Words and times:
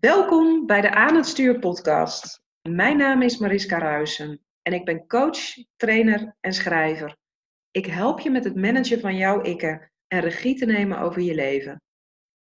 Welkom 0.00 0.66
bij 0.66 0.80
de 0.80 0.90
Aan 0.90 1.14
het 1.14 1.26
Stuur 1.26 1.58
podcast. 1.58 2.42
Mijn 2.68 2.96
naam 2.96 3.22
is 3.22 3.38
Mariska 3.38 3.78
Ruisen 3.78 4.44
en 4.62 4.72
ik 4.72 4.84
ben 4.84 5.06
coach, 5.06 5.38
trainer 5.76 6.36
en 6.40 6.52
schrijver. 6.52 7.16
Ik 7.70 7.86
help 7.86 8.20
je 8.20 8.30
met 8.30 8.44
het 8.44 8.56
managen 8.56 9.00
van 9.00 9.16
jouw 9.16 9.40
ikken 9.42 9.92
en 10.06 10.20
regie 10.20 10.58
te 10.58 10.66
nemen 10.66 10.98
over 10.98 11.22
je 11.22 11.34
leven. 11.34 11.82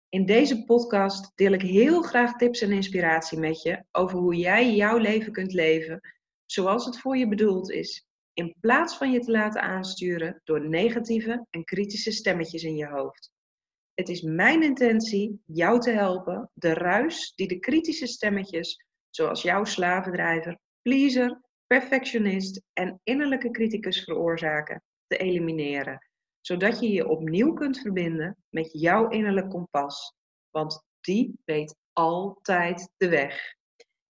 In 0.08 0.26
deze 0.26 0.64
podcast 0.64 1.32
deel 1.34 1.52
ik 1.52 1.62
heel 1.62 2.02
graag 2.02 2.36
tips 2.36 2.60
en 2.60 2.72
inspiratie 2.72 3.38
met 3.38 3.62
je 3.62 3.84
over 3.92 4.18
hoe 4.18 4.36
jij 4.36 4.74
jouw 4.74 4.96
leven 4.96 5.32
kunt 5.32 5.52
leven 5.52 6.00
zoals 6.44 6.84
het 6.84 6.98
voor 6.98 7.16
je 7.16 7.28
bedoeld 7.28 7.70
is, 7.70 8.06
in 8.32 8.54
plaats 8.60 8.96
van 8.96 9.12
je 9.12 9.20
te 9.20 9.30
laten 9.30 9.62
aansturen 9.62 10.40
door 10.44 10.68
negatieve 10.68 11.46
en 11.50 11.64
kritische 11.64 12.12
stemmetjes 12.12 12.62
in 12.62 12.76
je 12.76 12.86
hoofd. 12.86 13.33
Het 13.94 14.08
is 14.08 14.22
mijn 14.22 14.62
intentie 14.62 15.42
jou 15.46 15.80
te 15.80 15.90
helpen 15.90 16.50
de 16.54 16.72
ruis 16.72 17.32
die 17.34 17.48
de 17.48 17.58
kritische 17.58 18.06
stemmetjes, 18.06 18.84
zoals 19.10 19.42
jouw 19.42 19.64
slavendrijver, 19.64 20.58
pleaser, 20.82 21.42
perfectionist 21.66 22.62
en 22.72 23.00
innerlijke 23.02 23.50
criticus 23.50 24.04
veroorzaken, 24.04 24.82
te 25.06 25.16
elimineren, 25.16 26.08
zodat 26.40 26.80
je 26.80 26.92
je 26.92 27.08
opnieuw 27.08 27.52
kunt 27.52 27.78
verbinden 27.78 28.36
met 28.48 28.72
jouw 28.72 29.08
innerlijk 29.08 29.50
kompas, 29.50 30.14
want 30.50 30.84
die 31.00 31.38
weet 31.44 31.76
altijd 31.92 32.90
de 32.96 33.08
weg. 33.08 33.54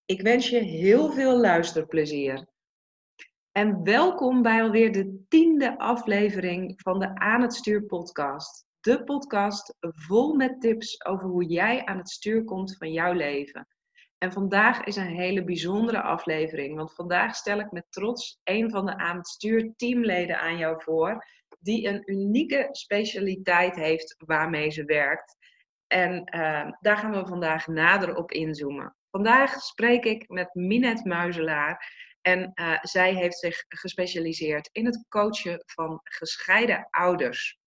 Ik 0.05 0.21
wens 0.21 0.49
je 0.49 0.59
heel 0.59 1.13
veel 1.13 1.41
luisterplezier. 1.41 2.47
En 3.53 3.83
welkom 3.83 4.43
bij 4.43 4.63
alweer 4.63 4.93
de 4.93 5.25
tiende 5.29 5.79
aflevering 5.79 6.81
van 6.81 6.99
de 6.99 7.15
Aan 7.15 7.43
het 7.43 7.55
Stuur 7.55 7.83
podcast 7.83 8.67
de 8.85 9.05
podcast 9.05 9.77
vol 9.81 10.35
met 10.35 10.61
tips 10.61 11.05
over 11.05 11.27
hoe 11.27 11.45
jij 11.45 11.85
aan 11.85 11.97
het 11.97 12.11
stuur 12.11 12.45
komt 12.45 12.77
van 12.77 12.93
jouw 12.93 13.13
leven. 13.13 13.69
En 14.19 14.33
vandaag 14.33 14.85
is 14.85 14.97
een 14.97 15.17
hele 15.17 15.45
bijzondere 15.45 16.03
aflevering, 16.03 16.77
want 16.77 16.95
vandaag 16.95 17.35
stel 17.35 17.59
ik 17.59 17.71
met 17.71 17.87
trots 17.91 18.41
een 18.43 18.71
van 18.71 18.87
de 18.87 18.97
aan 18.97 19.17
het 19.17 19.29
stuur 19.29 19.73
teamleden 19.77 20.41
aan 20.41 20.57
jou 20.57 20.83
voor, 20.83 21.27
die 21.61 21.89
een 21.89 22.03
unieke 22.05 22.69
specialiteit 22.71 23.77
heeft 23.77 24.15
waarmee 24.19 24.71
ze 24.71 24.85
werkt. 24.85 25.37
En 25.87 26.35
uh, 26.35 26.71
daar 26.81 26.97
gaan 26.97 27.13
we 27.13 27.27
vandaag 27.27 27.67
nader 27.67 28.17
op 28.17 28.33
inzoomen. 28.33 28.97
Vandaag 29.11 29.63
spreek 29.63 30.05
ik 30.05 30.29
met 30.29 30.55
Minet 30.55 31.05
Muizelaar. 31.05 31.93
En 32.21 32.53
uh, 32.55 32.79
zij 32.81 33.15
heeft 33.15 33.39
zich 33.39 33.65
gespecialiseerd 33.69 34.69
in 34.73 34.87
het 34.87 35.05
coachen 35.09 35.63
van 35.67 36.01
gescheiden 36.03 36.87
ouders. 36.91 37.63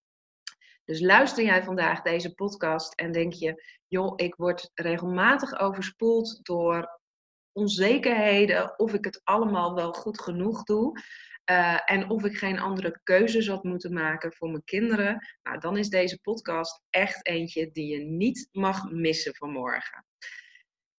Dus 0.88 1.02
luister 1.02 1.44
jij 1.44 1.64
vandaag 1.64 2.02
deze 2.02 2.34
podcast 2.34 2.94
en 2.94 3.12
denk 3.12 3.34
je, 3.34 3.64
joh, 3.88 4.14
ik 4.16 4.36
word 4.36 4.72
regelmatig 4.74 5.60
overspoeld 5.60 6.40
door 6.46 7.00
onzekerheden 7.52 8.80
of 8.80 8.94
ik 8.94 9.06
het 9.06 9.22
allemaal 9.24 9.76
wel 9.76 9.94
goed 9.94 10.22
genoeg 10.22 10.64
doe. 10.64 11.02
Uh, 11.50 11.80
en 11.86 12.10
of 12.10 12.24
ik 12.24 12.38
geen 12.38 12.60
andere 12.60 13.00
keuzes 13.04 13.48
had 13.48 13.64
moeten 13.64 13.94
maken 13.94 14.34
voor 14.34 14.50
mijn 14.50 14.64
kinderen. 14.64 15.28
Nou, 15.44 15.60
dan 15.60 15.78
is 15.78 15.90
deze 15.90 16.20
podcast 16.22 16.82
echt 16.90 17.28
eentje 17.28 17.72
die 17.72 17.98
je 17.98 18.06
niet 18.06 18.48
mag 18.52 18.92
missen 18.92 19.36
vanmorgen. 19.36 20.06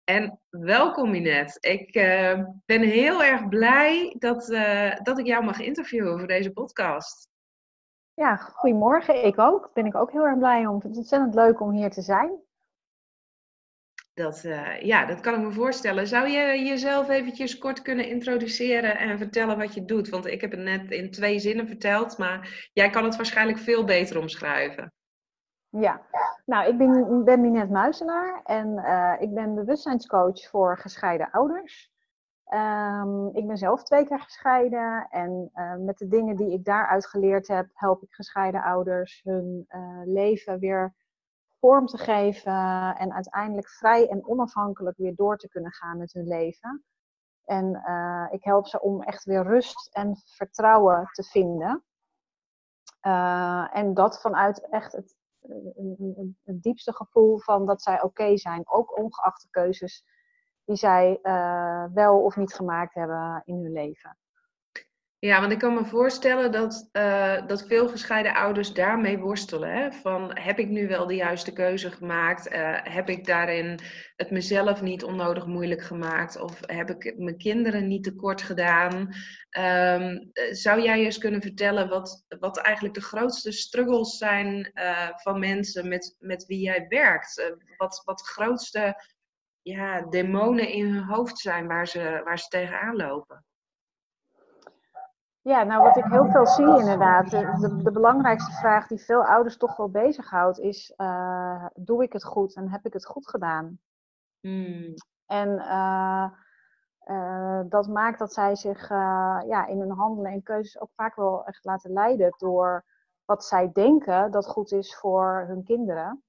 En 0.05 0.41
welkom 0.49 1.15
Inet. 1.15 1.57
Ik 1.61 1.97
uh, 1.97 2.45
ben 2.67 2.83
heel 2.83 3.25
erg 3.25 3.49
blij 3.49 4.17
dat, 4.19 4.49
uh, 4.49 4.97
dat 5.03 5.19
ik 5.19 5.27
jou 5.27 5.45
mag 5.45 5.61
interviewen 5.61 6.19
voor 6.19 6.29
deze 6.29 6.51
podcast. 6.51 7.29
Ja, 8.19 8.37
goedemorgen. 8.37 9.25
Ik 9.25 9.39
ook. 9.39 9.71
Ben 9.75 9.87
ik 9.87 9.95
ook 9.95 10.13
heel 10.13 10.27
erg 10.27 10.39
blij 10.39 10.67
om. 10.67 10.75
Het 10.75 10.91
is 10.91 10.97
ontzettend 10.97 11.35
leuk 11.35 11.61
om 11.61 11.71
hier 11.71 11.91
te 11.91 12.03
zijn. 12.03 12.31
Dat, 14.15 14.45
uh, 14.45 14.81
ja, 14.81 15.07
dat 15.07 15.21
kan 15.21 15.35
ik 15.35 15.41
me 15.41 15.53
voorstellen. 15.53 16.07
Zou 16.07 16.29
je 16.29 16.65
jezelf 16.65 17.09
eventjes 17.09 17.59
kort 17.59 17.83
kunnen 17.83 18.09
introduceren 18.09 18.99
en 18.99 19.19
vertellen 19.19 19.59
wat 19.59 19.75
je 19.75 19.85
doet? 19.85 20.09
Want 20.09 20.27
ik 20.27 20.41
heb 20.41 20.51
het 20.51 20.61
net 20.61 20.91
in 20.91 21.11
twee 21.11 21.39
zinnen 21.39 21.67
verteld, 21.67 22.19
maar 22.19 22.69
jij 22.73 22.91
kan 22.91 23.05
het 23.05 23.17
waarschijnlijk 23.17 23.59
veel 23.59 23.85
beter 23.85 24.19
omschrijven. 24.19 24.93
Ja, 25.69 26.01
nou, 26.45 26.69
ik 26.69 26.79
ben, 26.79 27.25
ben 27.25 27.41
Minette 27.41 27.73
Muizenaar 27.73 28.41
en 28.45 28.69
uh, 28.69 29.15
ik 29.19 29.35
ben 29.35 29.55
bewustzijnscoach 29.55 30.49
voor 30.51 30.79
gescheiden 30.79 31.31
ouders. 31.31 31.91
Um, 32.55 33.29
ik 33.37 33.47
ben 33.47 33.57
zelf 33.57 33.83
twee 33.83 34.05
keer 34.07 34.21
gescheiden 34.21 35.07
en 35.11 35.51
uh, 35.55 35.75
met 35.75 35.99
de 35.99 36.09
dingen 36.09 36.37
die 36.37 36.53
ik 36.53 36.65
daaruit 36.65 37.07
geleerd 37.07 37.49
heb, 37.49 37.69
help 37.73 38.03
ik 38.03 38.13
gescheiden 38.13 38.63
ouders 38.63 39.21
hun 39.25 39.67
uh, 39.69 40.01
leven 40.05 40.59
weer 40.59 40.95
vorm 41.61 41.87
te 41.87 41.99
geven 41.99 42.53
en 42.97 43.13
uiteindelijk 43.13 43.69
vrij 43.69 44.09
en 44.09 44.27
onafhankelijk 44.27 44.97
weer 44.97 45.15
door 45.15 45.37
te 45.37 45.49
kunnen 45.49 45.73
gaan 45.73 45.99
met 45.99 46.13
hun 46.13 46.27
leven. 46.27 46.85
En 47.45 47.83
uh, 47.87 48.27
ik 48.31 48.45
help 48.45 48.67
ze 48.67 48.81
om 48.81 49.03
echt 49.03 49.25
weer 49.25 49.43
rust 49.43 49.89
en 49.93 50.17
vertrouwen 50.25 51.09
te 51.13 51.23
vinden. 51.23 51.85
en 53.73 53.95
dat 53.95 54.21
vanuit 54.21 54.69
echt 54.69 54.93
het, 54.93 55.17
diepste 56.45 56.93
gevoel 56.93 57.39
van 57.39 57.67
dat 57.67 57.83
zij 57.83 58.03
oké 58.03 58.37
zijn, 58.37 58.69
ook 58.69 58.99
ongeacht 58.99 59.43
de 59.43 59.49
keuzes 59.51 60.05
die 60.69 60.77
zij 60.77 61.19
uh, 61.23 61.85
wel 61.95 62.23
of 62.23 62.37
niet 62.37 62.55
gemaakt 62.55 62.95
hebben 62.95 63.43
in 63.45 63.55
hun 63.55 63.73
leven. 63.73 64.19
Ja, 65.19 65.41
want 65.41 65.53
ik 65.53 65.59
kan 65.59 65.75
me 65.75 65.85
voorstellen 65.85 66.53
dat, 66.53 66.89
uh, 66.93 67.47
dat 67.47 67.67
veel 67.67 67.89
gescheiden 67.89 68.35
ouders 68.35 68.73
daarmee 68.73 69.19
worstelen. 69.19 69.73
Hè? 69.73 69.93
Van 69.93 70.39
heb 70.39 70.59
ik 70.59 70.69
nu 70.69 70.89
wel 70.89 71.07
de 71.07 71.15
juiste 71.15 71.53
keuze 71.53 71.91
gemaakt? 71.91 72.53
Uh, 72.53 72.79
heb 72.83 73.09
ik 73.09 73.27
daarin 73.27 73.79
het 74.17 74.31
mezelf 74.31 74.83
niet 74.83 75.05
onnodig 75.05 75.47
moeilijk 75.47 75.83
gemaakt? 75.83 76.41
Of 76.41 76.61
heb 76.61 76.91
ik 76.91 77.19
mijn 77.19 77.39
kinderen 77.39 77.87
niet 77.87 78.05
tekort 78.05 78.43
gedaan? 78.43 78.95
Um, 79.59 80.31
zou 80.51 80.83
jij 80.83 81.05
eens 81.05 81.19
kunnen 81.19 81.43
vertellen 81.43 81.89
wat, 81.89 82.25
wat 82.41 82.59
eigenlijk 82.59 82.95
de 82.95 83.03
grootste 83.03 83.53
struggles 83.53 84.17
zijn 84.17 84.73
van 85.23 85.39
mensen 85.39 85.89
met, 85.89 86.17
met 86.19 86.47
wie 86.47 86.61
jij 86.61 86.87
werkt? 86.89 87.57
wat, 87.77 88.03
wat 88.05 88.23
grootste 88.23 88.97
ja, 89.69 90.01
demonen 90.01 90.69
in 90.69 90.93
hun 90.93 91.05
hoofd 91.05 91.39
zijn 91.39 91.67
waar 91.67 91.87
ze, 91.87 92.21
waar 92.25 92.39
ze 92.39 92.49
tegenaan 92.49 92.97
lopen? 92.97 93.45
Ja, 95.41 95.63
nou 95.63 95.83
wat 95.83 95.97
ik 95.97 96.05
heel 96.05 96.31
veel 96.31 96.47
zie 96.47 96.79
inderdaad, 96.79 97.31
de, 97.31 97.81
de, 97.83 97.93
belangrijkste 97.93 98.53
vraag 98.53 98.87
die 98.87 98.99
veel 98.99 99.25
ouders 99.25 99.57
toch 99.57 99.77
wel 99.77 99.91
bezighoudt 99.91 100.59
is, 100.59 100.93
uh, 100.97 101.67
doe 101.75 102.03
ik 102.03 102.13
het 102.13 102.25
goed 102.25 102.55
en 102.55 102.71
heb 102.71 102.87
ik 102.87 102.93
het 102.93 103.07
goed 103.07 103.29
gedaan? 103.29 103.79
Hmm. 104.41 104.95
En 105.27 105.49
uh, 105.49 106.31
uh, 107.05 107.61
dat 107.69 107.89
maakt 107.89 108.19
dat 108.19 108.33
zij 108.33 108.57
zich 108.57 108.89
ja, 108.89 109.67
in 109.67 109.81
hun 109.81 109.91
handelen 109.91 110.33
en 110.33 110.43
keuzes 110.43 110.81
ook 110.81 110.91
vaak 110.95 111.17
wel 111.17 111.45
echt 111.45 111.65
laten 111.65 111.93
leiden 111.93 112.35
door 112.39 112.85
wat 113.25 113.45
zij 113.45 113.73
denken 113.73 114.31
dat 114.31 114.47
goed 114.47 114.73
is 114.73 114.97
voor 114.97 115.45
hun 115.47 115.65
kinderen. 115.65 116.23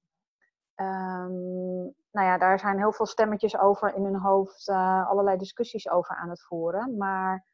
Um, 0.80 1.94
nou 2.10 2.26
ja, 2.26 2.38
daar 2.38 2.58
zijn 2.58 2.78
heel 2.78 2.92
veel 2.92 3.06
stemmetjes 3.06 3.58
over 3.58 3.94
in 3.94 4.04
hun 4.04 4.16
hoofd, 4.16 4.68
allerlei 4.68 5.36
discussies 5.36 5.88
over 5.88 6.16
aan 6.16 6.30
het 6.30 6.42
voeren. 6.42 6.96
Maar 6.96 7.46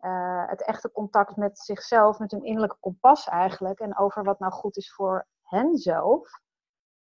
uh, 0.00 0.48
het 0.48 0.62
echte 0.64 0.92
contact 0.92 1.36
met 1.36 1.58
zichzelf, 1.58 2.18
met 2.18 2.30
hun 2.30 2.44
innerlijke 2.44 2.76
kompas 2.80 3.28
eigenlijk, 3.28 3.80
en 3.80 3.98
over 3.98 4.24
wat 4.24 4.38
nou 4.38 4.52
goed 4.52 4.76
is 4.76 4.94
voor 4.94 5.26
hen 5.42 5.76
zelf, 5.76 6.40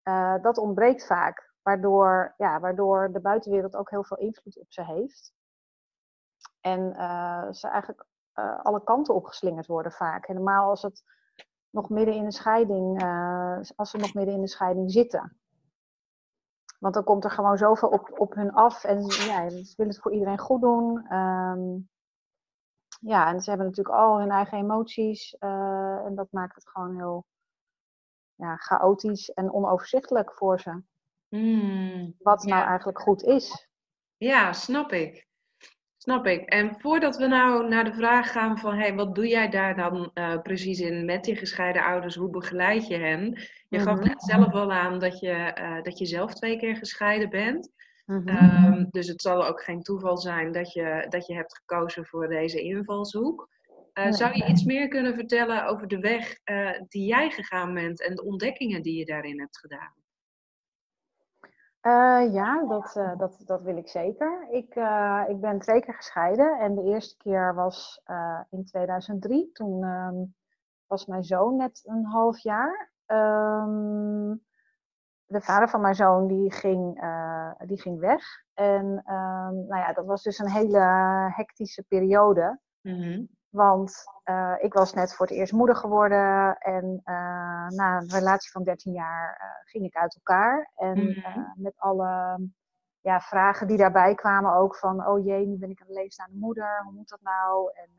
uh, 0.03 0.35
dat 0.41 0.57
ontbreekt 0.57 1.05
vaak. 1.05 1.53
Waardoor, 1.61 2.33
ja, 2.37 2.59
waardoor 2.59 3.11
de 3.11 3.21
buitenwereld 3.21 3.75
ook 3.75 3.89
heel 3.89 4.03
veel 4.03 4.17
invloed 4.17 4.59
op 4.59 4.71
ze 4.71 4.83
heeft. 4.83 5.33
En 6.61 6.93
ze 7.55 7.67
eigenlijk 7.67 8.05
alle 8.63 8.83
kanten 8.83 9.15
opgeslingerd 9.15 9.67
worden 9.67 9.91
vaak. 9.91 10.27
Helemaal 10.27 10.69
als 10.69 10.81
het 10.81 11.03
nog 11.69 11.89
midden 11.89 12.15
in 12.15 12.23
de 12.23 12.31
scheiding, 12.31 13.03
als 13.75 13.89
ze 13.89 13.97
nog 13.97 14.13
midden 14.13 14.33
in 14.33 14.41
de 14.41 14.47
scheiding 14.47 14.91
zitten. 14.91 15.39
Want 16.85 16.97
dan 16.97 17.05
komt 17.05 17.23
er 17.23 17.31
gewoon 17.31 17.57
zoveel 17.57 17.89
op, 17.89 18.19
op 18.19 18.33
hun 18.33 18.53
af 18.53 18.83
en 18.83 19.01
ja, 19.05 19.49
ze 19.49 19.73
willen 19.77 19.93
het 19.93 20.01
voor 20.01 20.11
iedereen 20.13 20.39
goed 20.39 20.61
doen. 20.61 21.13
Um, 21.15 21.89
ja, 22.99 23.27
en 23.27 23.41
ze 23.41 23.49
hebben 23.49 23.67
natuurlijk 23.67 23.95
al 23.95 24.19
hun 24.19 24.29
eigen 24.29 24.57
emoties. 24.57 25.35
Uh, 25.39 26.05
en 26.05 26.15
dat 26.15 26.27
maakt 26.31 26.55
het 26.55 26.69
gewoon 26.69 26.95
heel 26.95 27.25
ja, 28.35 28.55
chaotisch 28.55 29.29
en 29.29 29.53
onoverzichtelijk 29.53 30.33
voor 30.33 30.59
ze. 30.59 30.81
Hmm, 31.29 32.15
wat 32.19 32.43
nou 32.43 32.65
eigenlijk 32.65 33.01
goed 33.01 33.23
is. 33.23 33.69
Ja, 34.17 34.53
snap 34.53 34.91
ik. 34.91 35.27
Snap 36.05 36.25
ik. 36.25 36.49
En 36.49 36.75
voordat 36.79 37.17
we 37.17 37.27
nou 37.27 37.67
naar 37.67 37.83
de 37.83 37.93
vraag 37.93 38.31
gaan 38.31 38.57
van 38.57 38.75
hey, 38.75 38.95
wat 38.95 39.15
doe 39.15 39.27
jij 39.27 39.49
daar 39.49 39.75
dan 39.75 40.11
uh, 40.13 40.41
precies 40.41 40.79
in 40.79 41.05
met 41.05 41.23
die 41.23 41.35
gescheiden 41.35 41.83
ouders? 41.83 42.15
Hoe 42.15 42.29
begeleid 42.29 42.87
je 42.87 42.97
hen? 42.97 43.39
Je 43.69 43.79
gaf 43.79 43.95
mhm. 43.95 44.07
net 44.07 44.23
zelf 44.23 44.53
al 44.53 44.71
aan 44.71 44.99
dat 44.99 45.19
je, 45.19 45.53
uh, 45.59 45.81
dat 45.81 45.97
je 45.97 46.05
zelf 46.05 46.33
twee 46.33 46.57
keer 46.57 46.75
gescheiden 46.75 47.29
bent. 47.29 47.71
Mm 48.05 48.27
um, 48.27 48.87
dus 48.91 49.07
het 49.07 49.21
zal 49.21 49.45
ook 49.45 49.63
geen 49.63 49.81
toeval 49.81 50.17
zijn 50.17 50.51
dat 50.51 50.73
je, 50.73 51.05
dat 51.09 51.27
je 51.27 51.33
hebt 51.33 51.57
gekozen 51.57 52.05
voor 52.05 52.27
deze 52.27 52.61
invalshoek. 52.61 53.49
Uh, 53.93 54.11
Zou 54.11 54.35
je 54.35 54.45
iets 54.45 54.63
meer 54.63 54.87
kunnen 54.87 55.15
vertellen 55.15 55.67
over 55.67 55.87
de 55.87 55.99
weg 55.99 56.39
die 56.87 57.05
jij 57.05 57.29
gegaan 57.29 57.73
bent 57.73 58.01
en 58.01 58.15
de 58.15 58.23
ontdekkingen 58.23 58.81
die 58.81 58.97
je 58.97 59.05
daarin 59.05 59.39
hebt 59.39 59.59
gedaan? 59.59 59.93
Uh, 61.85 62.33
ja, 62.33 62.65
dat, 62.67 62.95
uh, 62.97 63.17
dat, 63.17 63.41
dat 63.45 63.61
wil 63.61 63.77
ik 63.77 63.87
zeker. 63.87 64.47
Ik, 64.49 64.75
uh, 64.75 65.23
ik 65.27 65.39
ben 65.39 65.59
twee 65.59 65.81
keer 65.81 65.93
gescheiden 65.93 66.59
en 66.59 66.75
de 66.75 66.83
eerste 66.83 67.17
keer 67.17 67.55
was 67.55 68.01
in 68.49 68.65
2003. 68.65 69.51
Toen 69.51 69.83
um, 69.83 70.35
was 70.87 71.05
mijn 71.05 71.23
zoon 71.23 71.55
net 71.55 71.81
een 71.83 72.05
half 72.05 72.39
jaar. 72.39 72.91
Um, 73.05 74.43
de 75.25 75.41
vader 75.41 75.69
van 75.69 75.81
mijn 75.81 75.95
zoon 75.95 76.27
die 76.27 76.51
ging, 76.51 77.01
die 77.65 77.81
ging 77.81 77.99
weg. 77.99 78.23
En 78.53 78.85
um, 78.85 79.65
nou 79.67 79.77
ja, 79.77 79.93
dat 79.93 80.05
was 80.05 80.23
dus 80.23 80.39
een 80.39 80.51
hele 80.51 80.79
hectische 81.35 81.83
periode. 81.87 82.59
-hmm. 82.81 83.29
Want 83.55 84.03
uh, 84.25 84.55
ik 84.57 84.73
was 84.73 84.93
net 84.93 85.15
voor 85.15 85.25
het 85.25 85.35
eerst 85.35 85.53
moeder 85.53 85.75
geworden 85.75 86.57
en 86.57 86.85
uh, 87.05 87.67
na 87.67 87.97
een 87.97 88.09
relatie 88.09 88.51
van 88.51 88.63
13 88.63 88.93
jaar 88.93 89.41
uh, 89.41 89.69
ging 89.71 89.85
ik 89.85 89.95
uit 89.95 90.15
elkaar. 90.15 90.71
En 90.75 90.99
mm-hmm. 90.99 91.53
met 91.55 91.73
alle 91.77 92.39
ja, 92.99 93.19
vragen 93.19 93.67
die 93.67 93.77
daarbij 93.77 94.15
kwamen 94.15 94.53
ook 94.53 94.75
van, 94.75 95.07
oh 95.07 95.25
jee, 95.25 95.45
nu 95.45 95.57
ben 95.57 95.69
ik 95.69 95.79
een 95.79 95.93
levensstaande 95.93 96.37
moeder, 96.37 96.81
hoe 96.83 96.93
moet 96.93 97.09
dat 97.09 97.21
nou? 97.21 97.71
En 97.73 97.91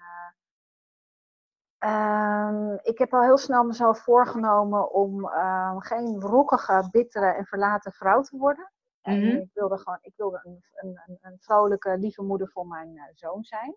um, 1.91 2.79
ik 2.82 2.99
heb 2.99 3.14
al 3.14 3.23
heel 3.23 3.38
snel 3.38 3.64
mezelf 3.64 3.99
voorgenomen 3.99 4.93
om 4.93 5.26
geen 5.79 6.20
rokkige, 6.20 6.88
bittere 6.91 7.32
en 7.32 7.44
verlaten 7.44 7.93
vrouw 7.93 8.20
te 8.20 8.37
worden. 8.37 8.73
En 9.00 9.19
mm-hmm. 9.19 9.41
ik 9.41 9.50
wilde 9.52 9.79
gewoon, 9.79 9.99
ik 10.00 10.12
wilde 10.17 10.41
een, 10.43 10.64
een, 10.75 11.19
een, 11.20 11.37
vrolijke, 11.41 11.99
lieve 11.99 12.23
moeder 12.23 12.49
voor 12.49 12.67
mijn 12.67 13.11
zoon 13.14 13.44
zijn. 13.44 13.76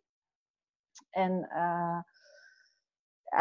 En 1.09 1.49
uh, 1.53 1.99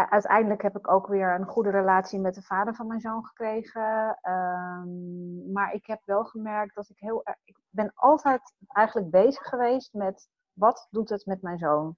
uiteindelijk 0.08 0.62
heb 0.62 0.76
ik 0.76 0.90
ook 0.90 1.06
weer 1.06 1.34
een 1.34 1.46
goede 1.46 1.70
relatie 1.70 2.20
met 2.20 2.34
de 2.34 2.42
vader 2.42 2.74
van 2.74 2.86
mijn 2.86 3.00
zoon 3.00 3.24
gekregen. 3.24 4.18
Um, 4.22 5.52
maar 5.52 5.72
ik 5.72 5.86
heb 5.86 6.00
wel 6.04 6.24
gemerkt 6.24 6.74
dat 6.74 6.88
ik 6.88 6.98
heel 6.98 7.22
Ik 7.44 7.58
ben 7.70 7.92
altijd 7.94 8.54
eigenlijk 8.66 9.10
bezig 9.10 9.42
geweest 9.42 9.92
met 9.92 10.28
wat 10.52 10.88
doet 10.90 11.08
het 11.08 11.26
met 11.26 11.42
mijn 11.42 11.58
zoon. 11.58 11.96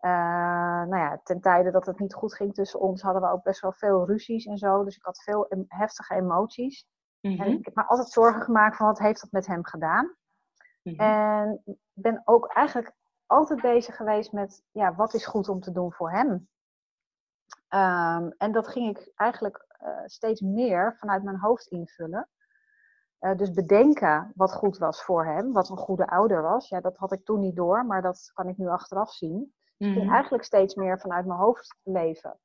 Uh, 0.00 0.10
nou 0.84 0.96
ja, 0.96 1.20
ten 1.22 1.40
tijde 1.40 1.70
dat 1.70 1.86
het 1.86 1.98
niet 1.98 2.14
goed 2.14 2.34
ging 2.34 2.54
tussen 2.54 2.80
ons, 2.80 3.02
hadden 3.02 3.22
we 3.22 3.30
ook 3.30 3.42
best 3.42 3.60
wel 3.60 3.72
veel 3.72 4.06
ruzies 4.06 4.44
en 4.44 4.58
zo. 4.58 4.84
Dus 4.84 4.96
ik 4.96 5.04
had 5.04 5.22
veel 5.22 5.46
heftige 5.68 6.14
emoties. 6.14 6.86
En 7.20 7.32
mhm. 7.32 7.42
ik 7.42 7.64
heb 7.64 7.74
me 7.74 7.84
altijd 7.86 8.08
zorgen 8.08 8.42
gemaakt 8.42 8.76
van 8.76 8.86
wat 8.86 8.98
heeft 8.98 9.20
dat 9.20 9.32
met 9.32 9.46
hem 9.46 9.64
gedaan. 9.64 10.14
Mm 10.82 10.94
En 10.98 11.62
ben 11.92 12.22
ook 12.24 12.46
eigenlijk 12.46 12.94
altijd 13.34 13.60
bezig 13.60 13.96
geweest 13.96 14.32
met 14.32 14.62
ja, 14.70 14.94
wat 14.94 15.14
is 15.14 15.26
goed 15.26 15.48
om 15.48 15.60
te 15.60 15.72
doen 15.72 15.92
voor 15.92 16.12
hem. 16.12 16.48
Um, 17.68 18.34
en 18.38 18.52
dat 18.52 18.68
ging 18.68 18.98
ik 18.98 19.12
eigenlijk 19.14 19.66
uh, 19.82 19.88
steeds 20.04 20.40
meer 20.40 20.96
vanuit 20.98 21.22
mijn 21.22 21.38
hoofd 21.38 21.66
invullen. 21.66 22.28
Uh, 23.20 23.36
dus 23.36 23.50
bedenken 23.50 24.32
wat 24.34 24.52
goed 24.52 24.78
was 24.78 25.02
voor 25.02 25.26
hem, 25.26 25.52
wat 25.52 25.68
een 25.68 25.76
goede 25.76 26.06
ouder 26.06 26.42
was. 26.42 26.68
Ja, 26.68 26.80
dat 26.80 26.96
had 26.96 27.12
ik 27.12 27.24
toen 27.24 27.40
niet 27.40 27.56
door, 27.56 27.86
maar 27.86 28.02
dat 28.02 28.30
kan 28.34 28.48
ik 28.48 28.56
nu 28.56 28.68
achteraf 28.68 29.12
zien. 29.12 29.32
Mm 29.32 29.52
-hmm. 29.76 29.86
Ik 29.86 29.92
ging 29.92 30.04
mhm. 30.04 30.14
eigenlijk 30.14 30.44
steeds 30.44 30.74
meer 30.74 31.00
vanuit 31.00 31.26
mijn 31.26 31.38
hoofd 31.38 31.76
leven. 31.82 32.38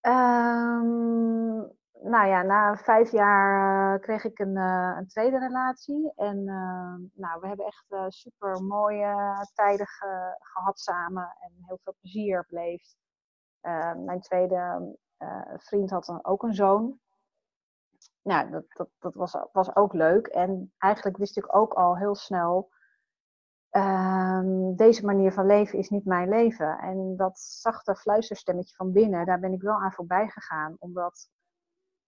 Um, 0.00 1.72
nou 2.02 2.28
ja, 2.28 2.42
na 2.42 2.76
vijf 2.76 3.10
jaar 3.10 3.94
uh, 3.94 4.00
kreeg 4.00 4.24
ik 4.24 4.38
een, 4.38 4.56
uh, 4.56 4.94
een, 4.98 5.06
tweede 5.06 5.38
relatie. 5.38 6.12
En 6.16 6.38
uh, 6.38 6.94
nou, 7.12 7.40
we 7.40 7.46
hebben 7.46 7.66
echt 7.66 7.86
super 8.08 8.62
mooie 8.62 9.46
tijden 9.54 9.86
ge 9.86 10.36
gehad 10.38 10.78
samen 10.78 11.36
en 11.40 11.52
heel 11.66 11.78
veel 11.82 11.94
plezier 12.00 12.44
beleefd. 12.48 12.96
mijn 14.04 14.20
tweede 14.20 14.94
vriend 15.56 15.90
had 15.90 16.04
dan 16.04 16.24
ook 16.24 16.42
een 16.42 16.54
zoon. 16.54 16.98
Nou, 18.22 18.50
dat, 18.50 18.64
dat, 18.68 18.88
dat 18.98 19.14
was, 19.14 19.36
was 19.52 19.76
ook 19.76 19.92
leuk. 19.92 20.26
En 20.26 20.72
eigenlijk 20.78 21.16
wist 21.16 21.36
ik 21.36 21.56
ook 21.56 21.72
al 21.72 21.96
heel 21.96 22.14
snel. 22.14 22.72
Ehm, 23.70 24.74
deze 24.74 25.04
manier 25.04 25.32
van 25.32 25.46
leven 25.46 25.78
is 25.78 25.88
niet 25.88 26.04
mijn 26.04 26.28
leven. 26.28 26.78
En 26.78 27.16
dat 27.16 27.38
zachte 27.38 27.96
fluisterstemmetje 27.96 28.74
van 28.74 28.92
binnen, 28.92 29.26
daar 29.26 29.40
ben 29.40 29.52
ik 29.52 29.62
wel 29.62 29.74
aan 29.74 29.92
voorbij 29.92 30.28
gegaan. 30.28 30.76
Omdat 30.78 31.28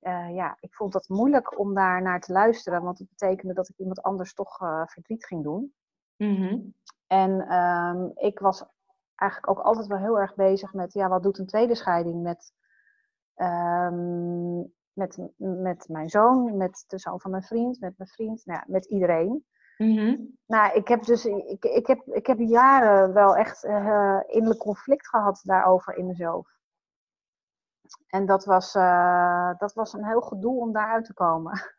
uh, 0.07 0.35
ja, 0.35 0.57
ik 0.61 0.75
vond 0.75 0.95
het 0.95 1.09
moeilijk 1.09 1.59
om 1.59 1.75
daar 1.75 2.03
naar 2.03 2.21
te 2.21 2.33
luisteren, 2.33 2.83
want 2.83 2.99
het 2.99 3.09
betekende 3.09 3.55
dat 3.55 3.69
ik 3.69 3.79
iemand 3.79 4.03
anders 4.03 4.35
toch 4.35 4.61
uh, 4.61 4.83
verdriet 4.87 5.27
ging 5.27 5.43
doen. 5.43 5.75
Mm-hmm. 6.17 6.75
En 7.07 7.55
um, 7.55 8.11
ik 8.15 8.39
was 8.39 8.65
eigenlijk 9.15 9.51
ook 9.51 9.65
altijd 9.65 9.87
wel 9.87 9.99
heel 9.99 10.21
erg 10.21 10.35
bezig 10.35 10.73
met, 10.73 10.93
ja, 10.93 11.09
wat 11.09 11.23
doet 11.23 11.39
een 11.39 11.47
tweede 11.47 11.75
scheiding 11.75 12.23
met, 12.23 12.53
um, 13.37 14.73
met, 14.93 15.19
met 15.37 15.89
mijn 15.89 16.09
zoon, 16.09 16.57
met 16.57 16.85
de 16.87 16.99
zoon 16.99 17.21
van 17.21 17.31
mijn 17.31 17.43
vriend, 17.43 17.81
met 17.81 17.95
mijn 17.99 18.11
vriend, 18.11 18.47
nou 18.47 18.59
ja, 18.59 18.73
met 18.73 18.85
iedereen. 18.85 19.45
Mm-hmm. 19.77 20.37
Nou, 20.47 20.75
ik 20.75 20.89
heb 20.89 21.03
dus, 21.03 21.25
ik, 21.25 21.65
ik, 21.65 21.87
heb, 21.87 22.01
ik 22.07 22.27
heb 22.27 22.39
jaren 22.39 23.13
wel 23.13 23.37
echt 23.37 23.65
uh, 23.65 24.21
innerlijk 24.27 24.61
conflict 24.61 25.09
gehad 25.09 25.41
daarover 25.45 25.97
in 25.97 26.07
mezelf. 26.07 26.56
En 28.07 28.27
dat 28.27 28.45
was, 28.45 28.75
uh, 28.75 29.59
dat 29.59 29.73
was 29.73 29.93
een 29.93 30.07
heel 30.07 30.21
gedoe 30.21 30.61
om 30.61 30.73
daaruit 30.73 31.05
te 31.05 31.15
komen. 31.15 31.61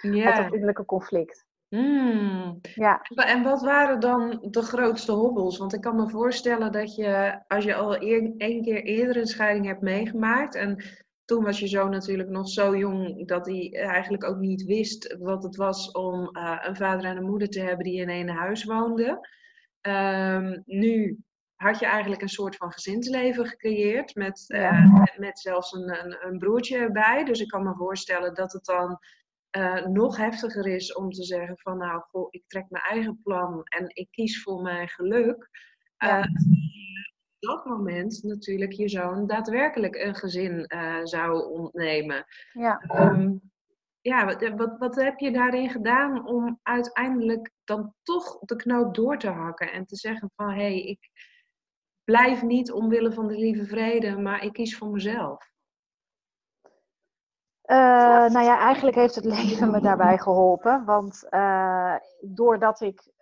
Ja. 0.00 0.26
Uit 0.26 0.36
dat 0.36 0.52
innerlijke 0.52 0.84
conflict. 0.84 1.46
Mm. 1.68 2.58
Ja. 2.74 3.02
En 3.02 3.42
wat 3.42 3.62
waren 3.62 4.00
dan 4.00 4.38
de 4.50 4.62
grootste 4.62 5.12
hobbels? 5.12 5.58
Want 5.58 5.72
ik 5.74 5.80
kan 5.80 5.96
me 5.96 6.08
voorstellen 6.08 6.72
dat 6.72 6.94
je, 6.94 7.40
als 7.48 7.64
je 7.64 7.74
al 7.74 7.96
één 7.96 8.62
keer 8.62 8.82
eerder 8.82 9.16
een 9.16 9.26
scheiding 9.26 9.66
hebt 9.66 9.80
meegemaakt. 9.80 10.54
En 10.54 10.84
toen 11.24 11.44
was 11.44 11.58
je 11.58 11.68
zo 11.68 11.88
natuurlijk 11.88 12.28
nog 12.28 12.48
zo 12.48 12.76
jong 12.76 13.28
dat 13.28 13.46
hij 13.46 13.72
eigenlijk 13.72 14.24
ook 14.24 14.38
niet 14.38 14.64
wist 14.64 15.16
wat 15.18 15.42
het 15.42 15.56
was 15.56 15.90
om 15.90 16.36
uh, 16.36 16.58
een 16.62 16.76
vader 16.76 17.04
en 17.04 17.16
een 17.16 17.30
moeder 17.30 17.48
te 17.48 17.60
hebben 17.60 17.84
die 17.84 18.00
in 18.00 18.08
één 18.08 18.28
huis 18.28 18.64
woonden. 18.64 19.28
Um, 19.80 20.62
nu 20.64 21.18
had 21.62 21.78
je 21.78 21.86
eigenlijk 21.86 22.22
een 22.22 22.28
soort 22.28 22.56
van 22.56 22.72
gezinsleven 22.72 23.46
gecreëerd 23.46 24.14
met, 24.14 24.44
uh, 24.48 25.04
met 25.16 25.38
zelfs 25.38 25.72
een, 25.72 26.04
een, 26.04 26.26
een, 26.26 26.38
broertje 26.38 26.78
erbij. 26.78 27.24
Dus 27.24 27.40
ik 27.40 27.48
kan 27.48 27.62
me 27.62 27.74
voorstellen 27.74 28.34
dat 28.34 28.52
het 28.52 28.64
dan 28.64 28.98
uh, 29.56 29.86
nog 29.86 30.16
heftiger 30.16 30.66
is 30.66 30.94
om 30.94 31.10
te 31.10 31.24
zeggen 31.24 31.58
van 31.58 31.78
nou, 31.78 32.02
goh, 32.10 32.26
ik 32.30 32.42
trek 32.46 32.66
mijn 32.68 32.84
eigen 32.84 33.20
plan 33.22 33.62
en 33.64 33.84
ik 33.88 34.08
kies 34.10 34.42
voor 34.42 34.62
mijn 34.62 34.88
geluk. 34.88 35.48
Ja. 35.96 36.18
Uh, 36.18 36.24
op 37.38 37.48
dat 37.48 37.64
moment 37.64 38.22
natuurlijk 38.22 38.72
je 38.72 38.88
zoon 38.88 39.26
daadwerkelijk 39.26 39.96
een 39.96 40.14
gezin 40.14 40.66
zou 41.02 41.50
ontnemen. 41.50 42.24
Ja. 42.52 42.82
Um, 42.98 43.52
ja, 44.02 44.24
wat, 44.24 44.48
wat, 44.56 44.78
wat 44.78 44.94
heb 44.94 45.18
je 45.18 45.30
daarin 45.30 45.70
gedaan 45.70 46.26
om 46.26 46.58
uiteindelijk 46.62 47.50
dan 47.64 47.94
toch 48.02 48.38
de 48.38 48.56
knoop 48.56 48.94
door 48.94 49.18
te 49.18 49.28
hakken 49.28 49.72
en 49.72 49.86
te 49.86 49.96
zeggen 49.96 50.30
van 50.36 50.48
hé, 50.48 50.54
hey, 50.54 50.80
ik, 50.80 51.10
blijf 52.04 52.42
niet 52.42 52.72
omwille 52.72 53.12
van 53.12 53.26
de 53.26 53.36
lieve 53.36 53.66
vrede, 53.66 54.18
maar 54.18 54.42
ik 54.42 54.52
kies 54.52 54.78
voor 54.78 54.88
mezelf? 54.88 55.50
Uh, 57.64 57.76
nou 58.28 58.44
ja, 58.44 58.58
eigenlijk 58.58 58.96
heeft 58.96 59.14
het 59.14 59.24
leven 59.40 59.70
me 59.70 59.80
daarbij 59.80 60.18
geholpen. 60.18 60.84
Want 60.84 61.26
uh, 61.30 61.96
doordat 62.20 62.80
ik 62.80 63.12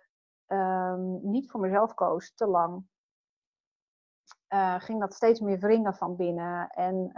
um, 0.47 1.19
niet 1.31 1.51
voor 1.51 1.59
mezelf 1.59 1.93
koos, 1.93 2.33
te 2.33 2.47
lang, 2.47 2.83
uh, 4.53 4.79
ging 4.79 4.99
dat 4.99 5.13
steeds 5.13 5.39
meer 5.39 5.59
wringen 5.59 5.93
van 5.93 6.15
binnen. 6.15 6.69
En 6.69 7.11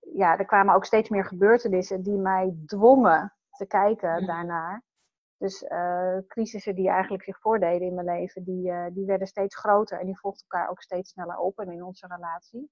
ja, 0.00 0.38
er 0.38 0.44
kwamen 0.44 0.74
ook 0.74 0.84
steeds 0.84 1.08
meer 1.08 1.24
gebeurtenissen 1.24 2.02
die 2.02 2.18
mij 2.18 2.56
dwongen 2.66 3.34
te 3.50 3.66
kijken 3.66 4.26
daarnaar. 4.26 4.82
Dus 5.36 5.62
uh, 5.62 6.18
crisissen 6.28 6.74
die 6.74 6.88
eigenlijk 6.88 7.24
zich 7.24 7.40
voordeden 7.40 7.86
in 7.86 7.94
mijn 7.94 8.06
leven, 8.06 8.44
die, 8.44 8.70
uh, 8.70 8.86
die 8.92 9.06
werden 9.06 9.26
steeds 9.26 9.56
groter 9.56 10.00
en 10.00 10.06
die 10.06 10.18
volgden 10.18 10.46
elkaar 10.48 10.70
ook 10.70 10.82
steeds 10.82 11.10
sneller 11.10 11.38
op 11.38 11.58
en 11.58 11.70
in 11.70 11.84
onze 11.84 12.06
relatie. 12.06 12.70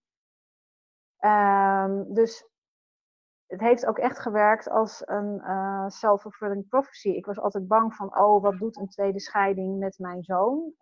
Um, 1.25 2.15
dus 2.15 2.51
het 3.47 3.61
heeft 3.61 3.87
ook 3.87 3.99
echt 3.99 4.19
gewerkt 4.19 4.69
als 4.69 5.03
een 5.05 5.41
uh, 5.45 5.89
self-fulfilling 5.89 6.69
prophecy. 6.69 7.09
Ik 7.09 7.27
was 7.27 7.39
altijd 7.39 7.67
bang 7.67 7.95
van, 7.95 8.19
oh, 8.19 8.43
wat 8.43 8.59
doet 8.59 8.77
een 8.77 8.89
tweede 8.89 9.21
scheiding 9.21 9.79
met 9.79 9.99
mijn 9.99 10.23
zoon? 10.23 10.75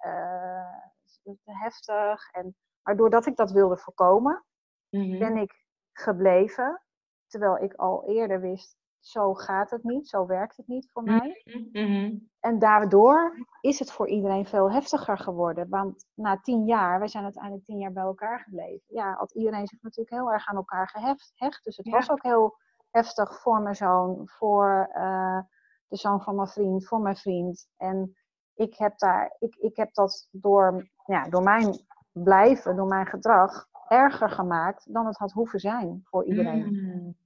te 1.22 1.58
heftig. 1.58 2.30
En, 2.30 2.56
maar 2.82 2.96
doordat 2.96 3.26
ik 3.26 3.36
dat 3.36 3.50
wilde 3.50 3.76
voorkomen, 3.76 4.44
mm 4.88 5.00
-hmm. 5.00 5.18
ben 5.18 5.36
ik 5.36 5.64
gebleven. 5.92 6.82
Terwijl 7.26 7.58
ik 7.58 7.74
al 7.74 8.08
eerder 8.08 8.40
wist, 8.40 8.76
zo 9.00 9.34
gaat 9.34 9.70
het 9.70 9.82
niet, 9.82 10.08
zo 10.08 10.26
werkt 10.26 10.56
het 10.56 10.66
niet 10.66 10.90
voor 10.92 11.02
mij. 11.02 11.42
Mm-hmm. 11.72 12.28
En 12.40 12.58
daardoor 12.58 13.46
is 13.60 13.78
het 13.78 13.92
voor 13.92 14.08
iedereen 14.08 14.46
veel 14.46 14.72
heftiger 14.72 15.18
geworden. 15.18 15.68
Want 15.68 16.06
na 16.14 16.40
tien 16.40 16.64
jaar, 16.64 16.98
wij 16.98 17.08
zijn 17.08 17.24
uiteindelijk 17.24 17.64
tien 17.64 17.78
jaar 17.78 17.92
bij 17.92 18.02
elkaar 18.02 18.40
gebleven, 18.40 18.84
ja, 18.86 19.14
had 19.14 19.32
iedereen 19.32 19.66
zich 19.66 19.82
natuurlijk 19.82 20.16
heel 20.16 20.32
erg 20.32 20.48
aan 20.48 20.56
elkaar 20.56 20.88
gehecht. 20.88 21.32
Hecht. 21.34 21.64
Dus 21.64 21.76
het 21.76 21.88
was 21.88 22.10
ook 22.10 22.22
heel 22.22 22.56
heftig 22.90 23.40
voor 23.40 23.60
mijn 23.60 23.76
zoon, 23.76 24.28
voor 24.28 24.90
uh, 24.94 25.40
de 25.88 25.96
zoon 25.96 26.22
van 26.22 26.34
mijn 26.34 26.48
vriend, 26.48 26.86
voor 26.86 27.00
mijn 27.00 27.16
vriend. 27.16 27.68
En 27.76 28.16
ik 28.54 28.76
heb, 28.76 28.98
daar, 28.98 29.36
ik, 29.38 29.54
ik 29.54 29.76
heb 29.76 29.94
dat 29.94 30.28
door, 30.30 30.90
ja, 31.04 31.28
door 31.28 31.42
mijn 31.42 31.84
blijven, 32.12 32.76
door 32.76 32.86
mijn 32.86 33.06
gedrag, 33.06 33.68
erger 33.88 34.30
gemaakt 34.30 34.94
dan 34.94 35.06
het 35.06 35.16
had 35.16 35.32
hoeven 35.32 35.60
zijn 35.60 36.00
voor 36.04 36.24
iedereen. 36.24 36.66
Mm. 36.72 37.16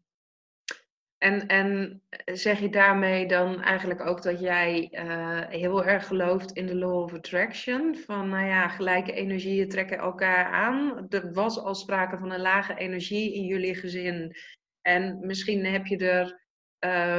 En, 1.25 1.47
en 1.47 2.03
zeg 2.25 2.61
je 2.61 2.69
daarmee 2.69 3.27
dan 3.27 3.63
eigenlijk 3.63 4.07
ook 4.07 4.23
dat 4.23 4.41
jij 4.41 4.89
uh, 4.93 5.41
heel 5.49 5.85
erg 5.85 6.07
gelooft 6.07 6.53
in 6.53 6.67
de 6.67 6.77
law 6.77 7.03
of 7.03 7.15
attraction? 7.15 7.97
Van 7.97 8.29
nou 8.29 8.47
ja, 8.47 8.69
gelijke 8.69 9.13
energieën 9.13 9.69
trekken 9.69 9.99
elkaar 9.99 10.45
aan. 10.45 11.07
Er 11.09 11.33
was 11.33 11.59
al 11.59 11.75
sprake 11.75 12.19
van 12.19 12.31
een 12.31 12.41
lage 12.41 12.75
energie 12.75 13.35
in 13.35 13.45
jullie 13.45 13.75
gezin. 13.75 14.37
En 14.81 15.27
misschien 15.27 15.65
heb 15.65 15.87
je 15.87 15.97
er 15.97 16.41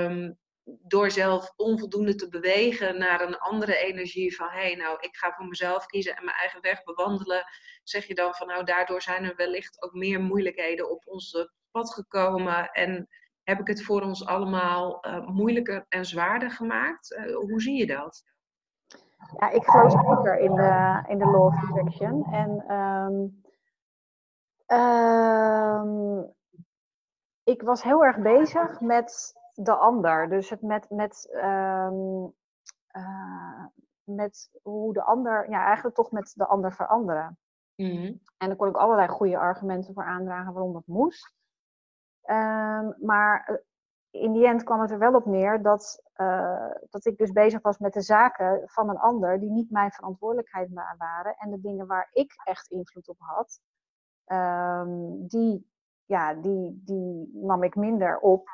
um, 0.06 0.38
door 0.66 1.12
zelf 1.12 1.54
onvoldoende 1.56 2.16
te 2.16 2.30
bewegen 2.30 2.98
naar 2.98 3.22
een 3.22 3.38
andere 3.38 3.78
energie 3.78 4.36
van 4.36 4.50
hé, 4.50 4.60
hey, 4.60 4.76
nou, 4.76 4.98
ik 5.00 5.16
ga 5.16 5.32
voor 5.32 5.48
mezelf 5.48 5.86
kiezen 5.86 6.16
en 6.16 6.26
mijn 6.26 6.38
eigen 6.38 6.62
weg 6.62 6.84
bewandelen, 6.84 7.44
zeg 7.84 8.08
je 8.08 8.16
dan 8.16 8.34
van 8.34 8.48
nou, 8.48 8.64
daardoor 8.64 9.02
zijn 9.02 9.24
er 9.24 9.36
wellicht 9.36 9.82
ook 9.82 9.94
meer 9.94 10.20
moeilijkheden 10.20 10.90
op 10.90 11.02
ons 11.06 11.48
pad 11.72 11.94
gekomen 11.94 12.70
en 12.72 13.08
heb 13.46 13.60
ik 13.60 13.68
het 13.68 13.84
voor 13.84 14.02
ons 14.02 14.26
allemaal 14.26 15.06
uh, 15.08 15.28
moeilijker 15.28 15.86
en 15.90 16.06
zwaarder 16.06 16.52
gemaakt? 16.52 17.12
Uh, 17.12 17.36
hoe 17.36 17.62
zie 17.62 17.78
je 17.78 17.88
dat? 17.88 18.24
Ja, 19.38 19.50
ik 19.50 19.64
geloof 19.66 19.92
zeker 19.92 20.40
in 20.40 20.56
de, 20.56 21.04
in 21.08 21.18
de 21.18 21.26
law 21.26 21.46
of 21.46 21.56
attraction. 21.56 22.24
En 22.24 22.76
um, 22.76 23.44
um, 24.78 26.34
ik 27.44 27.62
was 27.62 27.84
heel 27.84 28.06
erg 28.06 28.18
bezig 28.18 28.80
met 28.80 29.34
de 29.54 29.76
ander. 29.76 30.30
Dus 30.30 30.50
het 30.50 30.62
met, 30.62 30.90
met, 30.90 31.30
um, 31.34 32.34
uh, 32.92 33.66
met 34.04 34.50
hoe 34.62 34.94
de 34.94 35.04
ander, 35.04 35.50
ja, 35.50 35.66
eigenlijk 35.66 35.96
toch 35.96 36.12
met 36.12 36.34
de 36.36 36.46
ander 36.46 36.74
veranderen. 36.74 37.38
Mm 37.76 38.22
En 38.38 38.48
daar 38.48 38.56
kon 38.56 38.68
ik 38.68 38.76
allerlei 38.76 39.08
goede 39.08 39.38
argumenten 39.38 39.94
voor 39.94 40.06
aandragen 40.06 40.54
waarom 40.54 40.74
dat 40.74 40.88
moest. 40.88 41.34
Um, 42.28 42.96
maar 43.00 43.46
eh, 43.46 44.22
in 44.22 44.34
die 44.34 44.48
end 44.48 44.64
kwam 44.64 44.82
het 44.82 44.92
er 44.92 45.00
wel 45.00 45.14
op 45.14 45.26
neer 45.26 45.62
dat, 45.62 46.04
uh, 46.18 46.72
dat 46.90 47.06
ik 47.06 47.18
dus 47.18 47.32
bezig 47.32 47.62
was 47.62 47.78
met 47.78 47.94
de 47.94 48.02
zaken 48.02 48.62
van 48.66 48.90
een 48.90 48.98
ander 48.98 49.40
die 49.40 49.52
niet 49.52 49.72
mijn 49.72 49.92
verantwoordelijkheid 49.92 50.70
waren. 50.98 51.36
En 51.38 51.52
de 51.52 51.62
dingen 51.62 51.88
waar 51.88 52.10
ik 52.12 52.34
echt 52.44 52.68
invloed 52.68 53.08
op 53.08 53.18
had, 53.20 53.60
um, 54.26 55.28
die, 55.28 55.72
ja, 56.06 56.34
die, 56.34 56.82
die 56.86 57.30
nam 57.34 57.64
ik 57.64 57.76
minder 57.76 58.20
op 58.20 58.50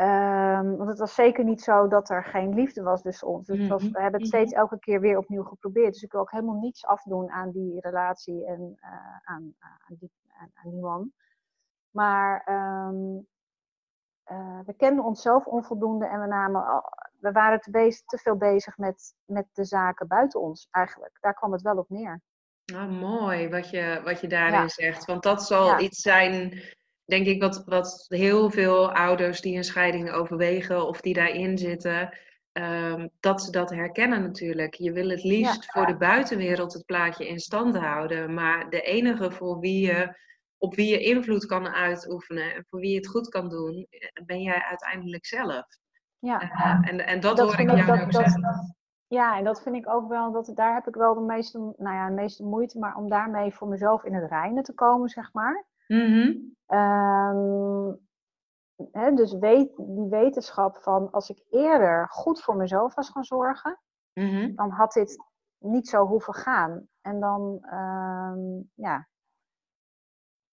Um, 0.00 0.76
want 0.76 0.88
het 0.88 0.98
was 0.98 1.14
zeker 1.14 1.44
niet 1.44 1.62
zo 1.62 1.88
dat 1.88 2.10
er 2.10 2.24
geen 2.24 2.54
liefde 2.54 2.82
was 2.82 3.02
tussen 3.02 3.28
ons. 3.28 3.46
Dus 3.46 3.68
was, 3.68 3.82
we 3.90 4.00
hebben 4.00 4.20
het 4.20 4.28
steeds 4.28 4.50
mhm. 4.52 4.60
elke 4.60 4.78
keer 4.78 5.00
weer 5.00 5.18
opnieuw 5.18 5.42
geprobeerd. 5.42 5.92
Dus 5.92 6.02
ik 6.02 6.12
wil 6.12 6.20
ook 6.20 6.30
helemaal 6.30 6.58
niets 6.60 6.86
afdoen 6.86 7.30
aan 7.30 7.50
die 7.50 7.80
relatie 7.80 8.46
en 8.46 8.78
uh, 8.80 8.90
aan, 9.24 9.54
aan, 9.58 9.96
die, 9.98 10.10
aan, 10.40 10.50
aan, 10.54 10.70
die 10.70 10.80
man. 10.80 11.12
Maar 11.98 12.48
um, 12.48 13.26
uh, 14.30 14.60
we 14.66 14.74
kenden 14.76 15.04
onszelf 15.04 15.46
onvoldoende 15.46 16.06
en 16.06 16.20
we, 16.20 16.26
namen, 16.26 16.82
we 17.20 17.32
waren 17.32 17.60
te, 17.60 17.70
bezig, 17.70 18.04
te 18.04 18.18
veel 18.18 18.36
bezig 18.36 18.76
met, 18.76 19.14
met 19.24 19.46
de 19.52 19.64
zaken 19.64 20.06
buiten 20.06 20.40
ons 20.40 20.68
eigenlijk. 20.70 21.18
Daar 21.20 21.34
kwam 21.34 21.52
het 21.52 21.62
wel 21.62 21.76
op 21.76 21.88
neer. 21.88 22.20
Oh, 22.74 22.88
mooi 23.00 23.48
wat 23.48 23.70
je, 23.70 24.00
wat 24.04 24.20
je 24.20 24.26
daarin 24.26 24.68
zegt. 24.68 25.04
Want 25.04 25.22
dat 25.22 25.42
zal 25.42 25.80
iets 25.80 26.00
zijn 26.00 26.62
denk 27.04 27.26
ik 27.26 27.42
wat, 27.42 27.62
wat 27.64 28.06
heel 28.08 28.50
veel 28.50 28.92
ouders 28.92 29.40
die 29.40 29.56
een 29.56 29.64
scheiding 29.64 30.10
overwegen 30.10 30.86
of 30.86 31.00
die 31.00 31.14
daarin 31.14 31.58
zitten, 31.58 32.18
um, 32.52 33.10
dat 33.20 33.42
ze 33.42 33.50
dat 33.50 33.70
herkennen 33.70 34.22
natuurlijk. 34.22 34.74
Je 34.74 34.92
wil 34.92 35.08
het 35.08 35.22
liefst 35.22 35.72
voor 35.72 35.86
de 35.86 35.96
buitenwereld 35.96 36.72
het 36.72 36.84
plaatje 36.84 37.28
in 37.28 37.38
stand 37.38 37.76
houden, 37.76 38.34
maar 38.34 38.70
de 38.70 38.80
enige 38.80 39.30
voor 39.30 39.58
wie 39.58 39.86
je, 39.86 40.16
op 40.58 40.74
wie 40.74 40.90
je 40.90 41.00
invloed 41.00 41.46
kan 41.46 41.66
uitoefenen 41.66 42.54
en 42.54 42.64
voor 42.68 42.80
wie 42.80 42.90
je 42.90 42.96
het 42.96 43.08
goed 43.08 43.28
kan 43.28 43.48
doen, 43.48 43.86
ben 44.26 44.42
jij 44.42 44.62
uiteindelijk 44.62 45.26
zelf. 45.26 45.66
Ja. 46.18 46.42
Uh, 46.42 46.88
en, 46.90 47.06
en 47.06 47.20
dat, 47.20 47.36
dat 47.36 47.46
hoor 47.46 47.60
ik 47.60 47.70
jou 47.70 47.86
dat, 47.86 48.00
ook 48.00 48.12
dat, 48.12 48.22
zeggen. 48.22 48.76
Ja, 49.06 49.38
en 49.38 49.44
dat 49.44 49.62
vind 49.62 49.76
ik 49.76 49.88
ook 49.88 50.08
wel, 50.08 50.32
dat, 50.32 50.50
daar 50.54 50.74
heb 50.74 50.86
ik 50.86 50.94
wel 50.94 51.14
de 51.14 51.20
meeste, 51.20 51.58
nou 51.58 51.96
ja, 51.96 52.08
de 52.08 52.14
meeste 52.14 52.44
moeite, 52.44 52.78
maar 52.78 52.96
om 52.96 53.08
daarmee 53.08 53.54
voor 53.54 53.68
mezelf 53.68 54.04
in 54.04 54.14
het 54.14 54.30
reinen 54.30 54.62
te 54.62 54.74
komen, 54.74 55.08
zeg 55.08 55.32
maar. 55.32 55.66
Mm 55.86 56.56
dus 59.14 59.32
weet, 59.32 59.76
die 59.76 60.08
wetenschap 60.08 60.76
van 60.76 61.10
als 61.10 61.28
ik 61.28 61.44
eerder 61.50 62.08
goed 62.08 62.42
voor 62.42 62.56
mezelf 62.56 62.94
was 62.94 63.10
gaan 63.10 63.24
zorgen, 63.24 63.80
mm-hmm. 64.14 64.54
dan 64.54 64.70
had 64.70 64.92
dit 64.92 65.16
niet 65.58 65.88
zo 65.88 66.06
hoeven 66.06 66.34
gaan. 66.34 66.88
En 67.00 67.20
dan, 67.20 67.68
um, 67.72 68.70
ja, 68.74 69.08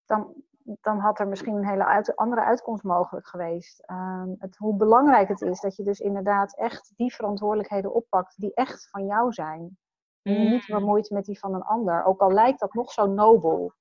dan, 0.06 0.34
dan 0.62 0.98
had 0.98 1.18
er 1.18 1.28
misschien 1.28 1.54
een 1.54 1.68
hele 1.68 1.84
uit, 1.84 2.16
andere 2.16 2.42
uitkomst 2.42 2.82
mogelijk 2.82 3.26
geweest. 3.26 3.90
Um, 3.90 4.34
het, 4.38 4.56
hoe 4.56 4.76
belangrijk 4.76 5.28
het 5.28 5.40
is 5.40 5.60
dat 5.60 5.76
je 5.76 5.82
dus 5.82 6.00
inderdaad 6.00 6.56
echt 6.56 6.92
die 6.96 7.14
verantwoordelijkheden 7.14 7.94
oppakt 7.94 8.40
die 8.40 8.54
echt 8.54 8.88
van 8.90 9.06
jou 9.06 9.32
zijn. 9.32 9.78
Je 10.22 10.38
niet 10.38 10.68
mm. 10.68 10.78
bemoeit 10.78 11.10
met 11.10 11.24
die 11.24 11.38
van 11.38 11.54
een 11.54 11.62
ander, 11.62 12.04
ook 12.04 12.20
al 12.20 12.32
lijkt 12.32 12.60
dat 12.60 12.74
nog 12.74 12.92
zo 12.92 13.06
nobel. 13.06 13.74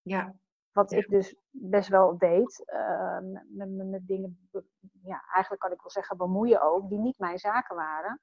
Ja. 0.00 0.34
Wat 0.72 0.92
ik 0.92 1.08
dus 1.08 1.36
best 1.50 1.88
wel 1.88 2.18
deed, 2.18 2.62
uh, 2.66 3.18
met, 3.48 3.70
met, 3.70 3.86
met, 3.86 4.06
dingen, 4.06 4.48
ja, 5.02 5.24
eigenlijk 5.32 5.62
kan 5.62 5.72
ik 5.72 5.80
wel 5.80 5.90
zeggen 5.90 6.16
bemoeien 6.16 6.62
ook, 6.62 6.88
die 6.88 6.98
niet 6.98 7.18
mijn 7.18 7.38
zaken 7.38 7.76
waren. 7.76 8.20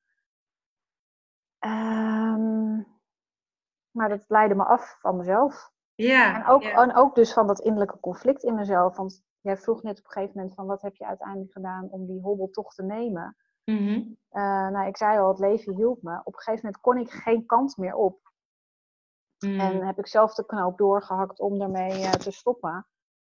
Um, 1.66 2.88
maar 3.92 4.10
dat 4.10 4.26
leidde 4.28 4.56
me 4.56 4.64
af 4.64 4.98
van 5.00 5.18
mezelf. 5.18 5.72
Ja. 6.08 6.36
En 6.36 6.46
ook, 6.46 6.64
en 6.64 6.96
ook 6.96 7.16
dus 7.16 7.34
van 7.34 7.48
dat 7.48 7.60
innerlijke 7.60 8.00
conflict 8.00 8.44
in 8.44 8.56
mezelf. 8.56 8.96
Want 8.96 9.24
jij 9.42 9.58
vroeg 9.58 9.84
net 9.84 10.00
op 10.00 10.06
een 10.06 10.12
gegeven 10.12 10.38
moment 10.38 10.56
van 10.56 10.66
wat 10.66 10.82
heb 10.82 10.96
je 10.96 11.06
uiteindelijk 11.06 11.52
gedaan 11.52 11.90
om 11.90 12.06
die 12.06 12.22
hobbel 12.22 12.50
toch 12.50 12.74
te 12.74 12.84
nemen. 12.84 13.38
Mm 13.66 13.78
-hmm. 13.78 14.18
uh, 14.32 14.70
nou, 14.70 14.88
ik 14.88 14.98
zei 14.98 15.20
al, 15.20 15.28
het 15.28 15.40
leven 15.40 15.76
hielp 15.76 16.02
me. 16.02 16.20
Op 16.24 16.34
een 16.34 16.40
gegeven 16.40 16.66
moment 16.66 16.82
kon 16.82 16.98
ik 16.98 17.10
geen 17.10 17.46
kant 17.46 17.78
meer 17.78 17.96
op. 17.96 18.32
En 19.38 19.76
mm. 19.76 19.82
heb 19.82 20.00
ik 20.00 20.08
zelf 20.08 20.34
de 20.34 20.46
knoop 20.46 20.78
doorgehakt 20.78 21.40
om 21.40 21.60
daarmee 21.60 22.00
uh, 22.00 22.12
te 22.12 22.32
stoppen. 22.32 22.88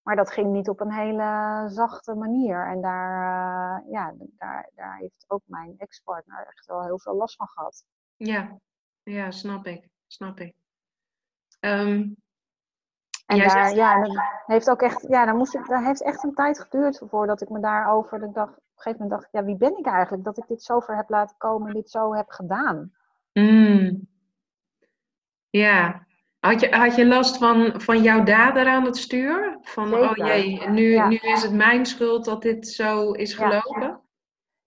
Maar 0.02 0.16
dat 0.16 0.32
ging 0.32 0.52
niet 0.52 0.70
op 0.70 0.80
een 0.80 0.94
hele 0.94 1.64
zachte 1.68 2.16
manier. 2.16 2.68
En 2.68 2.82
daar, 2.82 3.82
uh, 3.82 3.92
ja, 3.92 4.14
daar, 4.18 4.70
daar 4.76 4.98
heeft 4.98 5.26
ook 5.28 5.44
mijn 5.46 5.74
ex-partner 5.78 6.48
echt 6.48 6.66
wel 6.66 6.84
heel 6.84 7.00
veel 7.00 7.16
last 7.16 7.36
van 7.36 7.48
gehad. 7.48 7.86
Ja, 8.16 8.60
ja 9.04 9.32
snap 9.32 9.66
ik. 9.66 9.90
Snap 10.08 10.40
ik. 10.40 10.56
Um, 11.60 12.16
en 13.32 13.48
daar, 13.48 13.76
ja, 13.76 14.02
dat 14.02 14.22
heeft 14.46 14.70
ook 14.70 14.82
echt, 14.82 15.06
ja, 15.08 15.26
dan 15.26 15.38
moest 15.38 15.56
ik, 15.56 15.68
dat 15.68 15.84
heeft 15.84 16.04
echt 16.04 16.24
een 16.24 16.34
tijd 16.34 16.60
geduurd 16.60 17.02
voordat 17.10 17.42
ik 17.42 17.50
me 17.50 17.60
daarover, 17.60 18.20
dag, 18.20 18.48
op 18.48 18.56
een 18.56 18.62
gegeven 18.76 19.02
moment 19.02 19.22
dacht, 19.22 19.28
ja, 19.32 19.44
wie 19.44 19.58
ben 19.58 19.78
ik 19.78 19.86
eigenlijk 19.86 20.24
dat 20.24 20.38
ik 20.38 20.48
dit 20.48 20.64
zover 20.64 20.96
heb 20.96 21.10
laten 21.10 21.36
komen 21.38 21.68
en 21.68 21.74
dit 21.74 21.90
zo 21.90 22.14
heb 22.14 22.30
gedaan? 22.30 22.94
Mm. 23.34 24.08
Ja. 25.50 26.06
Had 26.40 26.60
je, 26.60 26.76
had 26.76 26.96
je 26.96 27.06
last 27.06 27.38
van, 27.38 27.82
van 27.82 28.02
jouw 28.02 28.24
dader 28.24 28.68
aan 28.68 28.86
het 28.86 28.98
stuur? 28.98 29.58
Van, 29.62 29.94
oh 29.94 30.12
jee, 30.16 30.70
nu, 30.70 31.08
nu 31.08 31.16
is 31.16 31.44
het 31.44 31.54
mijn 31.54 31.86
schuld 31.86 32.26
dat 32.26 32.42
dit 32.42 32.68
zo 32.68 33.12
is 33.12 33.34
gelopen? 33.34 33.82
Ja. 33.82 34.02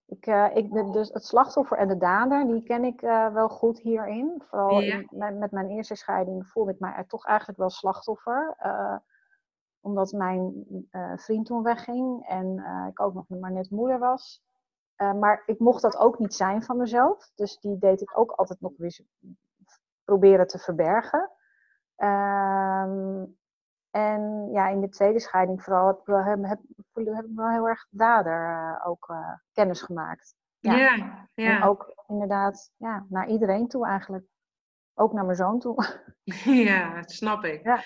Ik, 0.07 0.27
uh, 0.27 0.55
ik, 0.55 0.71
dus 0.93 1.09
het 1.09 1.25
slachtoffer 1.25 1.77
en 1.77 1.87
de 1.87 1.97
dader, 1.97 2.47
die 2.47 2.63
ken 2.63 2.83
ik 2.83 3.01
uh, 3.01 3.33
wel 3.33 3.49
goed 3.49 3.79
hierin. 3.79 4.43
Vooral 4.49 4.81
in, 4.81 5.07
met, 5.11 5.37
met, 5.37 5.51
mijn 5.51 5.69
eerste 5.69 5.95
scheiding 5.95 6.47
voelde 6.47 6.71
ik 6.71 6.79
mij 6.79 7.03
toch 7.07 7.25
eigenlijk 7.25 7.59
wel 7.59 7.69
slachtoffer. 7.69 8.55
Uh, 8.65 8.97
omdat 9.81 10.11
mijn 10.11 10.65
vriend 11.15 11.45
toen 11.45 11.63
wegging 11.63 12.27
en 12.27 12.63
ik 12.89 13.01
ook 13.01 13.13
nog 13.13 13.29
maar 13.29 13.51
net 13.51 13.69
moeder 13.69 13.99
was. 13.99 14.43
maar 14.95 15.43
ik 15.45 15.59
mocht 15.59 15.81
dat 15.81 15.97
ook 15.97 16.19
niet 16.19 16.33
zijn 16.33 16.63
van 16.63 16.77
mezelf. 16.77 17.31
Dus 17.35 17.59
die 17.59 17.77
deed 17.77 18.01
ik 18.01 18.17
ook 18.17 18.31
altijd 18.31 18.61
nog 18.61 18.71
weer 18.77 18.99
proberen 20.03 20.47
te 20.47 20.57
verbergen. 20.57 21.31
Um, 21.97 23.37
en 23.95 24.49
ja, 24.51 24.67
in 24.67 24.81
de 24.81 24.89
tweede 24.89 25.19
scheiding 25.19 25.63
vooral 25.63 25.87
heb, 25.87 26.25
heb, 26.25 26.43
heb, 26.43 26.59
heb 26.93 27.25
ik 27.25 27.35
wel 27.35 27.49
heel 27.49 27.67
erg 27.67 27.87
dader 27.89 28.49
uh, 28.49 28.87
ook 28.87 29.09
uh, 29.11 29.33
kennis 29.53 29.81
gemaakt. 29.81 30.35
Ja, 30.59 30.75
ja, 30.75 31.27
ja. 31.33 31.55
En 31.55 31.63
ook 31.63 31.93
inderdaad 32.07 32.71
ja, 32.77 33.05
naar 33.09 33.27
iedereen 33.27 33.67
toe 33.67 33.85
eigenlijk. 33.85 34.25
Ook 34.93 35.13
naar 35.13 35.25
mijn 35.25 35.37
zoon 35.37 35.59
toe. 35.59 35.85
Ja, 36.43 36.95
dat 36.95 37.11
snap 37.11 37.43
ik. 37.43 37.63
Ja. 37.63 37.83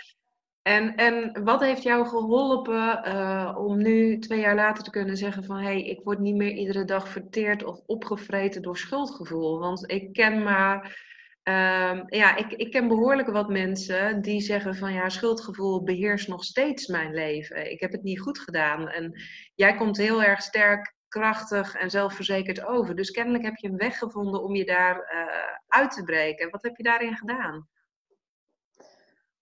En, 0.61 0.95
en 0.95 1.43
wat 1.43 1.61
heeft 1.61 1.83
jou 1.83 2.07
geholpen 2.07 3.07
uh, 3.07 3.55
om 3.57 3.77
nu 3.77 4.19
twee 4.19 4.39
jaar 4.39 4.55
later 4.55 4.83
te 4.83 4.91
kunnen 4.91 5.17
zeggen 5.17 5.43
van 5.43 5.57
hé, 5.57 5.63
hey, 5.63 5.81
ik 5.81 6.03
word 6.03 6.19
niet 6.19 6.35
meer 6.35 6.51
iedere 6.51 6.85
dag 6.85 7.09
verteerd 7.09 7.63
of 7.63 7.79
opgevreten 7.85 8.61
door 8.61 8.77
schuldgevoel? 8.77 9.59
Want 9.59 9.91
ik 9.91 10.13
ken 10.13 10.43
maar 10.43 11.07
Um, 11.43 12.03
ja, 12.07 12.35
ik, 12.35 12.51
ik 12.51 12.71
ken 12.71 12.87
behoorlijk 12.87 13.29
wat 13.29 13.49
mensen 13.49 14.21
die 14.21 14.41
zeggen 14.41 14.75
van 14.75 14.93
ja, 14.93 15.09
schuldgevoel 15.09 15.83
beheerst 15.83 16.27
nog 16.27 16.43
steeds 16.43 16.87
mijn 16.87 17.13
leven. 17.13 17.71
Ik 17.71 17.79
heb 17.79 17.91
het 17.91 18.03
niet 18.03 18.19
goed 18.19 18.39
gedaan. 18.39 18.87
En 18.89 19.21
jij 19.55 19.75
komt 19.75 19.97
heel 19.97 20.23
erg 20.23 20.41
sterk, 20.41 20.95
krachtig 21.07 21.75
en 21.75 21.89
zelfverzekerd 21.89 22.65
over. 22.65 22.95
Dus 22.95 23.11
kennelijk 23.11 23.43
heb 23.43 23.55
je 23.55 23.67
een 23.67 23.77
weg 23.77 23.97
gevonden 23.97 24.43
om 24.43 24.55
je 24.55 24.65
daar 24.65 24.95
uh, 24.95 25.57
uit 25.67 25.91
te 25.91 26.03
breken. 26.03 26.49
Wat 26.49 26.63
heb 26.63 26.75
je 26.75 26.83
daarin 26.83 27.15
gedaan? 27.15 27.67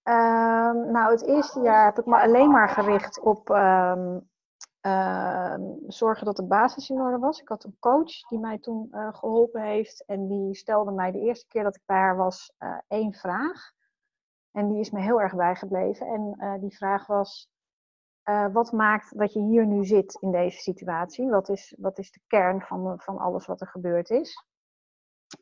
Um, 0.04 0.92
nou, 0.92 1.12
het 1.12 1.27
eerste 1.27 1.60
jaar 1.60 1.86
heb 1.86 1.98
ik 1.98 2.06
me 2.06 2.20
alleen 2.20 2.51
maar 2.51 2.70
gericht 2.70 3.20
op 3.20 3.50
um, 3.50 4.30
Ehm, 4.88 5.62
zorgen 5.88 6.25
dat 6.25 6.36
de 6.36 6.46
basis 6.46 6.89
in 6.89 7.01
orde 7.01 7.17
was. 7.17 7.41
Ik 7.41 7.48
had 7.48 7.63
een 7.63 7.77
coach 7.79 8.27
die 8.27 8.39
mij 8.39 8.58
toen 8.60 8.88
uh, 8.91 9.13
geholpen 9.13 9.62
heeft. 9.62 10.06
En 10.06 10.27
die 10.27 10.56
stelde 10.56 10.91
mij 10.91 11.12
de 11.12 11.20
eerste 11.20 11.48
keer 11.48 11.63
dat 11.63 11.75
ik 11.75 11.82
bij 11.86 11.98
haar 11.98 12.15
was 12.15 12.53
uh, 12.60 12.77
één 12.88 13.13
vraag. 13.13 13.72
En 14.51 14.67
die 14.67 14.79
is 14.79 14.91
me 14.91 15.00
heel 15.00 15.22
erg 15.22 15.36
bijgebleven. 15.36 16.08
En 16.08 16.36
uh, 16.39 16.60
die 16.60 16.75
vraag 16.75 17.08
was: 17.08 17.50
wat 18.51 18.72
maakt 18.72 19.17
dat 19.17 19.34
je 19.34 19.39
hier 19.39 19.65
nu 19.65 19.86
zit 19.86 20.17
in 20.22 20.32
deze 20.32 20.60
situatie? 20.60 21.29
Wat 21.29 21.50
is, 21.50 21.75
wat 21.77 21.98
is 21.98 22.12
de 22.12 22.20
kern 22.27 22.62
van, 22.62 23.00
van 23.00 23.17
alles 23.17 23.46
wat 23.46 23.62
er 23.62 23.67
gebeurd 23.67 24.10
is? 24.10 24.46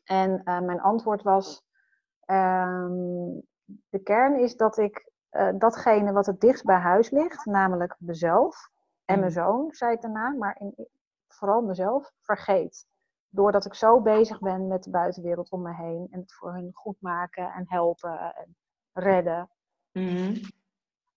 En 0.04 0.40
mijn 0.44 0.80
antwoord 0.80 1.22
was: 1.22 1.62
ehm, 2.20 2.94
de 3.64 3.98
kern 4.02 4.38
is 4.38 4.56
dat 4.56 4.78
ik 4.78 5.10
datgene 5.58 6.12
wat 6.12 6.26
het 6.26 6.40
dichtst 6.40 6.64
bij 6.64 6.78
huis 6.78 7.10
ligt, 7.10 7.44
namelijk 7.44 7.96
mezelf 7.98 8.74
en 9.06 9.18
mijn 9.18 9.32
mm. 9.32 9.38
zoon, 9.38 9.72
zei 9.72 9.92
ik 9.92 10.00
daarna, 10.00 10.30
maar 10.30 10.56
in, 10.60 10.88
vooral 11.28 11.62
mezelf, 11.62 12.12
vergeet. 12.20 12.86
Doordat 13.28 13.64
ik 13.64 13.74
zo 13.74 14.00
bezig 14.00 14.38
ben 14.38 14.66
met 14.66 14.84
de 14.84 14.90
buitenwereld 14.90 15.50
om 15.50 15.62
me 15.62 15.74
heen 15.74 16.08
en 16.10 16.20
het 16.20 16.34
voor 16.34 16.52
hun 16.52 16.70
goed 16.72 17.00
maken 17.00 17.52
en 17.52 17.64
helpen 17.68 18.34
en 18.34 18.56
redden. 18.92 19.50
Mm-hmm. 19.92 20.34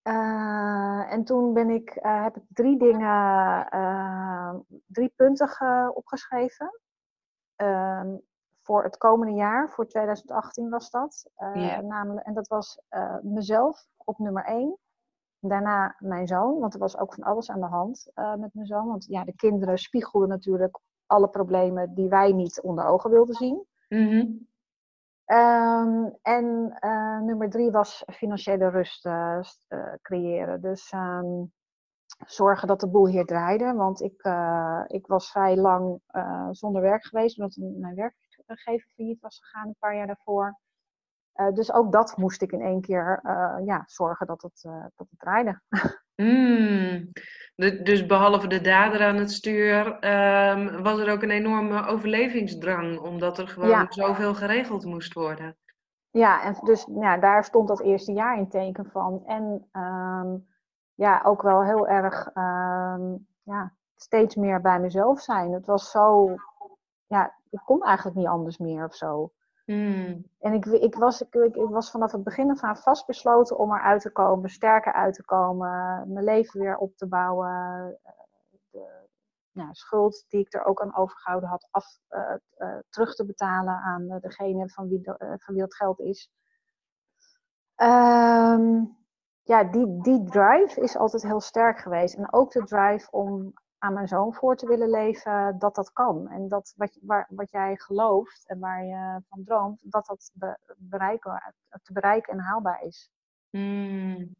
Eh, 0.01 1.11
en 1.11 1.23
toen 1.23 1.53
ben 1.53 1.69
ik, 1.69 1.95
uh, 1.95 2.23
heb 2.23 2.35
ik 2.35 2.43
drie 2.47 2.77
dingen, 2.77 3.67
uh, 3.73 4.53
drie 4.85 5.13
punten 5.15 5.95
opgeschreven. 5.95 6.79
Ehm, 7.55 8.17
voor 8.61 8.83
het 8.83 8.97
komende 8.97 9.33
jaar, 9.33 9.69
voor 9.69 9.87
2018 9.87 10.69
was 10.69 10.89
dat. 10.89 11.29
namelijk, 11.81 12.25
en 12.25 12.33
dat 12.33 12.47
was 12.47 12.81
mezelf 13.21 13.87
op 13.97 14.17
nummer 14.17 14.45
één. 14.45 14.77
Daarna 15.41 15.95
mijn 15.99 16.27
zoon, 16.27 16.59
want 16.59 16.73
er 16.73 16.79
was 16.79 16.97
ook 16.97 17.13
van 17.13 17.23
alles 17.23 17.49
aan 17.49 17.59
de 17.59 17.65
hand 17.65 18.11
uh, 18.15 18.35
met 18.35 18.53
mijn 18.53 18.67
zoon. 18.67 18.87
Want 18.87 19.05
ja, 19.05 19.23
de 19.23 19.35
kinderen 19.35 19.77
spiegelden 19.77 20.29
natuurlijk 20.29 20.79
alle 21.05 21.29
problemen 21.29 21.93
die 21.93 22.09
wij 22.09 22.31
niet 22.31 22.61
onder 22.61 22.85
ogen 22.85 23.09
wilden 23.09 23.35
zien. 23.35 23.65
Mm 23.87 24.47
um, 25.31 26.17
en 26.21 26.77
uh, 26.79 27.19
nummer 27.19 27.49
drie 27.49 27.71
was 27.71 28.03
financiële 28.11 28.69
rust 28.69 29.05
uh, 29.05 29.39
creëren. 30.01 30.61
Dus 30.61 30.91
um, 30.91 31.53
zorgen 32.25 32.67
dat 32.67 32.79
de 32.79 32.89
boel 32.89 33.07
hier 33.07 33.25
draaide. 33.25 33.73
Want 33.73 34.01
ik, 34.01 34.29
ik 34.87 35.07
was 35.07 35.31
vrij 35.31 35.57
lang 35.57 36.01
zonder 36.51 36.81
werk 36.81 37.05
geweest, 37.05 37.39
omdat 37.39 37.55
mijn 37.79 37.95
werkgever 37.95 38.89
failliet 38.95 39.21
was 39.21 39.39
gegaan 39.39 39.67
een 39.67 39.75
paar 39.79 39.95
jaar 39.95 40.07
daarvoor. 40.07 40.59
Uh, 41.39 41.53
dus 41.53 41.73
ook 41.73 41.91
dat 41.91 42.17
moest 42.17 42.41
ik 42.41 42.51
in 42.51 42.61
één 42.61 42.81
keer 42.81 43.19
uh, 43.23 43.55
ja, 43.65 43.83
zorgen 43.85 44.27
dat 44.27 44.41
het, 44.41 44.63
uh, 44.67 44.81
dat 44.95 45.07
het 45.09 45.19
draaide. 45.19 45.61
Mm. 46.15 47.11
dus 47.83 48.05
behalve 48.05 48.47
de 48.47 48.61
dader 48.61 49.03
aan 49.03 49.15
het 49.15 49.31
stuur, 49.31 49.85
um, 49.85 50.83
was 50.83 50.99
er 50.99 51.11
ook 51.11 51.23
een 51.23 51.31
enorme 51.31 51.85
overlevingsdrang, 51.85 52.99
omdat 52.99 53.37
er 53.37 53.47
gewoon 53.47 53.69
ja. 53.69 53.85
zoveel 53.89 54.35
geregeld 54.35 54.85
moest 54.85 55.13
worden. 55.13 55.57
Ja, 56.09 56.43
en 56.43 56.55
dus 56.63 56.87
ja, 56.93 57.17
daar 57.17 57.43
stond 57.43 57.67
dat 57.67 57.81
eerste 57.81 58.13
jaar 58.13 58.37
in 58.37 58.49
teken 58.49 58.85
van. 58.85 59.25
En 59.25 59.69
um, 59.71 60.47
ja, 60.93 61.21
ook 61.23 61.41
wel 61.41 61.63
heel 61.63 61.87
erg 61.87 62.27
um, 62.35 63.27
ja, 63.43 63.73
steeds 63.95 64.35
meer 64.35 64.61
bij 64.61 64.79
mezelf 64.79 65.21
zijn. 65.21 65.51
Het 65.51 65.65
was 65.65 65.91
zo, 65.91 66.35
ja, 67.07 67.35
ik 67.49 67.61
kon 67.65 67.83
eigenlijk 67.83 68.17
niet 68.17 68.27
anders 68.27 68.57
meer 68.57 68.85
of 68.85 68.95
zo. 68.95 69.31
Hmm. 69.69 70.25
En 70.39 70.53
ik, 70.53 70.65
ik, 70.65 70.95
was, 70.95 71.21
ik, 71.21 71.55
was 71.55 71.91
vanaf 71.91 72.11
het 72.11 72.23
begin 72.23 72.51
af 72.51 72.63
aan 72.63 72.77
vastbesloten 72.77 73.57
om 73.57 73.73
eruit 73.73 74.01
te 74.01 74.11
komen, 74.11 74.49
sterker 74.49 74.93
uit 74.93 75.13
te 75.13 75.25
komen, 75.25 76.03
mijn 76.13 76.25
leven 76.25 76.59
weer 76.59 76.77
op 76.77 76.95
te 76.95 77.07
bouwen, 77.07 77.99
eh, 78.03 78.11
de 78.69 79.07
ja, 79.51 79.73
schuld 79.73 80.25
die 80.27 80.39
ik 80.39 80.53
er 80.53 80.65
ook 80.65 80.81
aan 80.81 80.95
overgehouden 80.95 81.49
had, 81.49 81.67
af, 81.71 81.85
uh, 82.09 82.35
uh, 82.57 82.77
terug 82.89 83.15
te 83.15 83.25
betalen 83.25 83.73
aan 83.73 84.19
degene 84.21 84.69
van 84.69 84.87
wie, 84.87 85.01
de, 85.01 85.37
van 85.39 85.53
wie 85.53 85.63
dat 85.63 85.75
geld 85.75 85.99
is. 85.99 86.31
Um, 87.75 88.97
ja, 89.43 89.63
die, 89.63 90.01
die 90.01 90.23
drive 90.23 90.81
is 90.81 90.97
altijd 90.97 91.23
heel 91.23 91.41
sterk 91.41 91.79
geweest. 91.79 92.15
En 92.15 92.33
ook 92.33 92.51
de 92.51 92.63
drive 92.63 93.11
om 93.11 93.53
aan 93.79 93.93
mijn 93.93 94.07
zoon 94.07 94.33
voor 94.33 94.55
te 94.55 94.67
willen 94.67 94.89
leven, 94.89 95.59
dat 95.59 95.75
dat 95.75 95.93
kan. 95.93 96.29
En 96.29 96.47
dat 96.47 96.73
wat, 96.77 96.97
waar, 97.01 97.27
wat 97.29 97.51
jij 97.51 97.75
gelooft 97.75 98.47
en 98.47 98.59
waar 98.59 98.85
je 98.85 99.21
van 99.29 99.43
droomt, 99.43 99.91
dat 99.91 100.05
dat 100.05 100.31
bereiken, 100.77 101.53
te 101.83 101.93
bereiken 101.93 102.33
en 102.33 102.39
haalbaar 102.39 102.83
is. 102.83 103.11
Hmm. 103.49 104.35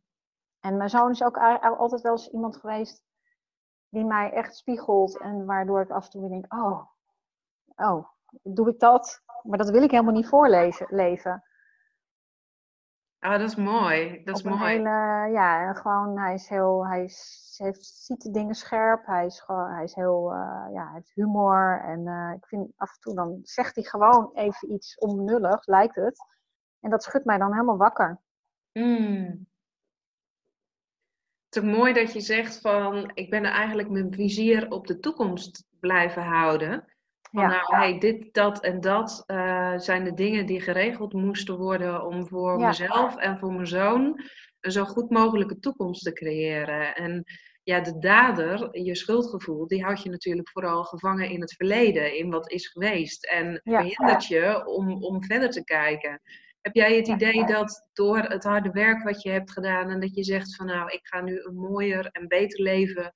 En 0.60 0.78
mijn 0.78 0.89
zoon 0.89 1.12
is 1.12 1.23
ook 1.23 1.38
altijd 1.38 2.02
wel 2.02 2.12
eens 2.12 2.30
iemand 2.30 2.58
geweest 2.58 3.04
die 3.89 4.06
mij 4.06 4.32
echt 4.32 4.56
spiegelt 4.56 5.19
en 5.19 5.45
waardoor 5.45 5.82
ik 5.82 5.89
af 5.89 6.06
en 6.06 6.12
toe 6.12 6.21
weer 6.21 6.30
denk, 6.30 6.54
oh, 6.54 6.82
oh, 7.75 8.08
doe 8.43 8.69
ik 8.69 8.80
dat? 8.80 9.21
Maar 9.43 9.58
dat 9.58 9.69
wil 9.69 9.84
ik 9.84 9.91
helemaal 9.91 10.13
niet 10.13 10.28
voorlezen. 10.28 10.88
Leven. 10.89 11.43
Ah, 13.19 13.39
dat 13.39 13.49
is 13.49 13.55
mooi. 13.55 14.21
Dat 14.23 14.38
is 14.38 14.43
mooi. 14.43 14.63
Hele, 14.63 15.29
ja, 15.32 15.73
gewoon, 15.73 16.17
hij 16.17 16.34
is 16.34 16.47
heel, 16.47 16.88
hij 16.88 17.03
is, 17.03 17.55
heeft, 17.58 17.86
ziet 17.86 18.21
de 18.21 18.32
dingen 18.32 18.55
scherp. 18.55 19.05
Hij 19.05 19.25
is, 19.25 19.39
gewoon, 19.39 19.71
hij 19.71 19.84
is 19.84 19.95
heel, 19.95 20.34
uh, 20.34 20.67
ja, 20.73 20.84
hij 20.84 20.93
heeft 20.93 21.12
humor. 21.13 21.82
En 21.84 21.99
uh, 21.99 22.34
ik 22.36 22.47
vind 22.47 22.71
af 22.77 22.93
en 22.93 22.99
toe 22.99 23.15
dan 23.15 23.39
zegt 23.43 23.75
hij 23.75 23.84
gewoon 23.84 24.32
even 24.34 24.73
iets 24.73 24.97
onnullig, 24.97 25.65
lijkt 25.65 25.95
het. 25.95 26.25
En 26.79 26.89
dat 26.89 27.03
schudt 27.03 27.25
mij 27.25 27.38
dan 27.38 27.51
helemaal 27.51 27.77
wakker. 27.77 28.19
Mm. 28.71 29.47
Het 31.49 31.63
is 31.63 31.69
mooi 31.69 31.93
dat 31.93 32.13
je 32.13 32.19
zegt 32.19 32.62
van, 32.62 33.12
ik 33.13 33.29
ben 33.29 33.43
er 33.43 33.51
eigenlijk 33.51 33.89
mijn 33.89 34.13
vizier 34.13 34.71
op 34.71 34.88
de 34.88 34.99
toekomst 34.99 35.65
blijven 35.79 36.23
houden. 36.23 36.93
Van, 37.32 37.42
ja. 37.42 37.48
nou, 37.48 37.76
hey, 37.76 38.00
dit, 38.00 38.34
dat 38.34 38.63
en 38.63 38.82
dat 38.82 39.24
uh, 39.28 39.78
zijn 39.78 40.04
de 40.04 40.13
dingen 40.13 40.46
die 40.46 40.62
geregeld 40.62 41.13
moesten 41.13 41.58
worden 41.58 42.06
om 42.06 42.28
voor 42.28 42.60
mezelf 42.60 43.15
en 43.15 43.38
voor 43.38 43.54
mijn 43.54 43.68
zoon 43.68 44.22
een 44.60 44.72
zo 44.72 44.86
goed 44.86 45.10
mogelijke 45.10 45.60
toekomst 45.60 46.04
te 46.04 46.13
creëren. 46.13 46.96
En 46.96 47.24
ja, 47.63 47.80
de 47.80 48.00
dader, 48.00 48.80
je 48.84 48.96
schuldgevoel, 48.96 49.68
die 49.68 49.84
houdt 49.84 50.04
je 50.04 50.10
natuurlijk 50.10 50.50
vooral 50.50 50.84
gevangen 50.84 51.30
in 51.30 51.42
het 51.42 51.54
verleden, 51.54 52.18
in 52.18 52.30
wat 52.30 52.52
is 52.52 52.68
geweest. 52.68 53.26
En 53.26 53.62
verhindert 53.63 54.26
je 54.26 54.65
om, 54.65 55.04
om 55.04 55.24
verder 55.24 55.50
te 55.50 55.63
kijken. 55.63 56.22
Heb 56.62 56.76
jij 56.76 56.96
het 56.96 57.08
idee 57.08 57.46
dat 57.46 57.89
door 57.94 58.18
het 58.18 58.44
harde 58.44 58.70
werk 58.72 59.04
wat 59.04 59.22
je 59.22 59.30
hebt 59.30 59.52
gedaan 59.52 59.89
en 59.89 60.00
dat 60.00 60.15
je 60.15 60.24
zegt 60.24 60.56
van 60.56 60.65
nou, 60.65 60.89
ik 60.89 61.00
ga 61.02 61.22
nu 61.22 61.42
een 61.44 61.56
mooier 61.56 62.10
en 62.12 62.28
beter 62.28 62.62
leven 62.62 63.13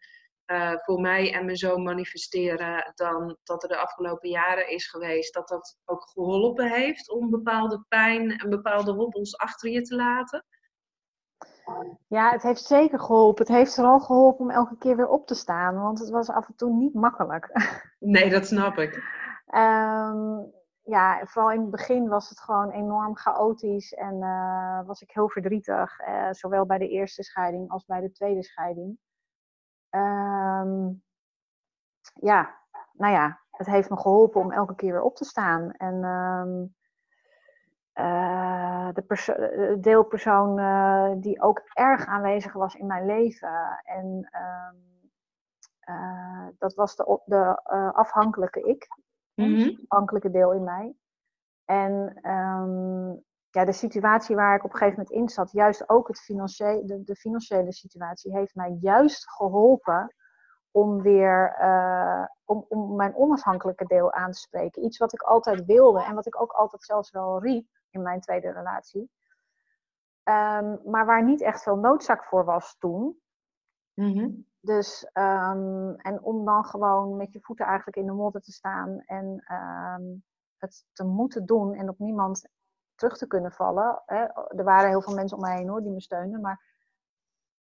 uh, 0.47 0.73
voor 0.75 1.01
mij 1.01 1.33
en 1.33 1.45
mijn 1.45 1.57
zoon 1.57 1.83
manifesteren 1.83 2.91
dan 2.95 3.37
dat 3.43 3.63
er 3.63 3.69
de 3.69 3.77
afgelopen 3.77 4.29
jaren 4.29 4.69
is 4.69 4.87
geweest. 4.89 5.33
Dat 5.33 5.47
dat 5.47 5.77
ook 5.85 6.09
geholpen 6.09 6.71
heeft 6.71 7.11
om 7.11 7.29
bepaalde 7.29 7.85
pijn 7.87 8.37
en 8.37 8.49
bepaalde 8.49 8.91
hobbels 8.91 9.37
achter 9.37 9.69
je 9.69 9.81
te 9.81 9.95
laten? 9.95 10.45
Ja, 12.07 12.31
het 12.31 12.43
heeft 12.43 12.63
zeker 12.63 12.99
geholpen. 12.99 13.45
Het 13.45 13.55
heeft 13.55 13.75
vooral 13.75 13.99
geholpen 13.99 14.45
om 14.45 14.51
elke 14.51 14.77
keer 14.77 14.95
weer 14.95 15.07
op 15.07 15.27
te 15.27 15.35
staan, 15.35 15.81
want 15.81 15.99
het 15.99 16.09
was 16.09 16.29
af 16.29 16.47
en 16.47 16.55
toe 16.55 16.75
niet 16.75 16.93
makkelijk. 16.93 17.49
Nee, 17.99 18.29
dat 18.29 18.45
snap 18.45 18.77
ik. 18.77 18.95
um, 19.55 20.51
ja, 20.83 21.25
vooral 21.25 21.51
in 21.51 21.61
het 21.61 21.69
begin 21.71 22.07
was 22.07 22.29
het 22.29 22.39
gewoon 22.39 22.71
enorm 22.71 23.17
chaotisch 23.17 23.93
en 23.93 24.15
uh, 24.15 24.85
was 24.85 25.01
ik 25.01 25.11
heel 25.11 25.29
verdrietig, 25.29 25.99
uh, 25.99 26.27
zowel 26.31 26.65
bij 26.65 26.77
de 26.77 26.87
eerste 26.87 27.23
scheiding 27.23 27.69
als 27.69 27.85
bij 27.85 28.01
de 28.01 28.11
tweede 28.11 28.43
scheiding. 28.43 28.97
Um, 29.95 31.03
ja, 32.13 32.59
nou 32.93 33.13
ja, 33.13 33.39
het 33.51 33.67
heeft 33.67 33.89
me 33.89 33.97
geholpen 33.97 34.41
om 34.41 34.51
elke 34.51 34.75
keer 34.75 34.91
weer 34.91 35.01
op 35.01 35.15
te 35.15 35.25
staan. 35.25 35.71
En 35.71 36.03
um, 36.03 36.75
uh, 37.93 38.89
de 38.93 39.77
deelpersoon 39.81 40.59
uh, 40.59 41.11
die 41.17 41.41
ook 41.41 41.61
erg 41.73 42.05
aanwezig 42.05 42.53
was 42.53 42.75
in 42.75 42.85
mijn 42.85 43.05
leven. 43.05 43.81
En 43.83 44.29
um, 44.31 45.11
uh, 45.95 46.47
dat 46.57 46.73
was 46.73 46.95
de, 46.95 47.21
de 47.25 47.63
afhankelijke 47.93 48.61
ik. 48.61 48.87
Mm 49.33 49.55
-hmm. 49.55 49.79
afhankelijke 49.87 50.31
deel 50.31 50.53
in 50.53 50.63
mij. 50.63 50.95
En 51.65 52.19
ja, 53.53 53.65
de 53.65 53.71
situatie 53.71 54.35
waar 54.35 54.55
ik 54.55 54.63
op 54.63 54.71
een 54.71 54.77
gegeven 54.77 54.99
moment 54.99 55.15
in 55.15 55.29
zat, 55.29 55.51
juist 55.51 55.89
ook 55.89 56.07
het 56.07 56.19
financiële, 56.19 56.85
de, 56.85 57.03
de 57.03 57.15
financiële 57.15 57.73
situatie, 57.73 58.35
heeft 58.35 58.55
mij 58.55 58.77
juist 58.79 59.31
geholpen 59.31 60.15
om 60.71 61.01
weer 61.01 61.57
uh, 61.61 62.25
om, 62.45 62.65
om 62.69 62.95
mijn 62.95 63.15
onafhankelijke 63.15 63.85
deel 63.85 64.11
aan 64.11 64.31
te 64.31 64.39
spreken. 64.39 64.83
Iets 64.83 64.97
wat 64.97 65.13
ik 65.13 65.21
altijd 65.21 65.65
wilde 65.65 66.03
en 66.03 66.15
wat 66.15 66.25
ik 66.25 66.41
ook 66.41 66.51
altijd 66.51 66.83
zelfs 66.83 67.11
wel 67.11 67.41
riep 67.41 67.67
in 67.89 68.01
mijn 68.01 68.19
tweede 68.19 68.51
relatie. 68.51 69.11
Um, 70.23 70.79
maar 70.85 71.05
waar 71.05 71.23
niet 71.23 71.41
echt 71.41 71.63
veel 71.63 71.77
noodzaak 71.77 72.23
voor 72.23 72.45
was 72.45 72.75
toen. 72.77 73.21
Mm-hmm. 73.93 74.47
Dus, 74.59 75.09
um, 75.13 75.95
en 75.95 76.21
om 76.21 76.45
dan 76.45 76.65
gewoon 76.65 77.17
met 77.17 77.31
je 77.31 77.41
voeten 77.41 77.65
eigenlijk 77.65 77.97
in 77.97 78.05
de 78.05 78.11
modder 78.11 78.41
te 78.41 78.51
staan 78.51 78.99
en 78.99 79.43
um, 79.51 80.23
het 80.57 80.85
te 80.93 81.03
moeten 81.03 81.45
doen 81.45 81.73
en 81.73 81.89
op 81.89 81.99
niemand 81.99 82.49
terug 83.03 83.17
te 83.17 83.27
kunnen 83.27 83.51
vallen. 83.51 84.01
Hè. 84.05 84.23
Er 84.57 84.63
waren 84.63 84.89
heel 84.89 85.01
veel 85.01 85.13
mensen 85.13 85.37
om 85.37 85.43
mij 85.43 85.57
heen 85.57 85.67
hoor, 85.67 85.81
die 85.81 85.91
me 85.91 86.01
steunen. 86.01 86.41
Maar 86.41 86.61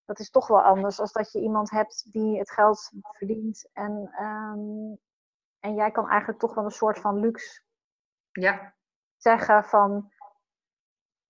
dat 0.05 0.18
is 0.18 0.31
toch 0.31 0.46
wel 0.46 0.62
anders 0.62 1.00
als 1.00 1.12
dat 1.12 1.33
je 1.33 1.40
iemand 1.40 1.70
hebt 1.70 2.12
die 2.12 2.38
het 2.38 2.50
geld 2.50 2.90
verdient 3.00 3.70
en, 3.72 4.11
ehm, 4.12 4.94
en 5.59 5.74
jij 5.74 5.90
kan 5.90 6.09
eigenlijk 6.09 6.40
toch 6.40 6.55
wel 6.55 6.64
een 6.64 6.70
soort 6.70 6.98
van 6.98 7.20
luxe 7.20 7.62
ja. 8.31 8.74
zeggen 9.16 9.64
van 9.64 10.12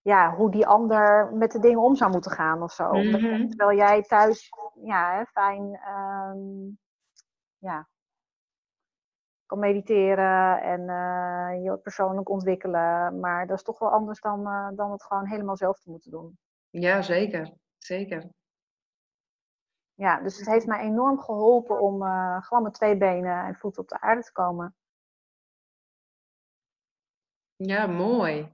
ja, 0.00 0.34
hoe 0.34 0.50
die 0.50 0.66
ander 0.66 1.32
met 1.32 1.52
de 1.52 1.58
dingen 1.58 1.82
om 1.82 1.96
zou 1.96 2.10
moeten 2.10 2.30
gaan 2.30 2.62
of 2.62 2.72
zo. 2.72 2.92
Mhm. 2.92 3.48
Terwijl 3.48 3.78
jij 3.78 4.02
thuis 4.02 4.48
ja, 4.74 5.24
fijn 5.24 5.74
ehm, 5.74 6.70
ja, 7.58 7.88
kan 9.52 9.60
mediteren 9.60 10.62
en 10.62 10.80
uh, 10.80 11.64
je 11.64 11.76
persoonlijk 11.82 12.28
ontwikkelen. 12.28 13.20
Maar 13.20 13.46
dat 13.46 13.56
is 13.56 13.62
toch 13.62 13.78
wel 13.78 13.90
anders 13.90 14.20
dan, 14.20 14.40
uh, 14.40 14.68
dan 14.74 14.90
het 14.90 15.02
gewoon 15.02 15.26
helemaal 15.26 15.56
zelf 15.56 15.80
te 15.80 15.90
moeten 15.90 16.10
doen. 16.10 16.38
Ja, 16.70 17.02
zeker. 17.02 17.52
Zeker. 17.78 18.28
Ja, 19.94 20.20
dus 20.20 20.38
het 20.38 20.46
heeft 20.46 20.66
mij 20.66 20.80
enorm 20.80 21.20
geholpen 21.20 21.80
om 21.80 22.02
uh, 22.02 22.42
gewoon 22.42 22.62
met 22.62 22.74
twee 22.74 22.96
benen 22.96 23.44
en 23.44 23.54
voeten 23.54 23.82
op 23.82 23.88
de 23.88 24.00
aarde 24.00 24.22
te 24.22 24.32
komen. 24.32 24.74
Ja, 27.56 27.86
mooi. 27.86 28.52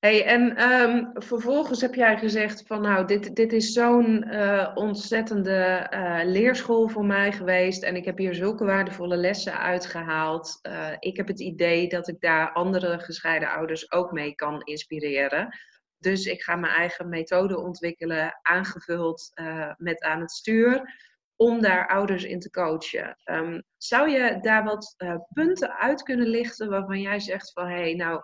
En 0.00 0.56
ehm, 0.56 1.04
vervolgens 1.12 1.80
heb 1.80 1.94
jij 1.94 2.18
gezegd 2.18 2.62
van 2.66 2.80
nou, 2.80 3.06
dit, 3.06 3.36
dit 3.36 3.52
is 3.52 3.72
zo'n 3.72 4.24
uh, 4.26 4.70
ontzettende 4.74 5.90
uh, 5.94 6.20
leerschool 6.24 6.88
voor 6.88 7.04
mij 7.04 7.32
geweest 7.32 7.82
en 7.82 7.96
ik 7.96 8.04
heb 8.04 8.18
hier 8.18 8.34
zulke 8.34 8.64
waardevolle 8.64 9.16
lessen 9.16 9.58
uitgehaald. 9.58 10.58
Uh, 10.62 10.88
ik 10.98 11.16
heb 11.16 11.28
het 11.28 11.40
idee 11.40 11.88
dat 11.88 12.08
ik 12.08 12.20
daar 12.20 12.52
andere 12.52 12.98
gescheiden 12.98 13.50
ouders 13.50 13.92
ook 13.92 14.12
mee 14.12 14.34
kan 14.34 14.62
inspireren. 14.62 15.58
Dus 15.98 16.24
ik 16.24 16.42
ga 16.42 16.56
mijn 16.56 16.72
eigen 16.72 17.08
methode 17.08 17.58
ontwikkelen, 17.58 18.38
aangevuld 18.42 19.32
met 19.76 20.02
aan 20.02 20.20
het 20.20 20.30
stuur, 20.30 20.94
om 21.36 21.60
daar 21.60 21.88
ouders 21.88 22.24
in 22.24 22.40
te 22.40 22.50
coachen. 22.50 23.16
Um, 23.24 23.62
zou 23.76 24.10
je 24.10 24.38
daar 24.40 24.64
wat 24.64 24.94
punten 25.32 25.78
uit 25.78 26.02
kunnen 26.02 26.26
lichten 26.26 26.70
waarvan 26.70 27.00
jij 27.00 27.20
zegt 27.20 27.52
van 27.52 27.66
hé, 27.68 27.80
hey, 27.80 27.94
nou 27.94 28.22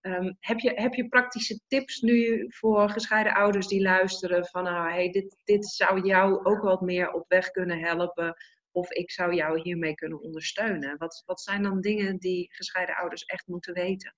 Ehm, 0.00 0.32
heb, 0.40 0.58
je, 0.58 0.72
heb 0.74 0.94
je 0.94 1.08
praktische 1.08 1.60
tips 1.66 2.00
nu 2.00 2.46
voor 2.48 2.90
gescheiden 2.90 3.34
ouders 3.34 3.66
die 3.66 3.82
luisteren 3.82 4.46
van 4.46 4.64
nou, 4.64 4.90
hey, 4.90 5.10
dit, 5.10 5.36
dit 5.44 5.66
zou 5.66 6.06
jou 6.06 6.44
ook 6.44 6.62
wat 6.62 6.80
meer 6.80 7.12
op 7.12 7.24
weg 7.28 7.50
kunnen 7.50 7.78
helpen 7.78 8.36
of 8.72 8.90
ik 8.90 9.10
zou 9.10 9.34
jou 9.34 9.60
hiermee 9.60 9.94
kunnen 9.94 10.20
ondersteunen? 10.20 10.98
Wat, 10.98 11.22
wat 11.26 11.40
zijn 11.40 11.62
dan 11.62 11.80
dingen 11.80 12.18
die 12.18 12.54
gescheiden 12.54 12.96
ouders 12.96 13.24
echt 13.24 13.46
moeten 13.46 13.74
weten? 13.74 14.14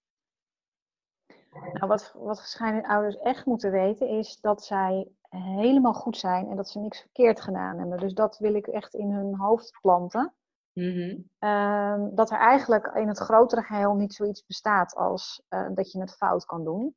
Nou, 1.51 1.87
wat, 1.87 2.15
wat 2.17 2.41
gescheiden 2.41 2.83
ouders 2.83 3.17
echt 3.17 3.47
moeten 3.47 3.71
weten 3.71 4.09
is 4.09 4.37
dat 4.41 4.65
zij 4.65 5.09
helemaal 5.31 5.95
goed 5.95 6.17
zijn 6.17 6.49
en 6.49 6.57
dat 6.57 6.69
ze 6.69 6.79
niks 6.79 7.01
verkeerd 7.01 7.41
gedaan 7.41 7.79
hebben. 7.79 7.99
Dus 7.99 8.15
dat 8.15 8.39
wil 8.39 8.55
ik 8.55 8.67
echt 8.67 8.95
in 8.95 9.11
hun 9.11 9.37
hoofd 9.37 9.79
planten. 9.81 10.35
Mhm. 10.73 11.19
Ehm, 11.39 12.15
dat 12.15 12.31
er 12.31 12.39
eigenlijk 12.39 12.87
in 12.95 13.09
het 13.09 13.19
grotere 13.19 13.63
geheel 13.63 13.95
niet 13.95 14.15
zoiets 14.15 14.47
bestaat 14.47 14.95
als 14.95 15.43
uh, 15.49 15.69
dat 15.75 15.93
je 15.93 16.01
het 16.01 16.17
fout 16.17 16.45
kan 16.45 16.65
doen. 16.65 16.95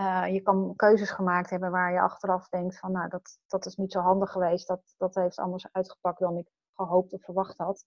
Uh, 0.00 0.26
je 0.32 0.40
kan 0.40 0.72
keuzes 0.76 1.10
gemaakt 1.10 1.50
hebben 1.50 1.70
waar 1.70 1.92
je 1.92 2.00
achteraf 2.00 2.48
denkt 2.48 2.78
van 2.78 2.92
nou 2.92 3.08
dat, 3.08 3.38
dat 3.46 3.66
is 3.66 3.76
niet 3.76 3.92
zo 3.92 4.00
handig 4.00 4.30
geweest, 4.30 4.68
dat, 4.68 4.94
dat 4.96 5.14
heeft 5.14 5.38
anders 5.38 5.68
uitgepakt 5.72 6.18
dan 6.18 6.36
ik 6.36 6.48
gehoopt 6.74 7.12
of 7.12 7.22
verwacht 7.24 7.58
had. 7.58 7.84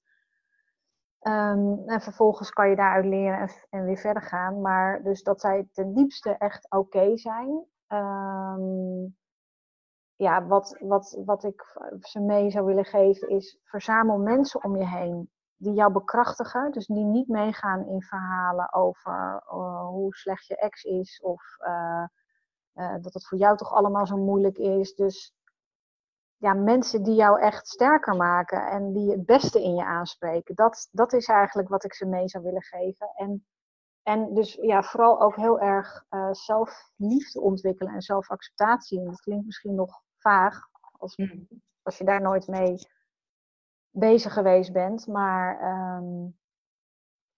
Um, 1.21 1.83
en 1.89 2.01
vervolgens 2.01 2.49
kan 2.49 2.69
je 2.69 2.75
daaruit 2.75 3.05
leren 3.05 3.39
en, 3.39 3.49
en, 3.69 3.85
weer 3.85 3.97
verder 3.97 4.23
gaan. 4.23 4.61
Maar 4.61 5.03
dus 5.03 5.23
dat 5.23 5.41
zij 5.41 5.67
ten 5.71 5.93
diepste 5.93 6.29
echt 6.37 6.71
oké 6.71 7.17
zijn. 7.17 7.65
Um, 7.87 9.17
ja, 10.19 10.45
wat, 10.45 10.77
wat, 10.79 11.21
wat 11.25 11.43
ik 11.43 11.79
ze 12.01 12.19
mee 12.19 12.49
zou 12.49 12.65
willen 12.65 12.85
geven 12.85 13.29
is 13.29 13.59
verzamel 13.63 14.17
mensen 14.17 14.63
om 14.63 14.77
je 14.77 14.87
heen 14.87 15.29
die 15.57 15.73
jou 15.73 15.91
bekrachtigen. 15.91 16.71
Dus 16.71 16.87
die 16.87 17.05
niet 17.05 17.27
meegaan 17.27 17.87
in 17.87 18.01
verhalen 18.01 18.73
over 18.73 19.43
uh, 19.45 19.87
hoe 19.87 20.15
slecht 20.15 20.45
je 20.45 20.55
ex 20.55 20.83
is 20.83 21.21
of 21.21 21.43
uh, 21.67 22.03
uh, 22.75 23.01
dat 23.01 23.13
het 23.13 23.27
voor 23.27 23.37
jou 23.37 23.57
toch 23.57 23.73
allemaal 23.73 24.05
zo 24.05 24.17
moeilijk 24.17 24.57
is. 24.57 24.95
Dus 24.95 25.33
ja, 26.37 26.53
mensen 26.53 27.03
die 27.03 27.15
jou 27.15 27.39
echt 27.39 27.67
sterker 27.67 28.15
maken 28.15 28.67
en 28.67 28.91
die 28.93 29.11
het 29.11 29.25
beste 29.25 29.63
in 29.63 29.75
je 29.75 29.85
aanspreken. 29.85 30.55
Dat, 30.55 30.87
dat 30.91 31.13
is 31.13 31.27
eigenlijk 31.27 31.69
wat 31.69 31.83
ik 31.83 31.93
ze 31.93 32.05
mee 32.05 32.27
zou 32.27 32.43
willen 32.43 32.63
geven. 32.63 33.11
En, 33.15 33.45
en 34.03 34.33
dus 34.33 34.53
ja, 34.53 34.83
vooral 34.83 35.21
ook 35.21 35.35
heel 35.35 35.59
erg 35.59 36.05
zelfliefde 36.31 37.41
ontwikkelen 37.41 37.93
en 37.93 38.01
zelfacceptatie. 38.01 38.99
En 38.99 39.05
dat 39.05 39.21
klinkt 39.21 39.45
misschien 39.45 39.75
nog 39.75 40.01
vaag. 40.19 40.67
Als, 40.91 41.15
hmm. 41.15 41.47
als 41.81 41.97
je 41.97 42.03
daar 42.03 42.21
nooit 42.21 42.47
mee 42.47 42.77
bezig 43.89 44.33
geweest 44.33 44.73
bent. 44.73 45.07
Maar 45.07 45.59
ehm, 45.59 46.27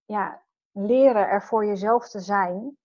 ja, 0.06 0.44
leren 0.72 1.28
er 1.28 1.44
voor 1.44 1.66
jezelf 1.66 2.10
te 2.10 2.20
zijn. 2.20 2.78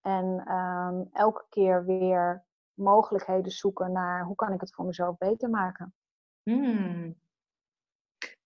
En 0.00 0.42
ehm, 0.46 1.02
elke 1.12 1.44
keer 1.48 1.84
weer 1.84 2.44
mogelijkheden 2.74 3.52
zoeken 3.52 3.92
naar 3.92 4.24
hoe 4.24 4.34
kan 4.34 4.52
ik 4.52 4.60
het 4.60 4.74
voor 4.74 4.84
mezelf 4.84 5.16
beter 5.18 5.50
maken. 5.50 5.94
Hmm. 6.42 7.16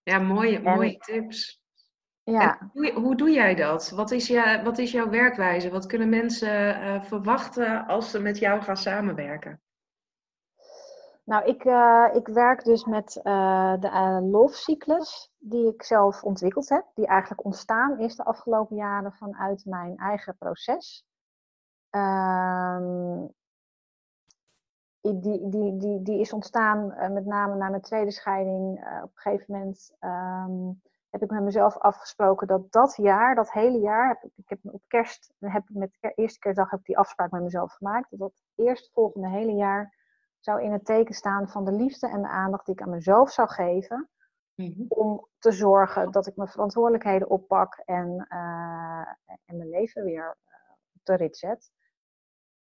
Ja, 0.03 0.19
mooie, 0.19 0.61
mooie 0.61 0.99
tips. 0.99 1.63
Ja. 2.23 2.71
Hoe, 2.73 2.93
hoe, 2.93 3.17
doe 3.17 3.31
jij 3.31 3.55
dat? 3.55 3.91
Wat 3.91 4.11
is, 4.11 4.27
je, 4.27 4.61
wat 4.65 4.79
is 4.79 4.91
jouw 4.91 5.11
werkwijze? 5.11 5.71
Wat 5.71 5.87
kunnen 5.87 6.09
mensen 6.09 6.83
uh, 6.83 7.03
verwachten 7.03 7.87
als 7.87 8.11
ze 8.11 8.21
met 8.21 8.39
jou 8.39 8.63
gaan 8.63 8.77
samenwerken? 8.77 9.61
Nou, 11.31 11.45
ik, 11.45 11.65
uh, 11.65 12.09
ik 12.13 12.27
werk 12.29 12.65
dus 12.65 12.85
met 12.85 13.21
uh, 13.25 13.75
de 13.81 13.87
uh, 13.87 14.19
loofcyclus 14.31 15.33
die 15.39 15.75
ik 15.75 15.83
zelf 15.83 16.23
ontwikkeld 16.23 16.69
heb. 16.69 16.85
Die 16.95 17.07
eigenlijk 17.07 17.45
ontstaan 17.45 17.99
is 17.99 18.17
de 18.17 18.25
afgelopen 18.25 18.77
jaren 18.77 19.13
vanuit 19.13 19.65
mijn 19.65 19.97
eigen 19.97 20.37
proces. 20.37 21.05
Um, 21.91 23.35
die, 25.01 25.49
die, 25.49 25.77
die, 25.77 26.03
die 26.03 26.21
is 26.21 26.33
ontstaan 26.33 26.87
met 27.13 27.27
name 27.27 27.55
na 27.57 27.69
mijn 27.69 27.83
tweede 27.83 28.11
scheiding. 28.11 28.79
op 29.03 29.11
een 29.15 29.23
gegeven 29.23 29.55
moment 29.55 29.97
um, 30.01 30.83
heb 31.11 31.23
ik 31.23 31.31
met 31.31 31.43
mezelf 31.43 31.79
afgesproken 31.79 32.47
dat 32.47 32.73
dat 32.73 32.97
jaar, 32.97 33.35
dat 33.35 33.53
hele 33.53 33.79
jaar, 33.79 34.09
heb 34.09 34.23
ik, 34.23 34.33
ik 34.37 34.49
heb 34.49 34.59
op 34.63 34.83
kerst, 34.87 35.33
heb 35.39 35.63
ik 35.69 35.77
met 35.77 35.97
de 36.01 36.13
eerste 36.15 36.39
kerstdag 36.39 36.71
heb 36.71 36.81
ik 36.81 36.87
die 36.87 36.99
afspraak 36.99 37.31
met 37.31 37.43
mezelf 37.43 37.73
gemaakt. 37.73 38.11
Dat 38.11 38.19
dat 38.19 38.43
eerstvolgende 38.55 39.29
hele 39.29 39.53
jaar 39.53 39.99
zou 40.41 40.63
in 40.63 40.73
het 40.73 40.85
teken 40.85 41.15
staan 41.15 41.49
van 41.49 41.65
de 41.65 41.73
liefde 41.73 42.09
en 42.09 42.23
de 42.23 42.29
aandacht 42.29 42.67
die 42.67 42.75
ik 42.75 42.83
aan 42.83 42.91
mezelf 42.91 43.31
zou 43.31 43.49
geven. 43.49 44.09
Mhm. 44.55 44.85
Om 44.89 45.27
te 45.39 45.53
zorgen 45.53 46.11
dat 46.11 46.27
ik 46.27 46.37
mijn 46.37 46.49
verantwoordelijkheden 46.49 47.31
oppak 47.31 47.83
en, 47.85 48.27
uh, 48.29 49.07
en 49.45 49.57
mijn 49.57 49.69
leven 49.69 50.05
weer 50.05 50.37
uh, 50.47 50.73
op 50.95 51.01
de 51.03 51.15
rit 51.15 51.37
zet. 51.37 51.71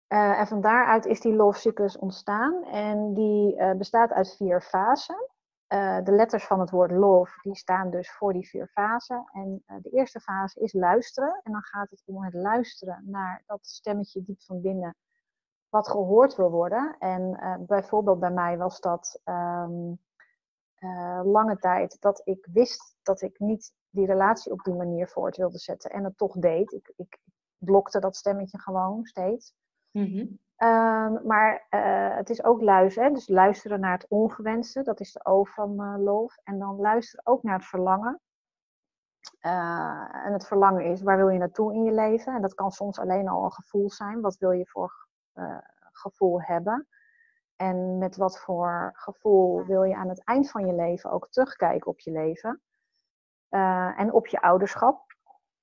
Uh, 0.07 0.39
en 0.39 0.47
van 0.47 0.61
daaruit 0.61 1.05
is 1.05 1.21
die 1.21 1.33
love 1.33 1.59
cyclus 1.59 1.97
ontstaan. 1.97 2.63
En 2.63 3.13
die 3.13 3.75
bestaat 3.75 4.11
uit 4.11 4.35
vier 4.35 4.61
fasen. 4.61 5.29
de 6.03 6.11
letters 6.11 6.45
van 6.45 6.59
het 6.59 6.69
woord 6.69 6.91
love 6.91 7.39
die 7.41 7.55
staan 7.55 7.89
dus 7.89 8.11
voor 8.11 8.33
die 8.33 8.47
vier 8.47 8.67
fasen. 8.67 9.29
En 9.31 9.63
de 9.81 9.89
eerste 9.89 10.19
fase 10.19 10.59
is 10.59 10.73
luisteren. 10.73 11.39
En 11.43 11.51
dan 11.51 11.63
gaat 11.63 11.89
het 11.89 12.03
om 12.05 12.23
het 12.23 12.33
luisteren 12.33 13.03
naar 13.05 13.43
dat 13.45 13.65
stemmetje 13.65 14.23
diep 14.23 14.41
van 14.41 14.61
binnen 14.61 14.95
wat 15.73 15.89
gehoord 15.89 16.35
wil 16.35 16.49
worden. 16.49 16.95
En 16.99 17.21
uh, 17.21 17.55
bijvoorbeeld 17.59 18.19
bij 18.19 18.31
mij 18.31 18.57
was 18.57 18.79
dat 18.79 19.21
um, 19.25 19.99
uh, 20.79 21.21
lange 21.23 21.57
tijd 21.57 21.97
dat 22.01 22.21
ik 22.23 22.47
wist 22.51 22.95
dat 23.01 23.21
ik 23.21 23.39
niet 23.39 23.73
die 23.89 24.05
relatie 24.05 24.51
op 24.51 24.63
die 24.63 24.73
manier 24.73 25.07
voort 25.07 25.37
wilde 25.37 25.57
zetten 25.57 25.89
en 25.91 26.03
het 26.03 26.17
toch 26.17 26.35
deed. 26.35 26.71
Ik, 26.71 26.93
ik 26.95 27.19
blokte 27.57 27.99
dat 27.99 28.15
stemmetje 28.15 28.59
gewoon 28.59 29.05
steeds. 29.05 29.53
Mm 29.91 30.05
-hmm. 30.05 30.39
um, 30.67 31.27
maar 31.27 31.67
uh, 31.69 32.15
het 32.15 32.29
is 32.29 32.43
ook 32.43 32.61
luisteren, 32.61 33.13
dus 33.13 33.27
luisteren 33.27 33.79
naar 33.79 33.97
het 33.97 34.07
ongewenste, 34.09 34.83
dat 34.83 34.99
is 34.99 35.11
de 35.11 35.25
O 35.25 35.43
van 35.43 36.01
love. 36.03 36.39
En 36.43 36.59
dan 36.59 36.75
luisteren 36.75 37.25
ook 37.25 37.43
naar 37.43 37.57
het 37.57 37.67
verlangen. 37.67 38.21
en 39.39 40.33
het 40.33 40.47
verlangen 40.47 40.85
is, 40.85 41.01
waar 41.01 41.17
wil 41.17 41.29
je 41.29 41.39
naartoe 41.39 41.73
in 41.73 41.83
je 41.83 41.91
leven? 41.91 42.33
En 42.35 42.41
dat 42.41 42.53
kan 42.53 42.71
soms 42.71 42.99
alleen 42.99 43.27
al 43.27 43.43
een 43.43 43.53
gevoel 43.53 43.89
zijn. 43.89 44.21
Wat 44.21 44.37
wil 44.37 44.51
je 44.51 44.65
voor 44.65 45.03
uh, 45.35 45.57
gevoel 45.91 46.41
hebben. 46.41 46.87
En 47.55 47.97
met 47.97 48.15
wat 48.15 48.39
voor 48.39 48.91
gevoel 48.95 49.65
wil 49.65 49.83
je 49.83 49.95
aan 49.95 50.09
het 50.09 50.23
eind 50.23 50.51
van 50.51 50.65
je 50.65 50.73
leven 50.73 51.11
ook 51.11 51.29
terugkijken 51.29 51.87
op 51.87 51.99
je 51.99 52.11
leven. 52.11 52.61
Uh, 53.49 53.99
en 53.99 54.13
op 54.13 54.27
je 54.27 54.41
ouderschap. 54.41 55.11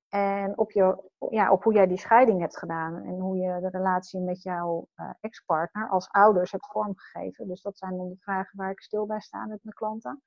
En 0.08 0.58
op, 0.58 0.70
je, 0.70 1.10
ja, 1.30 1.52
op 1.52 1.62
hoe 1.62 1.72
jij 1.72 1.86
die 1.86 1.98
scheiding 1.98 2.40
hebt 2.40 2.58
gedaan. 2.58 3.04
En 3.04 3.18
hoe 3.18 3.36
je 3.36 3.60
de 3.60 3.68
relatie 3.68 4.20
met 4.20 4.42
jouw 4.42 4.88
uh, 4.96 5.10
ex-partner 5.20 5.88
als 5.88 6.08
ouders 6.08 6.52
hebt 6.52 6.66
vormgegeven. 6.66 7.48
Dus 7.48 7.62
dat 7.62 7.78
zijn 7.78 7.96
dan 7.96 8.08
de 8.08 8.16
vragen 8.18 8.58
waar 8.58 8.70
ik 8.70 8.80
stil 8.80 9.06
bij 9.06 9.20
sta 9.20 9.38
met 9.46 9.58
mijn 9.62 9.76
klanten. 9.76 10.22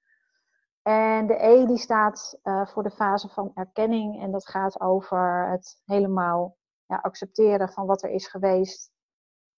En 0.82 1.28
de 1.28 1.44
E 1.44 1.66
die 1.66 1.78
staat 1.78 2.40
uh, 2.44 2.66
voor 2.66 2.84
de 2.84 2.92
fase 2.92 3.30
van 3.30 3.52
erkenning. 3.54 4.22
En 4.22 4.32
dat 4.32 4.48
gaat 4.48 4.82
over 4.82 5.50
het 5.50 5.82
helemaal 5.86 6.58
ja, 6.86 6.96
accepteren 6.96 7.70
van 7.70 7.86
wat 7.86 8.04
er 8.04 8.10
is 8.10 8.28
geweest 8.28 8.93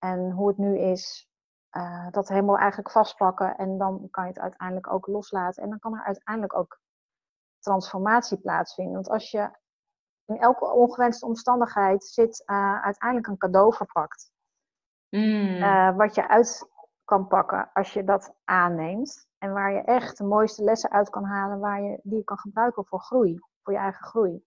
en 0.05 0.31
hoe 0.31 0.47
het 0.47 0.57
nu 0.57 0.79
is. 0.79 1.29
uh, 1.71 2.11
dat 2.11 2.27
helemaal 2.27 2.57
eigenlijk 2.57 2.91
vastpakken 2.91 3.55
en 3.57 3.77
dan 3.77 4.07
kan 4.11 4.23
je 4.23 4.29
het 4.29 4.39
uiteindelijk 4.39 4.93
ook 4.93 5.07
loslaten. 5.07 5.63
En 5.63 5.69
dan 5.69 5.79
kan 5.79 5.93
er 5.93 6.03
uiteindelijk 6.03 6.55
ook 6.55 6.79
transformatie 7.59 8.37
plaatsvinden. 8.37 8.93
Want 8.93 9.09
als 9.09 9.31
je 9.31 9.49
in 10.25 10.39
elke 10.39 10.71
ongewenste 10.71 11.25
omstandigheid 11.25 12.03
zit 12.03 12.43
uh, 12.45 12.81
uiteindelijk 12.81 13.27
een 13.27 13.37
cadeau 13.37 13.73
verpakt. 13.73 14.31
Mm. 15.09 15.55
Uh, 15.55 15.95
wat 15.95 16.15
je 16.15 16.27
uit 16.27 16.69
kan 17.03 17.27
pakken 17.27 17.69
als 17.73 17.93
je 17.93 18.03
dat 18.03 18.35
aanneemt. 18.43 19.27
En 19.37 19.53
waar 19.53 19.71
je 19.71 19.81
echt 19.81 20.17
de 20.17 20.23
mooiste 20.23 20.63
lessen 20.63 20.91
uit 20.91 21.09
kan 21.09 21.23
halen, 21.23 21.59
waar 21.59 21.81
je, 21.81 21.99
die 22.03 22.17
je 22.17 22.23
kan 22.23 22.37
gebruiken 22.37 22.85
voor 22.85 22.99
groei, 22.99 23.39
voor 23.61 23.73
je 23.73 23.79
eigen 23.79 24.05
groei. 24.05 24.43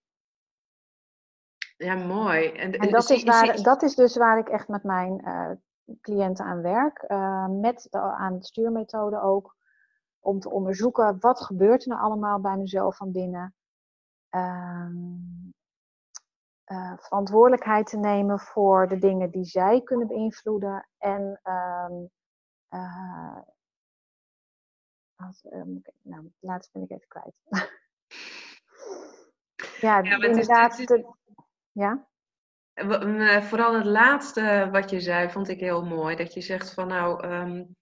Ja, 1.78 1.94
mooi. 1.94 2.52
En, 2.52 2.72
en 2.72 2.90
dat, 2.90 3.10
is 3.10 3.24
waar, 3.24 3.62
dat 3.62 3.82
is 3.82 3.94
dus 3.94 4.16
waar 4.16 4.38
ik 4.38 4.48
echt 4.48 4.68
met 4.68 4.82
mijn 4.82 5.20
uh, 5.24 5.50
cliënten 6.00 6.44
aan 6.44 6.62
werk. 6.62 7.04
Uh, 7.08 7.46
met 7.48 7.86
de, 7.90 7.98
aan 7.98 8.38
de 8.38 8.44
stuurmethode 8.44 9.20
ook. 9.20 9.56
Om 10.20 10.40
te 10.40 10.50
onderzoeken 10.50 11.16
wat 11.20 11.40
gebeurt 11.40 11.82
er 11.82 11.88
nou 11.88 12.00
allemaal 12.00 12.40
bij 12.40 12.56
mezelf 12.56 12.96
van 12.96 13.12
binnen. 13.12 13.54
Uh, 14.30 14.90
verantwoordelijkheid 16.96 17.86
te 17.86 17.96
nemen 17.96 18.38
voor 18.38 18.88
de 18.88 18.98
dingen 18.98 19.30
die 19.30 19.44
zij 19.44 19.82
kunnen 19.82 20.06
beïnvloeden. 20.06 20.88
En 20.98 21.40
um, 21.44 22.10
nou, 26.02 26.32
laatst 26.38 26.72
ben 26.72 26.82
ik 26.82 26.90
even 26.90 27.08
kwijt. 27.08 27.34
ja, 29.80 29.98
ja 29.98 30.22
inderdaad. 30.22 30.76
Het 30.78 30.90
is, 30.90 31.04
ja? 31.78 32.06
Eh, 32.72 33.42
vooral 33.42 33.74
het 33.74 33.84
laatste 33.84 34.68
wat 34.72 34.90
je 34.90 35.00
zei, 35.00 35.30
vond 35.30 35.48
ik 35.48 35.60
heel 35.60 35.84
mooi. 35.84 36.16
Dat 36.16 36.34
je 36.34 36.40
zegt 36.40 36.74
van 36.74 36.88
nou, 36.88 37.26
um, 37.26 37.76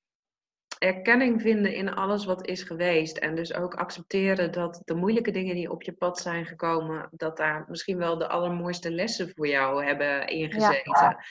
erkenning 0.78 1.42
vinden 1.42 1.74
in 1.74 1.94
alles 1.94 2.24
wat 2.24 2.46
is 2.46 2.62
geweest. 2.62 3.16
En 3.16 3.34
dus 3.34 3.54
ook 3.54 3.74
accepteren 3.74 4.52
dat 4.52 4.82
de 4.84 4.94
moeilijke 4.94 5.30
dingen 5.30 5.54
die 5.54 5.70
op 5.70 5.82
je 5.82 5.92
pad 5.92 6.18
zijn 6.18 6.46
gekomen, 6.46 7.08
dat 7.10 7.36
daar 7.36 7.64
misschien 7.68 7.98
wel 7.98 8.18
de 8.18 8.28
allermooiste 8.28 8.90
lessen 8.90 9.32
voor 9.34 9.48
jou 9.48 9.84
hebben 9.84 10.26
ingezeten. 10.26 10.92
Ja. 11.00 11.24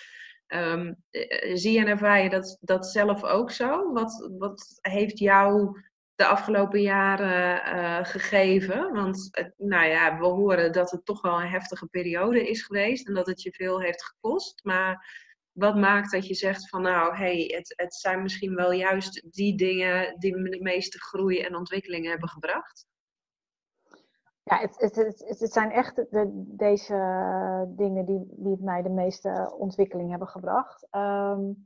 Ehm, 0.48 0.94
eh, 1.10 1.56
zie 1.56 1.80
en 1.80 1.88
ervaar 1.88 2.24
je 2.24 2.30
dat, 2.30 2.58
dat 2.62 2.88
zelf 2.88 3.24
ook 3.24 3.52
zo? 3.52 3.94
Wat, 3.94 4.30
wat 4.38 4.80
heeft 4.82 5.20
jou 5.20 5.80
de 6.16 6.26
afgelopen 6.26 6.82
jaren 6.82 7.76
uh, 7.76 8.06
gegeven? 8.06 8.94
Want 8.94 9.46
nou 9.58 9.86
ja, 9.86 10.18
we 10.18 10.26
horen 10.26 10.72
dat 10.72 10.92
het 10.92 11.06
toch 11.06 11.22
wel 11.22 11.42
een 11.42 11.50
heftige 11.50 11.88
periode 11.88 12.50
is 12.50 12.64
geweest 12.64 13.08
en 13.08 13.14
dat 13.14 13.28
het 13.28 13.42
je 13.42 13.52
veel 13.52 13.82
heeft 13.82 14.06
gekost. 14.06 14.64
Maar 14.64 15.24
wat 15.52 15.76
maakt 15.76 16.12
dat 16.12 16.28
je 16.28 16.34
zegt 16.34 16.70
van 16.70 16.82
nou, 16.82 17.16
hey, 17.16 17.52
het, 17.56 17.74
het 17.76 17.94
zijn 17.94 18.22
misschien 18.22 18.56
wel 18.56 18.72
juist 18.72 19.34
die 19.36 19.58
dingen 19.58 20.20
die 20.20 20.36
me 20.36 20.50
de 20.50 20.62
meeste 20.62 21.00
groei 21.00 21.40
en 21.42 21.56
ontwikkeling 21.56 22.08
hebben 22.08 22.30
gebracht? 22.30 22.86
Ja, 24.44 24.60
het, 24.60 24.76
het, 24.78 24.96
het, 24.96 25.40
het 25.40 25.52
zijn 25.52 25.72
echt 25.72 25.96
de, 25.96 26.44
deze 26.58 26.96
dingen 27.76 28.06
die, 28.06 28.26
die 28.30 28.58
mij 28.60 28.82
de 28.82 28.90
meeste 28.90 29.56
ontwikkeling 29.58 30.10
hebben 30.10 30.28
gebracht. 30.28 30.88
Um, 30.92 31.64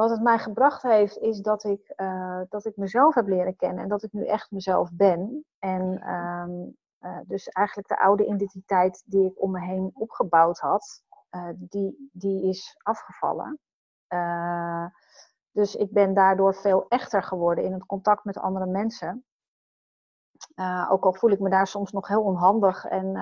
wat 0.00 0.10
het 0.10 0.22
mij 0.22 0.38
gebracht 0.38 0.82
heeft, 0.82 1.18
is 1.18 1.40
dat 1.40 1.64
ik, 1.64 1.92
uh, 1.96 2.40
dat 2.48 2.64
ik 2.64 2.76
mezelf 2.76 3.14
heb 3.14 3.26
leren 3.26 3.56
kennen 3.56 3.82
en 3.82 3.88
dat 3.88 4.02
ik 4.02 4.12
nu 4.12 4.26
echt 4.26 4.50
mezelf 4.50 4.90
ben. 4.92 5.44
En 5.58 6.12
um, 6.14 6.76
uh, 7.00 7.18
dus 7.26 7.48
eigenlijk 7.48 7.88
de 7.88 7.98
oude 7.98 8.26
identiteit 8.26 9.02
die 9.06 9.24
ik 9.24 9.42
om 9.42 9.50
me 9.50 9.60
heen 9.60 9.90
opgebouwd 9.94 10.58
had, 10.58 11.02
uh, 11.30 11.48
die, 11.54 12.10
die 12.12 12.48
is 12.48 12.76
afgevallen. 12.82 13.58
dus 15.50 15.74
ik 15.74 15.92
ben 15.92 16.14
daardoor 16.14 16.54
veel 16.54 16.88
echter 16.88 17.22
geworden 17.22 17.64
in 17.64 17.72
het 17.72 17.86
contact 17.86 18.24
met 18.24 18.38
andere 18.38 18.66
mensen. 18.66 19.24
ook 20.88 21.04
al 21.04 21.14
voel 21.14 21.30
ik 21.30 21.40
me 21.40 21.50
daar 21.50 21.66
soms 21.66 21.92
nog 21.92 22.08
heel 22.08 22.22
onhandig 22.22 22.84
en 22.84 23.16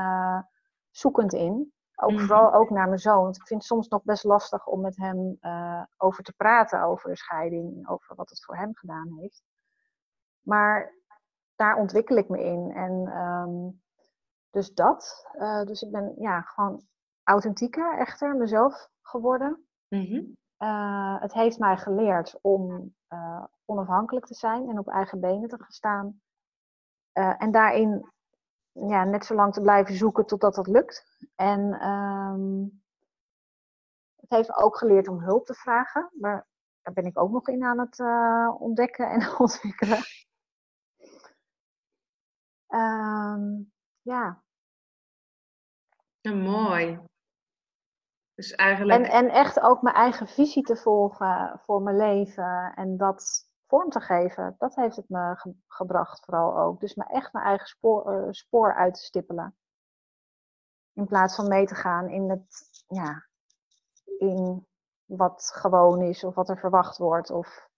zoekend 0.90 1.32
in. 1.32 1.72
Ook 2.00 2.10
mhm. 2.10 2.26
vooral 2.26 2.54
ook 2.54 2.70
naar 2.70 2.86
mijn 2.86 2.98
zoon. 2.98 3.22
Want 3.22 3.36
ik 3.36 3.46
vind 3.46 3.60
het 3.60 3.68
soms 3.68 3.88
nog 3.88 4.02
best 4.02 4.24
lastig 4.24 4.66
om 4.66 4.80
met 4.80 4.96
hem 4.96 5.38
uh, 5.40 5.82
over 5.96 6.24
te 6.24 6.32
praten 6.32 6.82
over 6.82 7.10
de 7.10 7.16
scheiding. 7.16 7.76
En 7.76 7.88
over 7.88 8.14
wat 8.14 8.30
het 8.30 8.44
voor 8.44 8.56
hem 8.56 8.76
gedaan 8.76 9.12
heeft. 9.20 9.42
Maar 10.40 10.94
daar 11.56 11.76
ontwikkel 11.76 12.16
ik 12.16 12.28
me 12.28 12.44
in. 12.44 12.72
En 12.74 13.16
um, 13.16 13.82
dus 14.50 14.74
dat. 14.74 15.28
Uh, 15.34 15.64
dus 15.64 15.82
ik 15.82 15.92
ben 15.92 16.14
ja, 16.18 16.40
gewoon 16.40 16.82
authentieker, 17.22 17.98
echter, 17.98 18.36
mezelf 18.36 18.88
geworden. 19.02 19.66
Mm 19.88 20.36
uh, 20.58 21.20
het 21.20 21.32
heeft 21.32 21.58
mij 21.58 21.76
geleerd 21.76 22.38
om 22.40 22.94
onafhankelijk 23.64 24.26
te 24.26 24.34
zijn 24.34 24.68
en 24.68 24.78
op 24.78 24.88
eigen 24.88 25.20
benen 25.20 25.48
te 25.48 25.56
gaan 25.58 25.70
staan. 25.70 26.20
en 27.12 27.50
daarin 27.50 28.12
ja, 28.86 29.04
net 29.04 29.24
zo 29.24 29.34
lang 29.34 29.52
te 29.52 29.60
blijven 29.60 29.94
zoeken 29.94 30.26
totdat 30.26 30.54
dat 30.54 30.66
lukt. 30.66 31.26
En 31.34 31.88
um, 31.88 32.82
het 34.16 34.30
heeft 34.30 34.56
ook 34.56 34.76
geleerd 34.76 35.08
om 35.08 35.20
hulp 35.20 35.46
te 35.46 35.54
vragen. 35.54 36.10
Maar 36.20 36.46
daar 36.82 36.94
ben 36.94 37.04
ik 37.04 37.18
ook 37.18 37.30
nog 37.30 37.48
in 37.48 37.64
aan 37.64 37.78
het 37.78 37.98
uh, 37.98 38.54
ontdekken 38.58 39.10
en 39.10 39.28
ontwikkelen. 39.38 39.98
Um, 42.68 43.72
ja. 44.00 44.42
ja. 46.20 46.34
Mooi. 46.34 47.00
Dus 48.34 48.52
eigenlijk... 48.52 48.98
En, 48.98 49.10
en 49.10 49.28
echt 49.28 49.60
ook 49.60 49.82
mijn 49.82 49.94
eigen 49.94 50.26
visie 50.28 50.62
te 50.62 50.76
volgen 50.76 51.60
voor 51.64 51.82
mijn 51.82 51.96
leven. 51.96 52.72
En 52.74 52.96
dat 52.96 53.47
vorm 53.68 53.90
te 53.90 54.00
geven. 54.00 54.54
Dat 54.58 54.74
heeft 54.74 54.96
het 54.96 55.08
me 55.08 55.36
gebracht 55.66 56.24
vooral 56.24 56.58
ook. 56.58 56.80
Dus 56.80 56.94
me 56.94 57.04
echt 57.04 57.32
mijn 57.32 57.44
eigen 57.44 57.66
spoor, 57.66 58.12
uh, 58.12 58.26
spoor 58.30 58.74
uit 58.74 58.94
te 58.94 59.02
stippelen. 59.02 59.56
In 60.92 61.06
plaats 61.06 61.34
van 61.34 61.48
mee 61.48 61.66
te 61.66 61.74
gaan 61.74 62.08
in, 62.08 62.30
het, 62.30 62.84
ja, 62.86 63.26
in 64.18 64.66
wat 65.04 65.50
gewoon 65.54 66.02
is 66.02 66.24
of 66.24 66.34
wat 66.34 66.48
er 66.48 66.58
verwacht 66.58 66.98
wordt. 66.98 67.30
Of... 67.30 67.68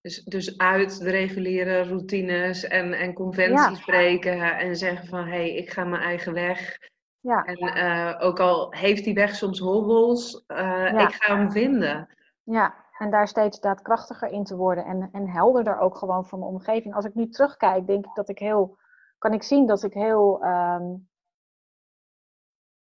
Dus, 0.00 0.24
dus 0.24 0.58
uit 0.58 0.98
de 0.98 1.10
reguliere 1.10 1.82
routines 1.82 2.64
en, 2.64 2.92
en 2.92 3.14
conventies 3.14 3.78
ja. 3.78 3.84
breken 3.84 4.58
en 4.58 4.76
zeggen 4.76 5.08
van 5.08 5.24
hé, 5.24 5.30
hey, 5.30 5.54
ik 5.54 5.70
ga 5.70 5.84
mijn 5.84 6.02
eigen 6.02 6.32
weg. 6.32 6.78
Ja. 7.20 7.44
En 7.44 7.76
uh, 7.76 8.26
ook 8.26 8.40
al 8.40 8.72
heeft 8.72 9.04
die 9.04 9.14
weg 9.14 9.34
soms 9.34 9.58
hobbels, 9.58 10.44
uh, 10.48 10.58
ja. 10.58 11.08
ik 11.08 11.14
ga 11.14 11.36
hem 11.36 11.50
vinden. 11.50 12.08
Ja, 12.42 12.81
en 12.98 13.10
daar 13.10 13.28
steeds 13.28 13.60
daadkrachtiger 13.60 14.28
in 14.28 14.44
te 14.44 14.56
worden 14.56 14.84
en, 14.84 15.08
en 15.12 15.28
helderder 15.28 15.78
ook 15.78 15.96
gewoon 15.96 16.26
voor 16.26 16.38
mijn 16.38 16.50
omgeving. 16.50 16.94
Als 16.94 17.04
ik 17.04 17.14
nu 17.14 17.28
terugkijk, 17.28 17.86
denk 17.86 18.06
ik 18.06 18.14
dat 18.14 18.28
ik 18.28 18.38
heel, 18.38 18.78
kan 19.18 19.32
ik 19.32 19.42
zien 19.42 19.66
dat 19.66 19.82
ik 19.82 19.92
heel, 19.92 20.44
um, 20.44 21.08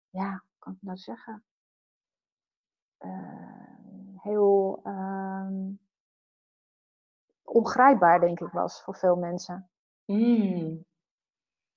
ja, 0.10 0.44
kan 0.60 0.74
ik 0.74 0.82
nou 0.82 0.98
zeggen? 0.98 1.44
Uh, 3.00 4.22
heel 4.22 4.82
um, 4.84 5.80
ongrijpbaar, 7.44 8.20
denk 8.20 8.40
ik, 8.40 8.52
was 8.52 8.84
voor 8.84 8.96
veel 8.96 9.16
mensen. 9.16 9.70
Mm. 10.06 10.86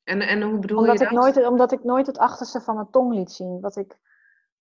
En, 0.03 0.21
en 0.21 0.43
hoe 0.43 0.59
bedoel 0.59 0.79
omdat 0.79 0.99
je 0.99 1.05
ik 1.05 1.11
dat? 1.11 1.21
Nooit, 1.21 1.49
omdat 1.49 1.73
ik 1.73 1.85
nooit 1.85 2.07
het 2.07 2.19
achterste 2.19 2.61
van 2.61 2.75
mijn 2.75 2.91
tong 2.91 3.15
liet 3.15 3.31
zien. 3.31 3.61
Wat 3.61 3.77
ik, 3.77 3.99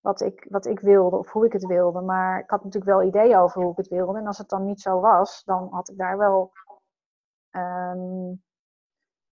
wat 0.04 0.20
ik, 0.20 0.46
wat 0.48 0.66
ik 0.66 0.80
wilde 0.80 1.16
of 1.16 1.32
hoe 1.32 1.46
ik 1.46 1.52
het 1.52 1.66
wilde. 1.66 2.00
Maar 2.00 2.40
ik 2.40 2.50
had 2.50 2.64
natuurlijk 2.64 2.92
wel 2.92 3.02
ideeën 3.02 3.36
over 3.36 3.62
hoe 3.62 3.70
ik 3.70 3.76
het 3.76 3.88
wilde. 3.88 4.18
En 4.18 4.26
als 4.26 4.38
het 4.38 4.48
dan 4.48 4.64
niet 4.64 4.80
zo 4.80 5.00
was, 5.00 5.44
dan 5.44 5.68
had 5.70 5.88
ik 5.88 5.96
daar 5.96 6.18
wel. 6.18 6.52
Um, 7.50 8.42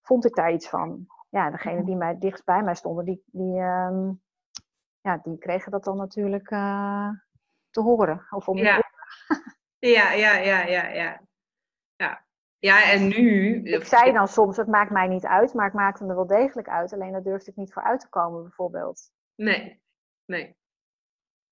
vond 0.02 0.24
ik 0.24 0.34
daar 0.34 0.52
iets 0.52 0.68
van. 0.68 1.06
Ja, 1.28 1.50
degene 1.50 1.84
die 1.84 1.96
mij 1.96 2.18
dichtst 2.18 2.44
bij 2.44 2.62
mij 2.62 2.74
stonden, 2.74 3.04
die, 3.04 3.22
die, 3.26 3.60
um, 3.60 4.22
ja, 5.00 5.20
die 5.22 5.38
kregen 5.38 5.70
dat 5.70 5.84
dan 5.84 5.96
natuurlijk 5.96 6.50
uh, 6.50 7.08
te 7.70 7.80
horen. 7.80 8.26
Of 8.30 8.48
om 8.48 8.56
ja. 8.56 8.82
ja, 9.78 10.12
ja, 10.12 10.32
ja, 10.36 10.62
ja, 10.62 10.88
ja. 10.88 11.20
Ja. 11.96 12.24
Ja, 12.58 12.90
en 12.90 13.08
nu. 13.08 13.62
Ik 13.62 13.84
zei 13.84 14.12
dan 14.12 14.28
soms: 14.28 14.56
het 14.56 14.68
maakt 14.68 14.90
mij 14.90 15.08
niet 15.08 15.26
uit, 15.26 15.54
maar 15.54 15.66
ik 15.66 15.72
maakte 15.72 16.04
me 16.04 16.14
wel 16.14 16.26
degelijk 16.26 16.68
uit. 16.68 16.92
Alleen 16.92 17.12
daar 17.12 17.22
durfde 17.22 17.50
ik 17.50 17.56
niet 17.56 17.72
voor 17.72 17.82
uit 17.82 18.00
te 18.00 18.08
komen, 18.08 18.42
bijvoorbeeld. 18.42 19.10
Nee, 19.34 19.82
nee. 20.24 20.60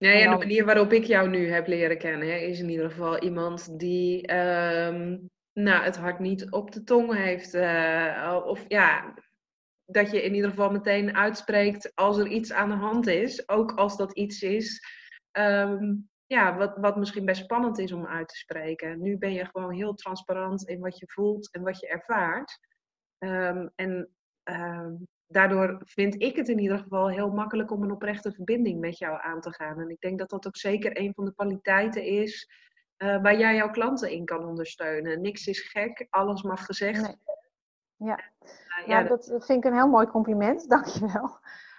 Nee, 0.01 0.23
en, 0.23 0.31
de 0.31 0.37
manier 0.37 0.65
waarop 0.65 0.93
ik 0.93 1.05
jou 1.05 1.29
nu 1.29 1.51
heb 1.51 1.67
leren 1.67 1.99
kennen, 1.99 2.29
hè, 2.29 2.37
is 2.37 2.61
in 2.61 2.69
ieder 2.69 2.91
geval 2.91 3.19
iemand 3.19 3.79
die 3.79 4.35
um, 4.35 5.31
nou, 5.53 5.85
het 5.85 5.97
hart 5.97 6.19
niet 6.19 6.51
op 6.51 6.73
de 6.73 6.85
tong 6.85 7.15
heeft. 7.15 7.55
Uh, 7.55 8.43
of 8.45 8.65
ja, 8.69 9.15
dat 9.85 10.11
je 10.11 10.23
in 10.23 10.35
ieder 10.35 10.51
geval 10.51 10.71
meteen 10.71 11.17
uitspreekt 11.17 11.95
als 11.95 12.19
er 12.19 12.27
iets 12.27 12.53
aan 12.53 12.69
de 12.69 12.75
hand 12.75 13.07
is. 13.07 13.49
Ook 13.49 13.73
als 13.73 13.97
dat 13.97 14.17
iets 14.17 14.43
is 14.43 14.81
um, 15.39 16.09
ja, 16.27 16.57
wat, 16.57 16.77
wat 16.77 16.97
misschien 16.97 17.25
best 17.25 17.43
spannend 17.43 17.79
is 17.79 17.93
om 17.93 18.07
uit 18.07 18.29
te 18.29 18.37
spreken. 18.37 19.03
Nu 19.03 19.19
ben 19.19 19.33
je 19.33 19.45
gewoon 19.45 19.73
heel 19.73 19.95
transparant 19.95 20.69
in 20.69 20.81
wat 20.81 20.99
je 20.99 21.07
voelt 21.09 21.53
en 21.53 21.63
wat 21.63 21.81
je 21.81 21.89
ervaart. 21.89 22.59
Um, 23.19 23.71
en 23.75 24.11
daardoor 25.31 25.81
vind 25.85 26.23
ik 26.23 26.37
het 26.37 26.49
in 26.49 26.59
ieder 26.59 26.79
geval 26.79 27.09
heel 27.09 27.31
makkelijk 27.31 27.71
om 27.71 27.83
een 27.83 27.91
oprechte 27.91 28.33
verbinding 28.33 28.81
met 28.81 28.99
jou 28.99 29.19
aan 29.23 29.41
te 29.41 29.53
gaan. 29.53 29.81
En 29.81 29.91
ik 29.91 30.01
denk 30.01 30.19
dat 30.19 30.31
dat 30.31 30.47
ook 30.47 30.57
zeker 30.57 30.99
een 30.99 31.15
van 31.15 31.25
de 31.25 31.35
kwaliteiten 31.35 32.05
is 32.05 32.51
uh, 32.99 33.23
waar 33.23 33.39
jij 33.39 33.55
jouw 33.55 33.71
klanten 33.71 34.11
in 34.11 34.25
kan 34.25 34.45
ondersteunen. 34.45 35.21
Niks 35.21 35.47
is 35.47 35.61
gek, 35.61 36.07
alles 36.11 36.43
mag 36.43 36.65
gezegd. 36.65 37.03
Nee. 37.03 37.17
Ja, 37.97 38.21
uh, 38.81 38.87
ja, 38.87 39.03
dat, 39.03 39.25
dat 39.25 39.47
vind 39.47 39.65
ik 39.65 39.71
een 39.71 39.77
heel 39.77 39.89
mooi 39.89 40.07
compliment, 40.07 40.69
dankjewel. 40.71 41.39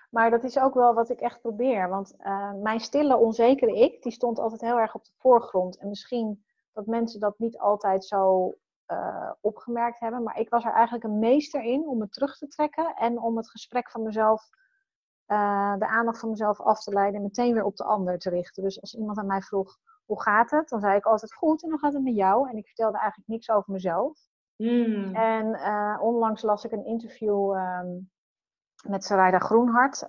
Maar 0.09 0.29
dat 0.29 0.43
is 0.43 0.59
ook 0.59 0.73
wel 0.73 0.93
wat 0.93 1.09
ik 1.09 1.19
echt 1.19 1.41
probeer. 1.41 1.89
Want 1.89 2.15
uh, 2.19 2.53
mijn 2.53 2.79
stille, 2.79 3.17
onzekere 3.17 3.75
ik, 3.75 4.03
die 4.03 4.11
stond 4.11 4.39
altijd 4.39 4.61
heel 4.61 4.79
erg 4.79 4.95
op 4.95 5.05
de 5.05 5.11
voorgrond. 5.17 5.77
En 5.77 5.89
misschien 5.89 6.43
dat 6.73 6.85
mensen 6.85 7.19
dat 7.19 7.39
niet 7.39 7.57
altijd 7.57 8.05
zo 8.05 8.53
uh, 8.91 9.31
opgemerkt 9.41 9.99
hebben. 9.99 10.23
Maar 10.23 10.39
ik 10.39 10.49
was 10.49 10.65
er 10.65 10.73
eigenlijk 10.73 11.03
een 11.03 11.19
meester 11.19 11.63
in 11.63 11.87
om 11.87 12.01
het 12.01 12.13
terug 12.13 12.37
te 12.37 12.47
trekken. 12.47 12.95
En 12.95 13.19
om 13.19 13.37
het 13.37 13.49
gesprek 13.49 13.91
van 13.91 14.03
mezelf, 14.03 14.49
uh, 15.27 15.75
de 15.77 15.87
aandacht 15.87 16.19
van 16.19 16.29
mezelf 16.29 16.61
af 16.61 16.83
te 16.83 16.93
leiden. 16.93 17.15
En 17.15 17.21
meteen 17.21 17.53
weer 17.53 17.65
op 17.65 17.75
de 17.75 17.83
ander 17.83 18.17
te 18.17 18.29
richten. 18.29 18.63
Dus 18.63 18.81
als 18.81 18.95
iemand 18.95 19.17
aan 19.17 19.27
mij 19.27 19.41
vroeg, 19.41 19.77
hoe 20.05 20.21
gaat 20.21 20.51
het? 20.51 20.69
Dan 20.69 20.79
zei 20.79 20.95
ik 20.95 21.05
altijd 21.05 21.33
goed 21.33 21.63
en 21.63 21.69
hoe 21.69 21.79
gaat 21.79 21.93
het 21.93 22.03
met 22.03 22.15
jou? 22.15 22.49
En 22.49 22.57
ik 22.57 22.67
vertelde 22.67 22.97
eigenlijk 22.97 23.29
niks 23.29 23.49
over 23.49 23.71
mezelf. 23.71 24.19
Hmm. 24.55 25.15
En 25.15 25.59
onlangs 25.99 26.41
las 26.41 26.65
ik 26.65 26.71
een 26.71 26.85
interview... 26.85 27.55
Um, 27.55 28.09
met 28.81 29.03
Sarayda 29.03 29.39
Groenhart 29.39 30.03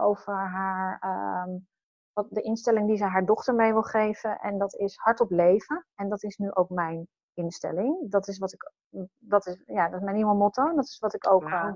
over 0.00 0.34
haar, 0.34 1.02
um, 1.46 1.68
wat 2.12 2.26
de 2.30 2.40
instelling 2.40 2.86
die 2.86 2.96
ze 2.96 3.04
haar 3.04 3.24
dochter 3.24 3.54
mee 3.54 3.72
wil 3.72 3.82
geven. 3.82 4.38
En 4.38 4.58
dat 4.58 4.74
is 4.74 4.96
hardop 4.96 5.30
leven. 5.30 5.86
En 5.94 6.08
dat 6.08 6.22
is 6.22 6.36
nu 6.36 6.52
ook 6.52 6.70
mijn 6.70 7.08
instelling. 7.38 8.10
Dat 8.10 8.28
is 8.28 8.38
wat 8.38 8.52
ik, 8.52 8.72
dat 9.18 9.46
is, 9.46 9.62
ja, 9.66 9.88
dat 9.88 9.98
is 9.98 10.04
mijn 10.04 10.16
nieuwe 10.16 10.34
motto. 10.34 10.74
Dat 10.74 10.84
is 10.84 10.98
wat 10.98 11.14
ik 11.14 11.30
ook, 11.30 11.42
uh, 11.42 11.72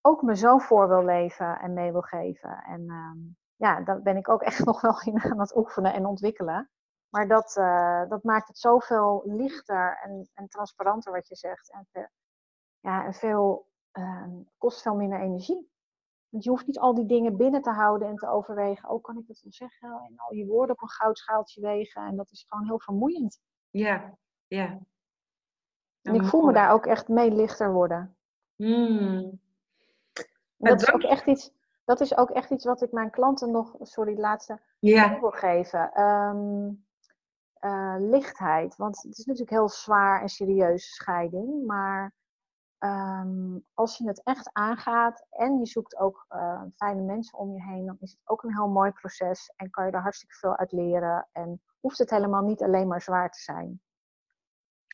ook 0.00 0.22
me 0.22 0.36
zo 0.36 0.58
voor 0.58 0.88
wil 0.88 1.04
leven 1.04 1.58
en 1.58 1.72
mee 1.72 1.92
wil 1.92 2.00
geven. 2.02 2.62
En 2.64 2.80
um, 2.90 3.36
ja, 3.56 3.80
daar 3.80 4.02
ben 4.02 4.16
ik 4.16 4.28
ook 4.28 4.42
echt 4.42 4.64
nog 4.64 4.80
wel 4.80 5.00
in 5.00 5.22
aan 5.22 5.40
het 5.40 5.56
oefenen 5.56 5.94
en 5.94 6.06
ontwikkelen. 6.06 6.70
Maar 7.08 7.28
dat, 7.28 7.56
uh, 7.56 8.08
dat 8.08 8.22
maakt 8.22 8.48
het 8.48 8.58
zoveel 8.58 9.22
lichter 9.24 9.98
en, 10.02 10.28
en 10.34 10.48
transparanter 10.48 11.12
wat 11.12 11.28
je 11.28 11.36
zegt. 11.36 11.72
En, 11.72 12.10
ja, 12.80 13.04
en 13.04 13.14
veel 13.14 13.68
uh, 13.92 14.26
kost 14.58 14.82
veel 14.82 14.94
minder 14.94 15.20
energie. 15.20 15.70
Want 16.28 16.44
je 16.44 16.50
hoeft 16.50 16.66
niet 16.66 16.78
al 16.78 16.94
die 16.94 17.06
dingen 17.06 17.36
binnen 17.36 17.62
te 17.62 17.70
houden 17.70 18.08
en 18.08 18.16
te 18.16 18.28
overwegen. 18.28 18.88
Oh, 18.88 19.02
kan 19.02 19.18
ik 19.18 19.26
dat 19.26 19.40
wel 19.40 19.52
zeggen? 19.52 19.88
En 19.88 20.14
al 20.16 20.34
je 20.34 20.46
woorden 20.46 20.74
op 20.74 20.82
een 20.82 20.88
goudschaaltje 20.88 21.60
wegen. 21.60 22.06
En 22.06 22.16
dat 22.16 22.30
is 22.30 22.44
gewoon 22.48 22.66
heel 22.66 22.80
vermoeiend. 22.80 23.40
Ja, 23.70 24.18
ja. 24.54 24.78
En 26.02 26.14
ik 26.14 26.24
voel 26.24 26.42
me 26.42 26.52
daar 26.52 26.72
ook 26.72 26.86
echt 26.86 27.08
mee 27.08 27.30
lichter 27.30 27.72
worden. 27.72 28.16
Hmm. 28.56 29.40
Dat 30.56 30.80
is, 30.80 30.92
ook 30.92 31.02
echt 31.02 31.26
iets, 31.26 31.52
dat 31.84 32.00
is 32.00 32.16
ook 32.16 32.30
echt 32.30 32.50
iets 32.50 32.64
wat 32.64 32.82
ik 32.82 32.92
mijn 32.92 33.10
klanten 33.10 33.50
nog, 33.50 33.76
sorry, 33.80 34.18
laatste, 34.18 34.60
wil 35.20 35.30
geven. 35.30 36.02
Um, 36.02 36.86
uh, 37.60 37.94
lichtheid. 37.98 38.76
Want 38.76 39.02
het 39.02 39.18
is 39.18 39.24
natuurlijk 39.24 39.50
heel 39.50 39.68
zwaar 39.68 40.20
en 40.20 40.28
serieus 40.28 40.94
scheiding. 40.94 41.66
Maar 41.66 42.14
Ehm, 42.82 43.58
als 43.74 43.98
je 43.98 44.06
het 44.06 44.22
echt 44.22 44.50
aangaat 44.52 45.26
en 45.30 45.58
je 45.58 45.66
zoekt 45.66 45.96
ook 45.96 46.26
uh, 46.30 46.62
fijne 46.76 47.02
mensen 47.02 47.38
om 47.38 47.52
je 47.52 47.62
heen, 47.62 47.86
dan 47.86 47.96
is 48.00 48.10
het 48.10 48.20
ook 48.24 48.42
een 48.42 48.54
heel 48.54 48.68
mooi 48.68 48.90
proces 48.90 49.52
en 49.56 49.70
kan 49.70 49.86
je 49.86 49.92
er 49.92 50.00
hartstikke 50.00 50.34
veel 50.34 50.56
uit 50.56 50.72
leren. 50.72 51.28
En 51.32 51.62
hoeft 51.80 51.98
het 51.98 52.10
helemaal 52.10 52.42
niet 52.42 52.62
alleen 52.62 52.88
maar 52.88 53.02
zwaar 53.02 53.30
te 53.30 53.40
zijn. 53.40 53.80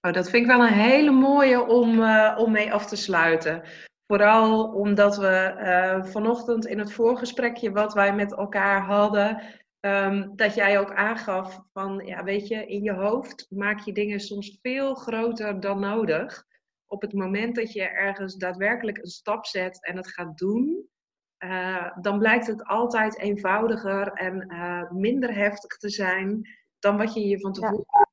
Oh, 0.00 0.12
dat 0.12 0.30
vind 0.30 0.42
ik 0.42 0.50
wel 0.50 0.66
een 0.66 0.72
hele 0.72 1.10
mooie 1.10 1.66
om, 1.66 1.98
uh, 2.00 2.34
om 2.38 2.52
mee 2.52 2.72
af 2.72 2.86
te 2.86 2.96
sluiten. 2.96 3.62
Vooral 4.06 4.72
omdat 4.72 5.16
we 5.16 5.54
uh, 5.58 6.04
vanochtend 6.04 6.66
in 6.66 6.78
het 6.78 6.92
voorgesprekje 6.92 7.72
wat 7.72 7.94
wij 7.94 8.14
met 8.14 8.32
elkaar 8.32 8.82
hadden, 8.82 9.42
um, 9.80 10.36
dat 10.36 10.54
jij 10.54 10.78
ook 10.78 10.94
aangaf 10.94 11.60
van, 11.72 12.02
ja, 12.06 12.24
weet 12.24 12.48
je, 12.48 12.66
in 12.66 12.82
je 12.82 12.92
hoofd 12.92 13.46
maak 13.48 13.80
je 13.80 13.92
dingen 13.92 14.20
soms 14.20 14.58
veel 14.62 14.94
groter 14.94 15.60
dan 15.60 15.80
nodig 15.80 16.46
op 16.86 17.02
het 17.02 17.12
moment 17.12 17.54
dat 17.54 17.72
je 17.72 17.82
ergens 17.82 18.36
daadwerkelijk 18.36 18.98
een 18.98 19.06
stap 19.06 19.46
zet 19.46 19.84
en 19.86 19.96
het 19.96 20.12
gaat 20.12 20.38
doen, 20.38 20.88
uh, 21.44 21.98
dan 22.00 22.18
blijkt 22.18 22.46
het 22.46 22.64
altijd 22.64 23.18
eenvoudiger 23.18 24.12
en 24.12 24.52
uh, 24.52 24.90
minder 24.90 25.34
heftig 25.34 25.76
te 25.76 25.90
zijn 25.90 26.48
dan 26.78 26.96
wat 26.96 27.14
je 27.14 27.20
je 27.20 27.40
van 27.40 27.52
tevoren 27.52 27.84
ja. 27.92 28.08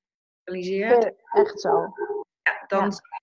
Realiseert. 0.45 1.13
echt 1.31 1.59
zo. 1.59 1.93
Ja, 2.41 2.63
dan 2.67 2.83
ja. 2.83 3.21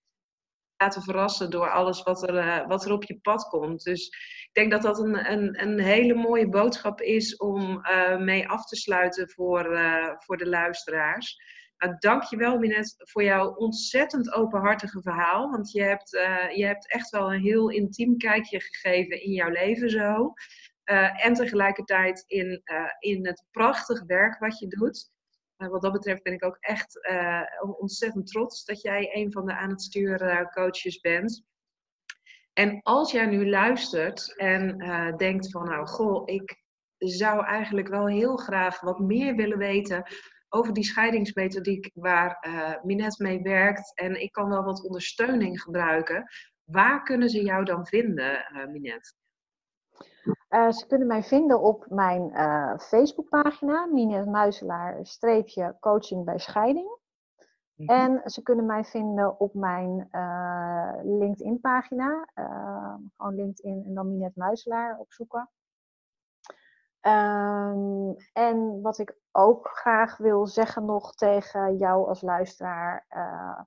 laten 0.77 1.03
verrassen 1.03 1.51
door 1.51 1.71
alles 1.71 2.03
wat 2.03 2.29
er, 2.29 2.35
uh, 2.35 2.67
wat 2.67 2.85
er 2.85 2.93
op 2.93 3.05
je 3.05 3.19
pad 3.21 3.49
komt. 3.49 3.83
Dus 3.83 4.07
ik 4.43 4.51
denk 4.53 4.71
dat 4.71 4.83
dat 4.83 4.99
een, 4.99 5.33
een, 5.33 5.63
een 5.63 5.81
hele 5.81 6.15
mooie 6.15 6.49
boodschap 6.49 7.01
is 7.01 7.37
om 7.37 7.81
mee 8.19 8.49
af 8.49 8.65
te 8.67 8.77
sluiten 8.77 9.31
voor, 9.31 9.79
voor 10.19 10.37
de 10.37 10.49
luisteraars. 10.49 11.37
Nou, 11.77 11.95
dank 11.99 12.23
je 12.23 12.37
wel, 12.37 12.59
Minette, 12.59 12.95
voor 12.99 13.23
jouw 13.23 13.55
ontzettend 13.55 14.33
openhartige 14.33 15.03
verhaal. 15.03 15.51
Want 15.51 15.73
je 15.73 15.83
hebt, 15.83 16.11
je 16.55 16.65
hebt 16.67 16.93
echt 16.93 17.11
wel 17.11 17.33
een 17.33 17.41
heel 17.41 17.69
intiem 17.69 18.17
kijkje 18.17 18.61
gegeven 18.61 19.23
in 19.23 19.33
jouw 19.33 19.49
leven 19.49 19.91
zo. 19.91 20.33
En 21.15 21.35
tegelijkertijd 21.35 22.25
in, 22.27 22.63
in 22.99 23.27
het 23.27 23.45
prachtige 23.51 24.07
werk 24.07 24.39
wat 24.39 24.59
je 24.59 24.69
doet. 24.69 25.11
Wat 25.71 25.83
dat 25.83 25.93
betreft 25.93 26.23
ben 26.23 26.33
ik 26.33 26.45
ook 26.45 26.57
echt 26.61 27.01
ontzettend 27.79 28.27
trots 28.27 28.65
dat 28.65 28.83
jij 28.83 29.11
een 29.13 29.33
van 29.33 29.47
de 29.47 29.57
aan 29.57 29.71
het 29.71 29.83
sturen 29.83 30.49
coaches 30.49 31.01
bent. 31.01 31.45
En 32.53 32.81
als 32.83 33.13
jij 33.13 33.27
nu 33.27 33.49
luistert 33.49 34.37
en 34.37 34.79
denkt 35.17 35.51
van 35.51 35.65
nou 35.65 35.87
goh, 35.87 36.23
ik 36.25 36.63
zou 36.99 37.45
eigenlijk 37.45 37.89
wel 37.89 38.07
heel 38.07 38.37
graag 38.37 38.81
wat 38.81 38.99
meer 38.99 39.37
willen 39.37 39.59
weten 39.59 40.05
over 40.55 40.73
die 40.73 40.85
scheidingsmethodiek 40.85 41.91
waar 41.95 42.47
uh, 42.49 42.83
Minette 42.83 43.23
mee 43.23 43.43
werkt 43.43 43.93
en 43.95 44.23
ik 44.23 44.33
kan 44.33 44.49
wel 44.49 44.65
wat 44.65 44.85
ondersteuning 44.85 45.61
gebruiken. 45.61 46.31
Waar 46.65 47.03
kunnen 47.03 47.29
ze 47.29 47.43
jou 47.43 47.65
dan 47.65 47.87
vinden, 47.87 48.47
uh, 48.53 48.67
Minette? 48.67 49.15
Uh, 50.55 50.71
ze 50.71 50.87
kunnen 50.87 51.07
mij 51.07 51.23
vinden 51.23 51.61
op 51.61 51.87
mijn 51.89 52.31
Facebookpagina, 52.81 53.87
Minette 53.87 54.31
Muiselaar, 54.31 55.07
streepje 55.07 55.77
coaching 55.81 56.25
bij 56.25 56.39
scheiding. 56.39 56.99
Mhm. 57.75 57.91
En 57.91 58.31
ze 58.31 58.43
kunnen 58.43 58.67
mij 58.67 58.85
vinden 58.85 59.41
op 59.41 59.55
mijn 59.55 60.09
LinkedIn-pagina. 61.03 62.29
gewoon 63.17 63.35
LinkedIn 63.35 63.85
en 63.87 63.95
dan 63.95 64.11
Minette 64.11 64.39
Muiselaar 64.39 64.99
opzoeken. 64.99 65.51
Um, 67.07 68.17
en 68.33 68.81
wat 68.83 68.99
ik 68.99 69.17
ook 69.33 69.69
graag 69.69 70.17
wil 70.17 70.47
zeggen 70.47 70.85
nog 70.85 71.15
tegen 71.15 71.77
jou 71.77 72.09
als 72.09 72.21
luisteraar, 72.21 73.07
uh, 73.11 73.61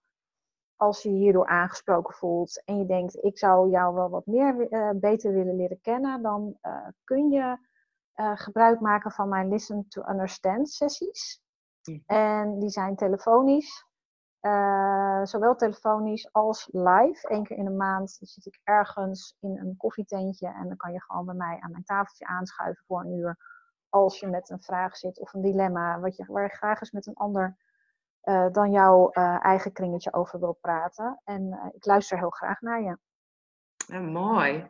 als 0.78 1.02
je 1.02 1.10
hierdoor 1.10 1.48
aangesproken 1.48 2.14
voelt 2.14 2.64
en 2.66 2.78
je 2.78 2.86
denkt, 2.86 3.24
ik 3.24 3.38
zou 3.38 3.70
jou 3.70 3.94
wel 3.94 4.10
wat 4.10 4.26
meer 4.26 4.72
uh, 4.72 4.90
beter 4.96 5.34
willen 5.34 5.56
leren 5.56 5.82
kennen, 5.82 6.22
dan 6.22 6.58
uh, 6.62 6.88
kun 7.04 7.30
je 7.30 7.58
gebruik 8.36 8.80
maken 8.80 9.12
van 9.12 9.30
mijn 9.30 9.48
Listen 9.48 9.88
to 9.88 10.04
Understand 10.10 10.70
sessies. 10.70 11.42
En 12.06 12.60
die 12.60 12.70
zijn 12.70 12.96
telefonisch. 12.96 13.86
Zowel 15.24 15.56
telefonisch 15.56 16.34
als 16.34 16.70
live. 16.72 17.34
Eén 17.34 17.44
keer 17.44 17.58
in 17.58 17.66
de 17.66 17.72
maand 17.72 18.18
zit 18.22 18.46
ik 18.46 18.60
ergens 18.64 19.38
in 19.40 19.58
een 19.58 19.78
koffietentje 19.78 20.48
en 20.48 20.68
dan 20.68 20.78
kan 20.78 20.92
je 20.92 21.02
gewoon 21.02 21.26
bij 21.26 21.36
mij 21.36 21.58
aan 21.60 21.72
mijn 21.72 21.84
tafeltje 21.84 22.26
aanschuiven 22.26 22.84
voor 22.86 23.02
een 23.02 23.12
uur. 23.12 23.38
Als 23.90 24.20
je 24.20 24.28
met 24.28 24.50
een 24.50 24.62
vraag 24.62 24.98
zit 24.98 25.20
of 25.20 25.34
een 25.34 25.42
dilemma 25.42 26.00
wat 26.00 26.16
je, 26.16 26.26
waar 26.28 26.44
je 26.44 26.50
graag 26.50 26.80
eens 26.80 26.92
met 26.92 27.08
een 27.08 27.14
ander 27.14 27.58
uh, 28.26 28.48
dan 28.52 28.72
jouw 28.72 29.10
uh, 29.14 29.46
eigen 29.46 29.72
kringetje 29.72 30.14
over 30.14 30.40
wil 30.40 30.58
praten. 30.62 31.22
En 31.24 31.72
ik 31.76 31.86
luister 31.86 32.18
heel 32.18 32.30
graag 32.30 32.62
naar 32.62 32.82
je. 32.82 32.98
Mooi. 34.00 34.68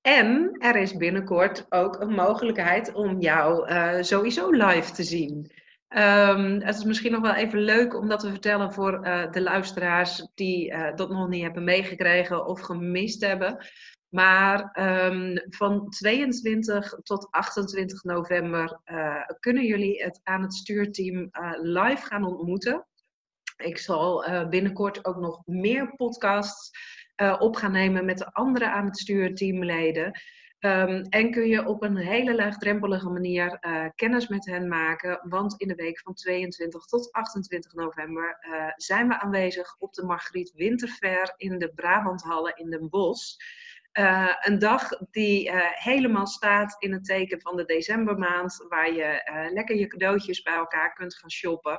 En 0.00 0.56
er 0.58 0.76
is 0.76 0.96
binnenkort 0.96 1.66
ook 1.68 2.00
een 2.00 2.14
mogelijkheid 2.14 2.92
om 2.92 3.20
jou 3.20 3.72
sowieso 4.04 4.50
live 4.50 4.92
te 4.92 5.02
zien. 5.02 5.50
Um, 5.88 6.60
het 6.60 6.76
is 6.76 6.84
misschien 6.84 7.12
nog 7.12 7.20
wel 7.20 7.34
even 7.34 7.58
leuk 7.58 7.96
om 7.96 8.08
dat 8.08 8.20
te 8.20 8.30
vertellen 8.30 8.72
voor 8.72 9.02
de 9.30 9.42
luisteraars 9.42 10.28
die 10.34 10.74
dat 10.94 11.08
nog 11.08 11.28
niet 11.28 11.42
hebben 11.42 11.64
meegekregen 11.64 12.46
of 12.46 12.60
gemist 12.60 13.26
hebben. 13.26 13.66
Maar 14.08 14.78
um, 15.10 15.42
van 15.48 15.88
22 15.88 16.94
tot 17.02 17.30
28 17.30 18.02
november 18.02 18.80
kunnen 19.40 19.64
jullie 19.64 20.02
het 20.02 20.20
aan 20.22 20.42
het 20.42 20.54
stuurteam 20.54 21.30
live 21.62 22.06
gaan 22.06 22.24
ontmoeten. 22.24 22.86
Ik 23.62 23.78
zal 23.78 24.24
binnenkort 24.48 25.04
ook 25.04 25.16
nog 25.16 25.42
meer 25.46 25.94
podcasts 25.96 26.70
op 27.38 27.56
gaan 27.56 27.72
nemen 27.72 28.04
met 28.04 28.18
de 28.18 28.32
andere 28.32 28.70
aan 28.70 28.84
het 28.84 28.98
stuurteamleden. 28.98 30.20
Um, 30.64 31.02
en 31.02 31.30
kun 31.30 31.48
je 31.48 31.66
op 31.66 31.82
een 31.82 31.96
hele 31.96 32.34
laagdrempelige 32.34 33.08
manier 33.08 33.58
uh, 33.60 33.84
kennis 33.94 34.28
met 34.28 34.46
hen 34.46 34.68
maken. 34.68 35.20
Want 35.28 35.54
in 35.60 35.68
de 35.68 35.74
week 35.74 36.00
van 36.00 36.14
22 36.14 36.84
tot 36.84 37.12
28 37.12 37.72
november 37.72 38.38
uh, 38.40 38.72
zijn 38.76 39.08
we 39.08 39.20
aanwezig 39.20 39.76
op 39.78 39.94
de 39.94 40.02
Margriet 40.04 40.52
Winterfair 40.54 41.34
in 41.36 41.58
de 41.58 41.72
Brabanthallen 41.74 42.56
in 42.56 42.70
Den 42.70 42.88
Bosch. 42.88 43.36
Uh, 43.98 44.34
een 44.40 44.58
dag 44.58 44.88
die 45.10 45.50
uh, 45.50 45.60
helemaal 45.70 46.26
staat 46.26 46.76
in 46.78 46.92
het 46.92 47.04
teken 47.04 47.40
van 47.40 47.56
de 47.56 47.64
decembermaand, 47.64 48.64
waar 48.68 48.92
je 48.92 49.30
uh, 49.32 49.52
lekker 49.52 49.76
je 49.76 49.86
cadeautjes 49.86 50.42
bij 50.42 50.54
elkaar 50.54 50.92
kunt 50.92 51.16
gaan 51.16 51.30
shoppen. 51.30 51.78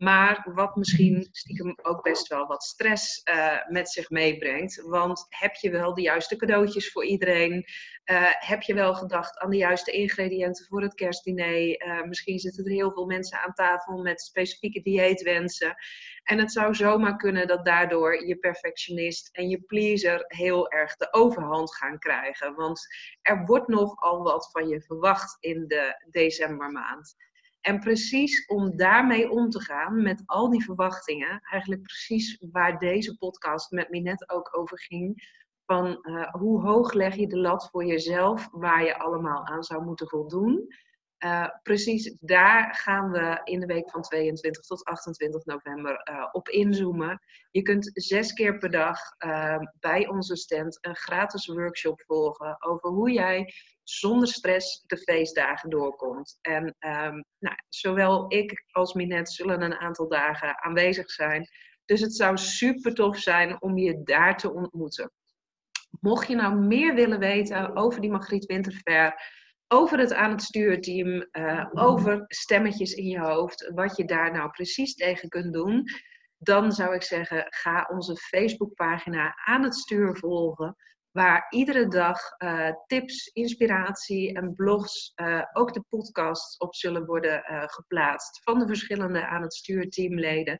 Maar 0.00 0.46
wat 0.54 0.76
misschien 0.76 1.28
stiekem 1.32 1.78
ook 1.82 2.02
best 2.02 2.28
wel 2.28 2.46
wat 2.46 2.62
stress 2.62 3.22
uh, 3.24 3.56
met 3.68 3.90
zich 3.90 4.10
meebrengt. 4.10 4.82
Want 4.82 5.26
heb 5.28 5.54
je 5.54 5.70
wel 5.70 5.94
de 5.94 6.02
juiste 6.02 6.36
cadeautjes 6.36 6.90
voor 6.90 7.04
iedereen? 7.04 7.64
Uh, 8.04 8.32
heb 8.38 8.62
je 8.62 8.74
wel 8.74 8.94
gedacht 8.94 9.38
aan 9.38 9.50
de 9.50 9.56
juiste 9.56 9.90
ingrediënten 9.90 10.66
voor 10.66 10.82
het 10.82 10.94
kerstdiner? 10.94 11.86
Uh, 11.86 12.02
misschien 12.02 12.38
zitten 12.38 12.64
er 12.64 12.70
heel 12.70 12.92
veel 12.92 13.06
mensen 13.06 13.38
aan 13.38 13.52
tafel 13.52 14.02
met 14.02 14.20
specifieke 14.20 14.82
dieetwensen. 14.82 15.74
En 16.22 16.38
het 16.38 16.52
zou 16.52 16.74
zomaar 16.74 17.16
kunnen 17.16 17.46
dat 17.46 17.64
daardoor 17.64 18.26
je 18.26 18.36
perfectionist 18.36 19.28
en 19.32 19.48
je 19.48 19.60
pleaser 19.60 20.24
heel 20.26 20.70
erg 20.70 20.96
de 20.96 21.12
overhand 21.12 21.74
gaan 21.76 21.98
krijgen. 21.98 22.54
Want 22.54 22.80
er 23.22 23.44
wordt 23.44 23.68
nogal 23.68 24.22
wat 24.22 24.50
van 24.50 24.68
je 24.68 24.80
verwacht 24.80 25.36
in 25.40 25.64
de 25.66 26.04
decembermaand. 26.10 27.16
En 27.60 27.78
precies 27.78 28.46
om 28.46 28.76
daarmee 28.76 29.30
om 29.30 29.50
te 29.50 29.60
gaan, 29.60 30.02
met 30.02 30.22
al 30.26 30.50
die 30.50 30.64
verwachtingen, 30.64 31.40
eigenlijk 31.40 31.82
precies 31.82 32.42
waar 32.50 32.78
deze 32.78 33.16
podcast 33.16 33.70
met 33.70 33.90
me 33.90 33.98
net 33.98 34.30
ook 34.30 34.58
over 34.58 34.78
ging, 34.78 35.38
van 35.64 35.98
uh, 36.02 36.28
hoe 36.32 36.60
hoog 36.60 36.92
leg 36.92 37.14
je 37.14 37.26
de 37.26 37.38
lat 37.38 37.68
voor 37.70 37.84
jezelf, 37.84 38.48
waar 38.50 38.84
je 38.84 38.98
allemaal 38.98 39.46
aan 39.46 39.62
zou 39.62 39.84
moeten 39.84 40.08
voldoen. 40.08 40.66
Uh, 41.24 41.48
precies 41.62 42.16
daar 42.20 42.74
gaan 42.74 43.10
we 43.10 43.40
in 43.44 43.60
de 43.60 43.66
week 43.66 43.90
van 43.90 44.02
22 44.02 44.62
tot 44.62 44.84
28 44.84 45.44
november 45.44 46.10
uh, 46.10 46.28
op 46.32 46.48
inzoomen. 46.48 47.20
Je 47.50 47.62
kunt 47.62 47.90
zes 47.92 48.32
keer 48.32 48.58
per 48.58 48.70
dag 48.70 48.98
uh, 49.18 49.58
bij 49.80 50.08
onze 50.08 50.36
stand 50.36 50.78
een 50.80 50.96
gratis 50.96 51.46
workshop 51.46 52.02
volgen 52.06 52.56
over 52.62 52.88
hoe 52.90 53.10
jij 53.10 53.52
zonder 53.82 54.28
stress 54.28 54.84
de 54.86 54.96
feestdagen 54.96 55.70
doorkomt. 55.70 56.38
En 56.40 56.64
um, 56.64 57.24
nou, 57.38 57.56
zowel 57.68 58.24
ik 58.32 58.64
als 58.70 58.94
Minette 58.94 59.32
zullen 59.32 59.62
een 59.62 59.78
aantal 59.78 60.08
dagen 60.08 60.62
aanwezig 60.62 61.10
zijn. 61.10 61.48
Dus 61.84 62.00
het 62.00 62.14
zou 62.14 62.36
super 62.36 62.94
tof 62.94 63.18
zijn 63.18 63.62
om 63.62 63.78
je 63.78 64.02
daar 64.02 64.36
te 64.36 64.52
ontmoeten. 64.52 65.12
Mocht 66.00 66.28
je 66.28 66.34
nou 66.34 66.54
meer 66.54 66.94
willen 66.94 67.18
weten 67.18 67.76
over 67.76 68.00
die 68.00 68.10
Margriet 68.10 68.46
Winterver, 68.46 69.22
over 69.72 69.98
het 69.98 70.12
aan 70.12 70.30
het 70.30 70.42
stuurteam, 70.42 71.26
uh, 71.32 71.66
over 71.72 72.24
stemmetjes 72.26 72.92
in 72.92 73.06
je 73.06 73.18
hoofd, 73.18 73.70
wat 73.74 73.96
je 73.96 74.04
daar 74.04 74.32
nou 74.32 74.50
precies 74.50 74.94
tegen 74.94 75.28
kunt 75.28 75.52
doen, 75.52 75.84
dan 76.38 76.72
zou 76.72 76.94
ik 76.94 77.02
zeggen, 77.02 77.46
ga 77.48 77.88
onze 77.92 78.16
Facebookpagina 78.16 79.36
aan 79.44 79.62
het 79.62 79.74
stuur 79.74 80.16
volgen 80.16 80.76
waar 81.12 81.46
iedere 81.50 81.88
dag 81.88 82.18
uh, 82.38 82.70
tips, 82.86 83.26
inspiratie 83.26 84.34
en 84.34 84.54
blogs, 84.54 85.12
uh, 85.16 85.42
ook 85.52 85.72
de 85.72 85.84
podcasts 85.88 86.56
op 86.56 86.74
zullen 86.74 87.06
worden 87.06 87.44
uh, 87.50 87.62
geplaatst 87.66 88.42
van 88.42 88.58
de 88.58 88.66
verschillende 88.66 89.26
aan 89.26 89.42
het 89.42 89.54
stuur 89.54 89.90
teamleden. 89.90 90.58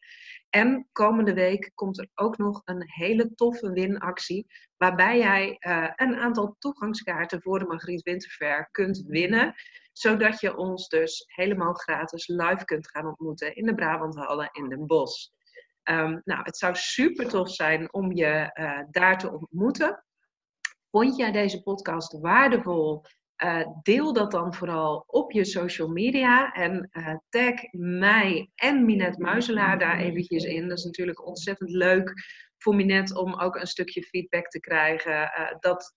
En 0.48 0.88
komende 0.92 1.34
week 1.34 1.70
komt 1.74 1.98
er 1.98 2.08
ook 2.14 2.38
nog 2.38 2.62
een 2.64 2.82
hele 2.86 3.34
toffe 3.34 3.72
winactie, 3.72 4.46
waarbij 4.76 5.18
jij 5.18 5.56
een 5.96 6.16
aantal 6.16 6.56
toegangskaarten 6.58 7.42
voor 7.42 7.58
de 7.58 7.66
Margriet 7.66 8.02
Winterfair 8.02 8.68
kunt 8.70 9.04
winnen, 9.06 9.54
zodat 9.92 10.40
je 10.40 10.56
ons 10.56 10.88
dus 10.88 11.24
helemaal 11.26 11.72
gratis 11.72 12.26
live 12.26 12.64
kunt 12.64 12.90
gaan 12.90 13.06
ontmoeten 13.06 13.54
in 13.54 13.66
de 13.66 13.74
Brabanthallen 13.74 14.48
in 14.52 14.68
Den 14.68 14.86
Bosch. 14.86 15.28
Um, 15.84 16.20
nou, 16.24 16.42
het 16.42 16.56
zou 16.56 16.74
super 16.74 17.28
tof 17.28 17.50
zijn 17.50 17.92
om 17.92 18.12
je 18.12 18.50
daar 18.90 19.18
te 19.18 19.32
ontmoeten. 19.32 20.04
Vond 20.90 21.16
jij 21.16 21.32
deze 21.32 21.62
podcast 21.62 22.20
waardevol? 22.20 23.04
Uh, 23.44 23.66
deel 23.82 24.12
dat 24.12 24.30
dan 24.30 24.54
vooral 24.54 25.04
op 25.06 25.32
je 25.32 25.44
social 25.44 25.88
media 25.88 26.52
en 26.52 26.88
uh, 26.92 27.14
tag 27.28 27.54
mij 27.70 28.50
en 28.54 28.84
Minette 28.84 29.20
Muizelaar 29.20 29.78
daar 29.78 29.98
eventjes 29.98 30.44
in. 30.44 30.68
Dat 30.68 30.78
is 30.78 30.84
natuurlijk 30.84 31.26
ontzettend 31.26 31.70
leuk 31.70 32.12
voor 32.56 32.74
Minette 32.74 33.18
om 33.18 33.34
ook 33.34 33.56
een 33.56 33.66
stukje 33.66 34.02
feedback 34.02 34.48
te 34.48 34.60
krijgen. 34.60 35.12
Uh, 35.12 35.52
dat 35.60 35.94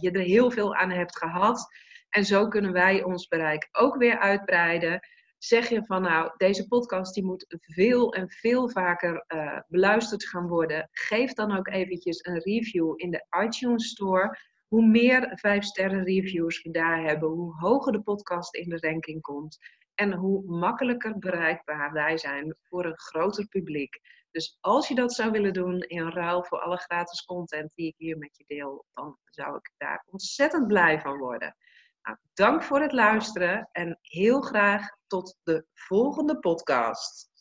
je 0.00 0.10
er 0.10 0.20
heel 0.20 0.50
veel 0.50 0.74
aan 0.74 0.90
hebt 0.90 1.18
gehad. 1.18 1.66
En 2.08 2.24
zo 2.24 2.48
kunnen 2.48 2.72
wij 2.72 3.02
ons 3.02 3.28
bereik 3.28 3.68
ook 3.72 3.96
weer 3.96 4.18
uitbreiden 4.18 5.00
zeg 5.44 5.68
je 5.68 5.84
van 5.84 6.02
nou, 6.02 6.32
deze 6.36 6.68
podcast 6.68 7.14
die 7.14 7.24
moet 7.24 7.56
veel 7.60 8.14
en 8.14 8.30
veel 8.30 8.70
vaker 8.70 9.24
uh, 9.28 9.58
beluisterd 9.68 10.24
gaan 10.24 10.48
worden. 10.48 10.88
Geef 10.90 11.32
dan 11.32 11.56
ook 11.56 11.68
eventjes 11.68 12.24
een 12.24 12.38
review 12.38 12.92
in 12.96 13.10
de 13.10 13.26
iTunes 13.44 13.88
Store. 13.88 14.38
Hoe 14.68 14.86
meer 14.86 15.32
5 15.34 15.64
sterren 15.64 16.04
reviews 16.04 16.62
we 16.62 16.70
daar 16.70 17.02
hebben, 17.02 17.28
hoe 17.28 17.54
hoger 17.58 17.92
de 17.92 18.02
podcast 18.02 18.54
in 18.54 18.68
de 18.68 18.78
ranking 18.80 19.20
komt. 19.20 19.58
En 19.94 20.12
hoe 20.12 20.42
makkelijker 20.44 21.18
bereikbaar 21.18 21.92
wij 21.92 22.18
zijn 22.18 22.56
voor 22.62 22.84
een 22.84 22.98
groter 22.98 23.46
publiek. 23.46 24.00
Dus 24.30 24.58
als 24.60 24.88
je 24.88 24.94
dat 24.94 25.14
zou 25.14 25.30
willen 25.30 25.52
doen 25.52 25.80
in 25.80 26.08
ruil 26.08 26.44
voor 26.44 26.60
alle 26.60 26.78
gratis 26.78 27.24
content 27.24 27.72
die 27.74 27.86
ik 27.86 27.94
hier 27.96 28.18
met 28.18 28.36
je 28.36 28.44
deel, 28.46 28.84
dan 28.92 29.18
zou 29.24 29.56
ik 29.56 29.72
daar 29.76 30.04
ontzettend 30.10 30.66
blij 30.66 31.00
van 31.00 31.18
worden. 31.18 31.56
Nou, 32.02 32.18
dank 32.34 32.62
voor 32.62 32.80
het 32.80 32.92
luisteren 32.92 33.68
en 33.72 33.98
heel 34.02 34.40
graag 34.40 34.88
tot 35.06 35.38
de 35.42 35.66
volgende 35.74 36.38
podcast. 36.38 37.31